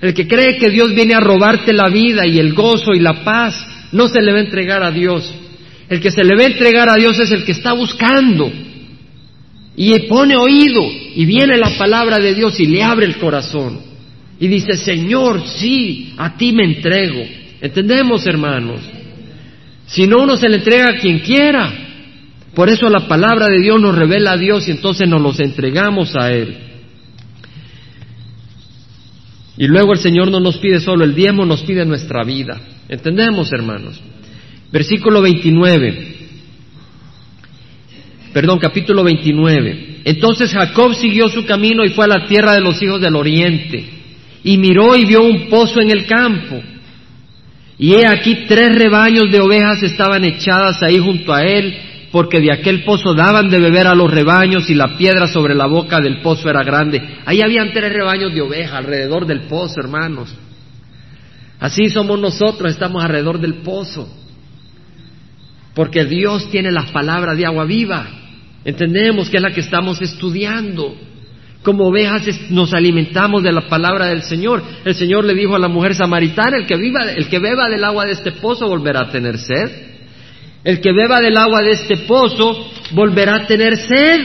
El 0.00 0.14
que 0.14 0.26
cree 0.26 0.56
que 0.58 0.70
Dios 0.70 0.94
viene 0.94 1.14
a 1.14 1.20
robarte 1.20 1.72
la 1.72 1.88
vida 1.88 2.26
y 2.26 2.38
el 2.38 2.54
gozo 2.54 2.92
y 2.92 3.00
la 3.00 3.22
paz, 3.22 3.54
no 3.92 4.08
se 4.08 4.20
le 4.20 4.32
va 4.32 4.38
a 4.38 4.42
entregar 4.42 4.82
a 4.82 4.90
Dios. 4.90 5.32
El 5.88 6.00
que 6.00 6.10
se 6.10 6.22
le 6.22 6.36
va 6.36 6.42
a 6.42 6.46
entregar 6.46 6.88
a 6.88 6.94
Dios 6.94 7.18
es 7.18 7.30
el 7.32 7.44
que 7.44 7.52
está 7.52 7.72
buscando 7.72 8.50
y 9.76 9.98
pone 10.00 10.36
oído 10.36 10.82
y 11.14 11.24
viene 11.24 11.56
la 11.56 11.76
palabra 11.78 12.18
de 12.18 12.34
Dios 12.34 12.60
y 12.60 12.66
le 12.66 12.82
abre 12.82 13.06
el 13.06 13.16
corazón 13.16 13.80
y 14.38 14.48
dice, 14.48 14.76
Señor, 14.76 15.42
sí, 15.46 16.14
a 16.16 16.36
ti 16.36 16.52
me 16.52 16.64
entrego. 16.64 17.22
¿Entendemos, 17.60 18.26
hermanos? 18.26 18.80
Si 19.86 20.06
no, 20.06 20.22
uno 20.22 20.36
se 20.36 20.48
le 20.48 20.56
entrega 20.56 20.90
a 20.90 20.96
quien 20.96 21.18
quiera. 21.18 21.72
Por 22.54 22.68
eso 22.68 22.88
la 22.88 23.06
palabra 23.06 23.46
de 23.46 23.60
Dios 23.60 23.80
nos 23.80 23.94
revela 23.94 24.32
a 24.32 24.36
Dios 24.36 24.66
y 24.66 24.70
entonces 24.70 25.08
nos 25.08 25.20
los 25.20 25.38
entregamos 25.40 26.16
a 26.16 26.32
Él. 26.32 26.56
Y 29.58 29.66
luego 29.66 29.92
el 29.92 29.98
Señor 29.98 30.30
no 30.30 30.40
nos 30.40 30.56
pide 30.56 30.80
solo 30.80 31.04
el 31.04 31.14
diezmo, 31.14 31.44
nos 31.44 31.62
pide 31.62 31.84
nuestra 31.84 32.24
vida. 32.24 32.58
¿Entendemos, 32.90 33.52
hermanos? 33.52 34.02
Versículo 34.72 35.22
29. 35.22 36.16
Perdón, 38.32 38.58
capítulo 38.58 39.04
29. 39.04 40.00
Entonces 40.06 40.52
Jacob 40.52 40.96
siguió 40.96 41.28
su 41.28 41.46
camino 41.46 41.84
y 41.84 41.90
fue 41.90 42.06
a 42.06 42.18
la 42.18 42.26
tierra 42.26 42.52
de 42.52 42.60
los 42.60 42.82
hijos 42.82 43.00
del 43.00 43.14
oriente. 43.14 43.84
Y 44.42 44.58
miró 44.58 44.96
y 44.96 45.04
vio 45.04 45.22
un 45.22 45.48
pozo 45.48 45.80
en 45.80 45.92
el 45.92 46.04
campo. 46.04 46.60
Y 47.78 47.94
he 47.94 48.08
aquí 48.08 48.46
tres 48.48 48.74
rebaños 48.74 49.30
de 49.30 49.40
ovejas 49.40 49.84
estaban 49.84 50.24
echadas 50.24 50.82
ahí 50.82 50.98
junto 50.98 51.32
a 51.32 51.42
él 51.42 51.72
porque 52.10 52.40
de 52.40 52.52
aquel 52.52 52.82
pozo 52.82 53.14
daban 53.14 53.48
de 53.48 53.60
beber 53.60 53.86
a 53.86 53.94
los 53.94 54.10
rebaños 54.10 54.68
y 54.68 54.74
la 54.74 54.96
piedra 54.96 55.28
sobre 55.28 55.54
la 55.54 55.68
boca 55.68 56.00
del 56.00 56.22
pozo 56.22 56.50
era 56.50 56.64
grande. 56.64 57.00
Ahí 57.24 57.40
habían 57.40 57.72
tres 57.72 57.92
rebaños 57.92 58.34
de 58.34 58.40
oveja 58.40 58.78
alrededor 58.78 59.26
del 59.26 59.42
pozo, 59.42 59.76
hermanos. 59.78 60.34
Así 61.60 61.90
somos 61.90 62.18
nosotros, 62.18 62.72
estamos 62.72 63.04
alrededor 63.04 63.38
del 63.38 63.56
pozo. 63.56 64.08
Porque 65.74 66.06
Dios 66.06 66.50
tiene 66.50 66.72
las 66.72 66.90
palabras 66.90 67.36
de 67.36 67.46
agua 67.46 67.64
viva. 67.64 68.08
Entendemos 68.64 69.28
que 69.28 69.36
es 69.36 69.42
la 69.42 69.52
que 69.52 69.60
estamos 69.60 70.00
estudiando. 70.00 70.96
Como 71.62 71.84
ovejas 71.84 72.22
nos 72.50 72.72
alimentamos 72.72 73.42
de 73.42 73.52
la 73.52 73.68
palabra 73.68 74.06
del 74.06 74.22
Señor. 74.22 74.62
El 74.84 74.94
Señor 74.94 75.24
le 75.26 75.34
dijo 75.34 75.54
a 75.54 75.58
la 75.58 75.68
mujer 75.68 75.94
samaritana, 75.94 76.56
el 76.56 76.66
que, 76.66 76.76
viva, 76.76 77.12
el 77.12 77.28
que 77.28 77.38
beba 77.38 77.68
del 77.68 77.84
agua 77.84 78.06
de 78.06 78.12
este 78.12 78.32
pozo 78.32 78.66
volverá 78.66 79.02
a 79.02 79.10
tener 79.10 79.38
sed. 79.38 79.70
El 80.64 80.80
que 80.80 80.92
beba 80.92 81.20
del 81.20 81.36
agua 81.36 81.60
de 81.62 81.72
este 81.72 81.98
pozo 81.98 82.70
volverá 82.92 83.36
a 83.36 83.46
tener 83.46 83.76
sed. 83.76 84.20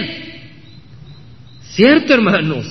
¿Cierto, 1.71 2.13
hermanos? 2.13 2.65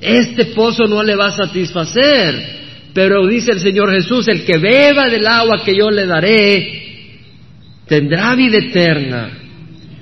Este 0.00 0.46
pozo 0.46 0.84
no 0.84 1.02
le 1.02 1.16
va 1.16 1.28
a 1.28 1.36
satisfacer. 1.36 2.57
Pero 2.98 3.28
dice 3.28 3.52
el 3.52 3.60
Señor 3.60 3.92
Jesús, 3.92 4.26
el 4.26 4.44
que 4.44 4.58
beba 4.58 5.08
del 5.08 5.24
agua 5.24 5.62
que 5.64 5.72
yo 5.72 5.88
le 5.88 6.04
daré, 6.04 6.82
tendrá 7.86 8.34
vida 8.34 8.58
eterna. 8.58 9.38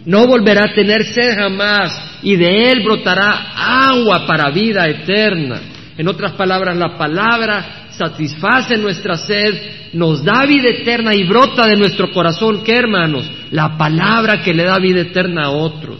No 0.06 0.26
volverá 0.26 0.64
a 0.64 0.74
tener 0.74 1.04
sed 1.04 1.34
jamás 1.36 2.20
y 2.22 2.36
de 2.36 2.70
él 2.70 2.82
brotará 2.82 3.52
agua 3.90 4.26
para 4.26 4.48
vida 4.48 4.88
eterna. 4.88 5.60
En 5.98 6.08
otras 6.08 6.32
palabras, 6.36 6.74
la 6.74 6.96
palabra 6.96 7.88
satisface 7.90 8.78
nuestra 8.78 9.18
sed, 9.18 9.92
nos 9.92 10.24
da 10.24 10.46
vida 10.46 10.70
eterna 10.70 11.14
y 11.14 11.24
brota 11.24 11.66
de 11.66 11.76
nuestro 11.76 12.10
corazón, 12.12 12.64
¿qué 12.64 12.76
hermanos? 12.76 13.30
La 13.50 13.76
palabra 13.76 14.42
que 14.42 14.54
le 14.54 14.64
da 14.64 14.78
vida 14.78 15.02
eterna 15.02 15.48
a 15.48 15.50
otros. 15.50 15.98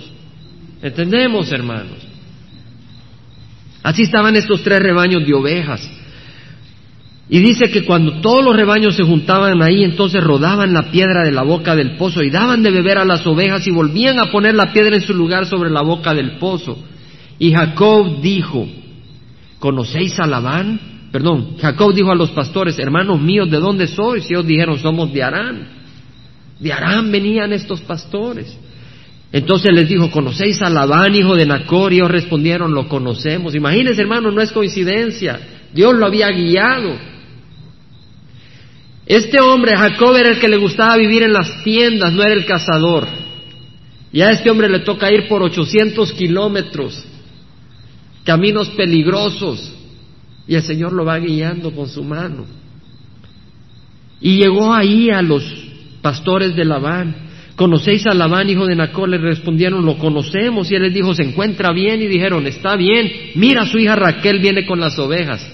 ¿Entendemos, 0.80 1.52
hermanos? 1.52 1.98
Así 3.82 4.04
estaban 4.04 4.34
estos 4.34 4.62
tres 4.62 4.80
rebaños 4.80 5.26
de 5.26 5.34
ovejas. 5.34 6.05
Y 7.28 7.40
dice 7.40 7.70
que 7.70 7.84
cuando 7.84 8.20
todos 8.20 8.44
los 8.44 8.54
rebaños 8.54 8.94
se 8.94 9.02
juntaban 9.02 9.60
ahí, 9.60 9.82
entonces 9.82 10.22
rodaban 10.22 10.72
la 10.72 10.90
piedra 10.92 11.24
de 11.24 11.32
la 11.32 11.42
boca 11.42 11.74
del 11.74 11.96
pozo 11.96 12.22
y 12.22 12.30
daban 12.30 12.62
de 12.62 12.70
beber 12.70 12.98
a 12.98 13.04
las 13.04 13.26
ovejas 13.26 13.66
y 13.66 13.72
volvían 13.72 14.20
a 14.20 14.30
poner 14.30 14.54
la 14.54 14.72
piedra 14.72 14.94
en 14.94 15.02
su 15.02 15.12
lugar 15.12 15.46
sobre 15.46 15.70
la 15.70 15.82
boca 15.82 16.14
del 16.14 16.38
pozo. 16.38 16.78
Y 17.38 17.52
Jacob 17.52 18.20
dijo, 18.22 18.68
¿conocéis 19.58 20.18
a 20.20 20.26
Labán? 20.26 20.78
Perdón, 21.10 21.56
Jacob 21.58 21.92
dijo 21.94 22.12
a 22.12 22.14
los 22.14 22.30
pastores, 22.30 22.78
hermanos 22.78 23.20
míos, 23.20 23.50
¿de 23.50 23.58
dónde 23.58 23.88
sois? 23.88 24.30
Y 24.30 24.34
ellos 24.34 24.46
dijeron, 24.46 24.78
somos 24.78 25.12
de 25.12 25.22
Arán. 25.24 25.68
De 26.60 26.72
Arán 26.72 27.10
venían 27.10 27.52
estos 27.52 27.80
pastores. 27.80 28.56
Entonces 29.32 29.72
les 29.72 29.88
dijo, 29.88 30.10
¿conocéis 30.12 30.62
a 30.62 30.70
Labán, 30.70 31.14
hijo 31.16 31.34
de 31.34 31.44
Nacor? 31.44 31.92
Y 31.92 31.96
ellos 31.96 32.10
respondieron, 32.10 32.72
lo 32.72 32.88
conocemos. 32.88 33.54
Imagínense, 33.56 34.00
hermanos, 34.00 34.32
no 34.32 34.40
es 34.40 34.52
coincidencia. 34.52 35.40
Dios 35.74 35.94
lo 35.94 36.06
había 36.06 36.28
guiado. 36.30 37.15
Este 39.06 39.40
hombre, 39.40 39.76
Jacob, 39.76 40.16
era 40.16 40.30
el 40.30 40.40
que 40.40 40.48
le 40.48 40.56
gustaba 40.56 40.96
vivir 40.96 41.22
en 41.22 41.32
las 41.32 41.62
tiendas, 41.62 42.12
no 42.12 42.22
era 42.22 42.32
el 42.32 42.44
cazador. 42.44 43.06
Y 44.12 44.20
a 44.20 44.30
este 44.30 44.50
hombre 44.50 44.68
le 44.68 44.80
toca 44.80 45.12
ir 45.12 45.28
por 45.28 45.42
800 45.42 46.12
kilómetros, 46.12 47.04
caminos 48.24 48.68
peligrosos, 48.70 49.72
y 50.48 50.56
el 50.56 50.62
Señor 50.62 50.92
lo 50.92 51.04
va 51.04 51.18
guiando 51.18 51.70
con 51.70 51.88
su 51.88 52.02
mano. 52.02 52.46
Y 54.20 54.38
llegó 54.38 54.72
ahí 54.72 55.10
a 55.10 55.22
los 55.22 55.44
pastores 56.02 56.56
de 56.56 56.64
Labán. 56.64 57.14
¿Conocéis 57.54 58.06
a 58.06 58.14
Labán, 58.14 58.48
hijo 58.48 58.66
de 58.66 58.76
Nacor? 58.76 59.08
Le 59.08 59.18
respondieron, 59.18 59.84
lo 59.84 59.98
conocemos. 59.98 60.70
Y 60.70 60.74
él 60.74 60.82
les 60.82 60.94
dijo, 60.94 61.14
se 61.14 61.22
encuentra 61.22 61.72
bien. 61.72 62.02
Y 62.02 62.06
dijeron, 62.06 62.46
está 62.46 62.76
bien. 62.76 63.10
Mira, 63.34 63.66
su 63.66 63.78
hija 63.78 63.96
Raquel 63.96 64.40
viene 64.40 64.66
con 64.66 64.80
las 64.80 64.98
ovejas. 64.98 65.46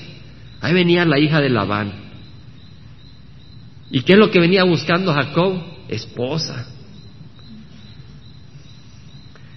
Ahí 0.60 0.74
venía 0.74 1.04
la 1.04 1.18
hija 1.18 1.40
de 1.40 1.50
Labán. 1.50 2.01
¿Y 3.92 4.02
qué 4.02 4.14
es 4.14 4.18
lo 4.18 4.30
que 4.30 4.40
venía 4.40 4.64
buscando 4.64 5.12
Jacob? 5.12 5.62
Esposa. 5.86 6.66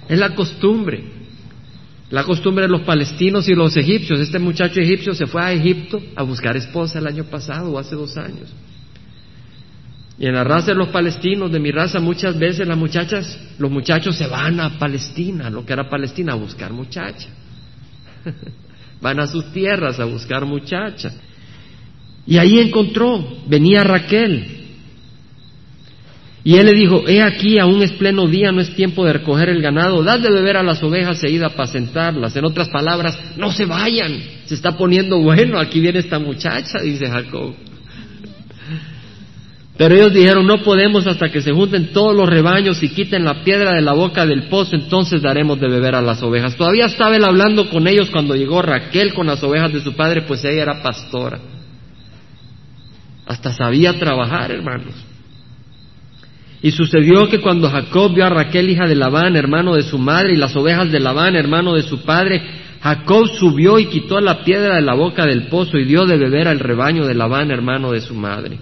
Es 0.10 0.20
la 0.20 0.36
costumbre. 0.36 1.06
La 2.10 2.26
costumbre 2.26 2.66
de 2.66 2.70
los 2.70 2.82
palestinos 2.82 3.48
y 3.48 3.56
los 3.56 3.78
egipcios. 3.78 4.20
Este 4.20 4.38
muchacho 4.38 4.82
egipcio 4.82 5.16
se 5.16 5.26
fue 5.26 5.42
a 5.42 5.54
Egipto 5.54 6.04
a 6.18 6.24
buscar 6.24 6.58
esposa 6.58 7.00
el 7.00 7.08
año 7.08 7.24
pasado 7.24 7.72
o 7.72 7.80
hace 7.80 7.96
dos 7.96 8.18
años. 8.18 8.54
Y 10.20 10.28
en 10.28 10.34
la 10.34 10.44
raza 10.44 10.68
de 10.68 10.76
los 10.76 10.90
palestinos, 10.90 11.50
de 11.52 11.60
mi 11.60 11.72
raza, 11.72 12.02
muchas 12.02 12.38
veces 12.38 12.68
las 12.68 12.78
muchachas, 12.78 13.40
los 13.58 13.72
muchachos 13.72 14.18
se 14.18 14.28
van 14.28 14.60
a 14.60 14.78
Palestina, 14.78 15.50
lo 15.50 15.66
que 15.66 15.74
era 15.74 15.90
Palestina, 15.90 16.34
a 16.34 16.36
buscar 16.36 16.74
muchacha. 16.74 17.30
van 19.02 19.20
a 19.22 19.28
sus 19.28 19.52
tierras 19.54 20.00
a 20.00 20.06
buscar 20.06 20.46
muchacha. 20.46 21.14
Y 22.28 22.38
ahí 22.38 22.60
encontró, 22.60 23.24
venía 23.48 23.84
Raquel, 23.84 24.56
y 26.46 26.58
él 26.58 26.68
le 26.68 26.74
dijo, 26.74 27.08
he 27.08 27.24
aquí, 27.24 27.58
aún 27.58 27.82
es 27.82 27.92
pleno 27.94 28.28
día, 28.28 28.52
no 28.52 28.62
es 28.62 28.76
tiempo 28.76 29.04
de 29.04 29.14
recoger 29.14 29.50
el 29.50 29.64
ganado, 29.64 30.04
dad 30.04 30.20
de 30.20 30.32
beber 30.32 30.58
a 30.58 30.64
las 30.64 30.82
ovejas 30.84 31.24
e 31.24 31.32
id 31.32 31.42
a 31.42 31.48
apacentarlas. 31.48 32.36
En 32.36 32.46
otras 32.46 32.70
palabras, 32.70 33.20
no 33.36 33.52
se 33.52 33.66
vayan, 33.66 34.22
se 34.46 34.54
está 34.54 34.78
poniendo 34.78 35.20
bueno, 35.20 35.58
aquí 35.58 35.80
viene 35.80 35.98
esta 35.98 36.20
muchacha, 36.20 36.82
dice 36.84 37.08
Jacob. 37.08 37.56
Pero 39.76 39.96
ellos 39.96 40.14
dijeron, 40.14 40.46
no 40.46 40.62
podemos 40.62 41.08
hasta 41.08 41.32
que 41.32 41.42
se 41.42 41.52
junten 41.52 41.92
todos 41.92 42.16
los 42.16 42.30
rebaños 42.30 42.82
y 42.84 42.90
quiten 42.90 43.26
la 43.26 43.44
piedra 43.44 43.74
de 43.74 43.82
la 43.82 43.94
boca 43.94 44.28
del 44.28 44.44
pozo, 44.44 44.76
entonces 44.76 45.24
daremos 45.24 45.60
de 45.60 45.68
beber 45.68 45.96
a 45.96 46.02
las 46.02 46.22
ovejas. 46.22 46.56
Todavía 46.56 46.86
estaba 46.86 47.16
él 47.16 47.24
hablando 47.24 47.72
con 47.72 47.88
ellos 47.88 48.12
cuando 48.12 48.36
llegó 48.36 48.62
Raquel 48.62 49.16
con 49.16 49.26
las 49.26 49.42
ovejas 49.42 49.74
de 49.74 49.82
su 49.82 49.96
padre, 49.96 50.22
pues 50.22 50.46
ella 50.46 50.62
era 50.62 50.84
pastora. 50.84 51.40
Hasta 53.26 53.54
sabía 53.54 53.98
trabajar, 53.98 54.52
hermanos. 54.52 54.94
Y 56.62 56.72
sucedió 56.72 57.28
que 57.30 57.42
cuando 57.42 57.70
Jacob 57.70 58.14
vio 58.14 58.26
a 58.26 58.30
Raquel, 58.30 58.70
hija 58.70 58.88
de 58.88 58.96
Labán, 58.96 59.36
hermano 59.36 59.76
de 59.76 59.84
su 59.84 59.98
madre, 59.98 60.34
y 60.34 60.38
las 60.38 60.56
ovejas 60.56 60.92
de 60.92 61.00
Labán, 61.00 61.36
hermano 61.36 61.74
de 61.74 61.84
su 61.84 62.02
padre, 62.04 62.42
Jacob 62.82 63.28
subió 63.40 63.80
y 63.80 63.88
quitó 63.88 64.20
la 64.20 64.44
piedra 64.44 64.76
de 64.76 64.82
la 64.82 64.94
boca 64.94 65.26
del 65.26 65.48
pozo 65.48 65.78
y 65.78 65.86
dio 65.86 66.06
de 66.06 66.18
beber 66.18 66.48
al 66.48 66.60
rebaño 66.60 67.06
de 67.06 67.16
Labán, 67.16 67.52
hermano 67.52 67.92
de 67.92 68.02
su 68.02 68.14
madre. 68.14 68.60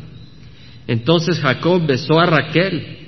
Entonces 0.87 1.39
Jacob 1.39 1.85
besó 1.85 2.19
a 2.19 2.25
Raquel. 2.25 2.99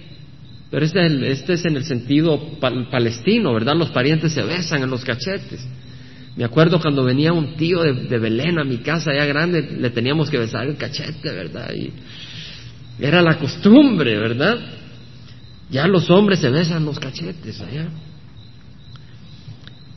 Pero 0.71 0.85
este 0.85 1.05
es, 1.05 1.13
este 1.39 1.53
es 1.53 1.65
en 1.65 1.77
el 1.77 1.85
sentido 1.85 2.59
palestino, 2.59 3.53
¿verdad? 3.53 3.75
Los 3.75 3.91
parientes 3.91 4.33
se 4.33 4.43
besan 4.43 4.83
en 4.83 4.89
los 4.89 5.05
cachetes. 5.05 5.65
Me 6.35 6.43
acuerdo 6.43 6.81
cuando 6.81 7.03
venía 7.03 7.31
un 7.31 7.55
tío 7.55 7.81
de, 7.81 8.19
Belén 8.19 8.59
a 8.59 8.63
mi 8.63 8.77
casa 8.77 9.13
ya 9.13 9.25
grande, 9.25 9.77
le 9.79 9.89
teníamos 9.89 10.29
que 10.29 10.37
besar 10.37 10.67
el 10.67 10.75
cachete, 10.75 11.31
¿verdad? 11.31 11.73
Y 11.73 11.93
era 12.99 13.21
la 13.21 13.37
costumbre, 13.37 14.17
¿verdad? 14.17 14.59
Ya 15.69 15.87
los 15.87 16.09
hombres 16.09 16.39
se 16.39 16.49
besan 16.49 16.85
los 16.85 16.99
cachetes 16.99 17.61
allá. 17.61 17.87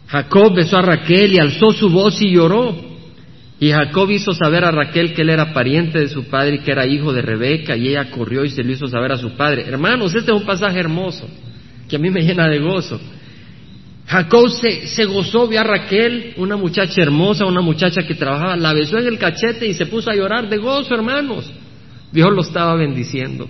Jacob 0.07 0.55
besó 0.55 0.79
a 0.79 0.83
Raquel 0.83 1.35
y 1.35 1.39
alzó 1.39 1.73
su 1.73 1.91
voz 1.91 2.21
y 2.23 2.31
lloró. 2.31 2.87
Y 3.61 3.73
Jacob 3.73 4.09
hizo 4.11 4.33
saber 4.33 4.65
a 4.65 4.71
Raquel 4.71 5.15
que 5.15 5.23
él 5.23 5.31
era 5.31 5.53
pariente 5.53 5.99
de 5.99 6.09
su 6.09 6.25
padre 6.25 6.57
y 6.57 6.59
que 6.61 6.71
era 6.71 6.87
hijo 6.87 7.13
de 7.13 7.23
Rebeca, 7.23 7.77
y 7.77 7.89
ella 7.89 8.11
corrió 8.11 8.45
y 8.45 8.51
se 8.51 8.63
lo 8.63 8.71
hizo 8.71 8.87
saber 8.87 9.11
a 9.11 9.19
su 9.19 9.33
padre. 9.33 9.65
Hermanos, 9.67 10.15
este 10.15 10.31
es 10.31 10.41
un 10.41 10.47
pasaje 10.47 10.79
hermoso, 10.79 11.29
que 11.89 11.97
a 11.97 11.99
mí 11.99 12.09
me 12.11 12.23
llena 12.23 12.49
de 12.49 12.61
gozo. 12.61 13.01
Jacob 14.09 14.49
se, 14.49 15.05
gozó, 15.05 15.47
vio 15.49 15.61
a 15.61 15.65
Raquel, 15.65 16.33
una 16.39 16.57
muchacha 16.57 17.03
hermosa, 17.03 17.45
una 17.45 17.61
muchacha 17.61 18.07
que 18.07 18.15
trabajaba, 18.15 18.57
la 18.57 18.73
besó 18.73 18.97
en 18.97 19.07
el 19.07 19.19
cachete 19.19 19.67
y 19.67 19.75
se 19.75 19.85
puso 19.85 20.11
a 20.11 20.15
llorar 20.15 20.49
de 20.49 20.57
gozo, 20.57 20.95
hermanos. 20.95 21.51
Dios 22.11 22.33
lo 22.33 22.41
estaba 22.41 22.75
bendiciendo. 22.75 23.47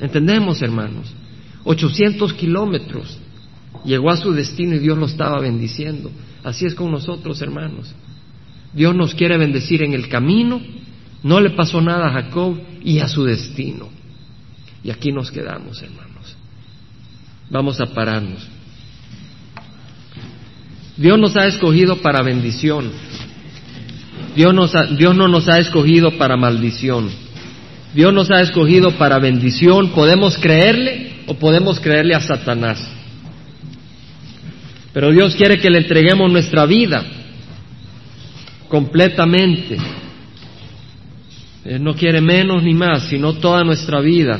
¿Entendemos, 0.00 0.60
hermanos? 0.60 1.10
800 1.64 2.34
kilómetros. 2.34 3.18
Llegó 3.86 4.10
a 4.10 4.18
su 4.18 4.32
destino 4.32 4.74
y 4.74 4.80
Dios 4.80 4.98
lo 4.98 5.06
estaba 5.06 5.40
bendiciendo. 5.40 6.10
Así 6.44 6.66
es 6.66 6.74
con 6.74 6.90
nosotros, 6.90 7.40
hermanos. 7.40 7.94
Dios 8.74 8.94
nos 8.94 9.14
quiere 9.14 9.38
bendecir 9.38 9.82
en 9.82 9.94
el 9.94 10.10
camino. 10.10 10.60
No 11.22 11.40
le 11.40 11.50
pasó 11.50 11.80
nada 11.80 12.08
a 12.08 12.22
Jacob 12.22 12.60
y 12.84 12.98
a 12.98 13.08
su 13.08 13.24
destino. 13.24 13.88
Y 14.84 14.90
aquí 14.90 15.10
nos 15.10 15.30
quedamos, 15.30 15.80
hermanos. 15.80 16.36
Vamos 17.48 17.80
a 17.80 17.86
pararnos. 17.86 18.55
Dios 20.96 21.18
nos 21.18 21.36
ha 21.36 21.46
escogido 21.46 21.96
para 21.96 22.22
bendición. 22.22 22.90
Dios, 24.34 24.72
Dios 24.96 25.16
no 25.16 25.28
nos 25.28 25.48
ha 25.48 25.58
escogido 25.58 26.16
para 26.18 26.36
maldición. 26.36 27.10
Dios 27.94 28.12
nos 28.12 28.30
ha 28.30 28.40
escogido 28.40 28.92
para 28.92 29.18
bendición. 29.18 29.90
Podemos 29.90 30.36
creerle 30.38 31.22
o 31.26 31.34
podemos 31.34 31.80
creerle 31.80 32.14
a 32.14 32.20
Satanás. 32.20 32.86
Pero 34.92 35.10
Dios 35.10 35.34
quiere 35.34 35.58
que 35.58 35.70
le 35.70 35.78
entreguemos 35.78 36.30
nuestra 36.30 36.64
vida 36.64 37.04
completamente. 38.68 39.76
Él 41.64 41.82
no 41.82 41.94
quiere 41.94 42.20
menos 42.20 42.62
ni 42.62 42.74
más, 42.74 43.08
sino 43.08 43.34
toda 43.34 43.64
nuestra 43.64 44.00
vida. 44.00 44.38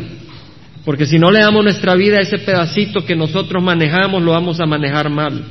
Porque 0.84 1.04
si 1.04 1.18
no 1.18 1.30
le 1.30 1.40
damos 1.40 1.64
nuestra 1.64 1.94
vida 1.94 2.18
a 2.18 2.22
ese 2.22 2.38
pedacito 2.38 3.04
que 3.04 3.16
nosotros 3.16 3.62
manejamos, 3.62 4.22
lo 4.22 4.32
vamos 4.32 4.60
a 4.60 4.66
manejar 4.66 5.10
mal. 5.10 5.44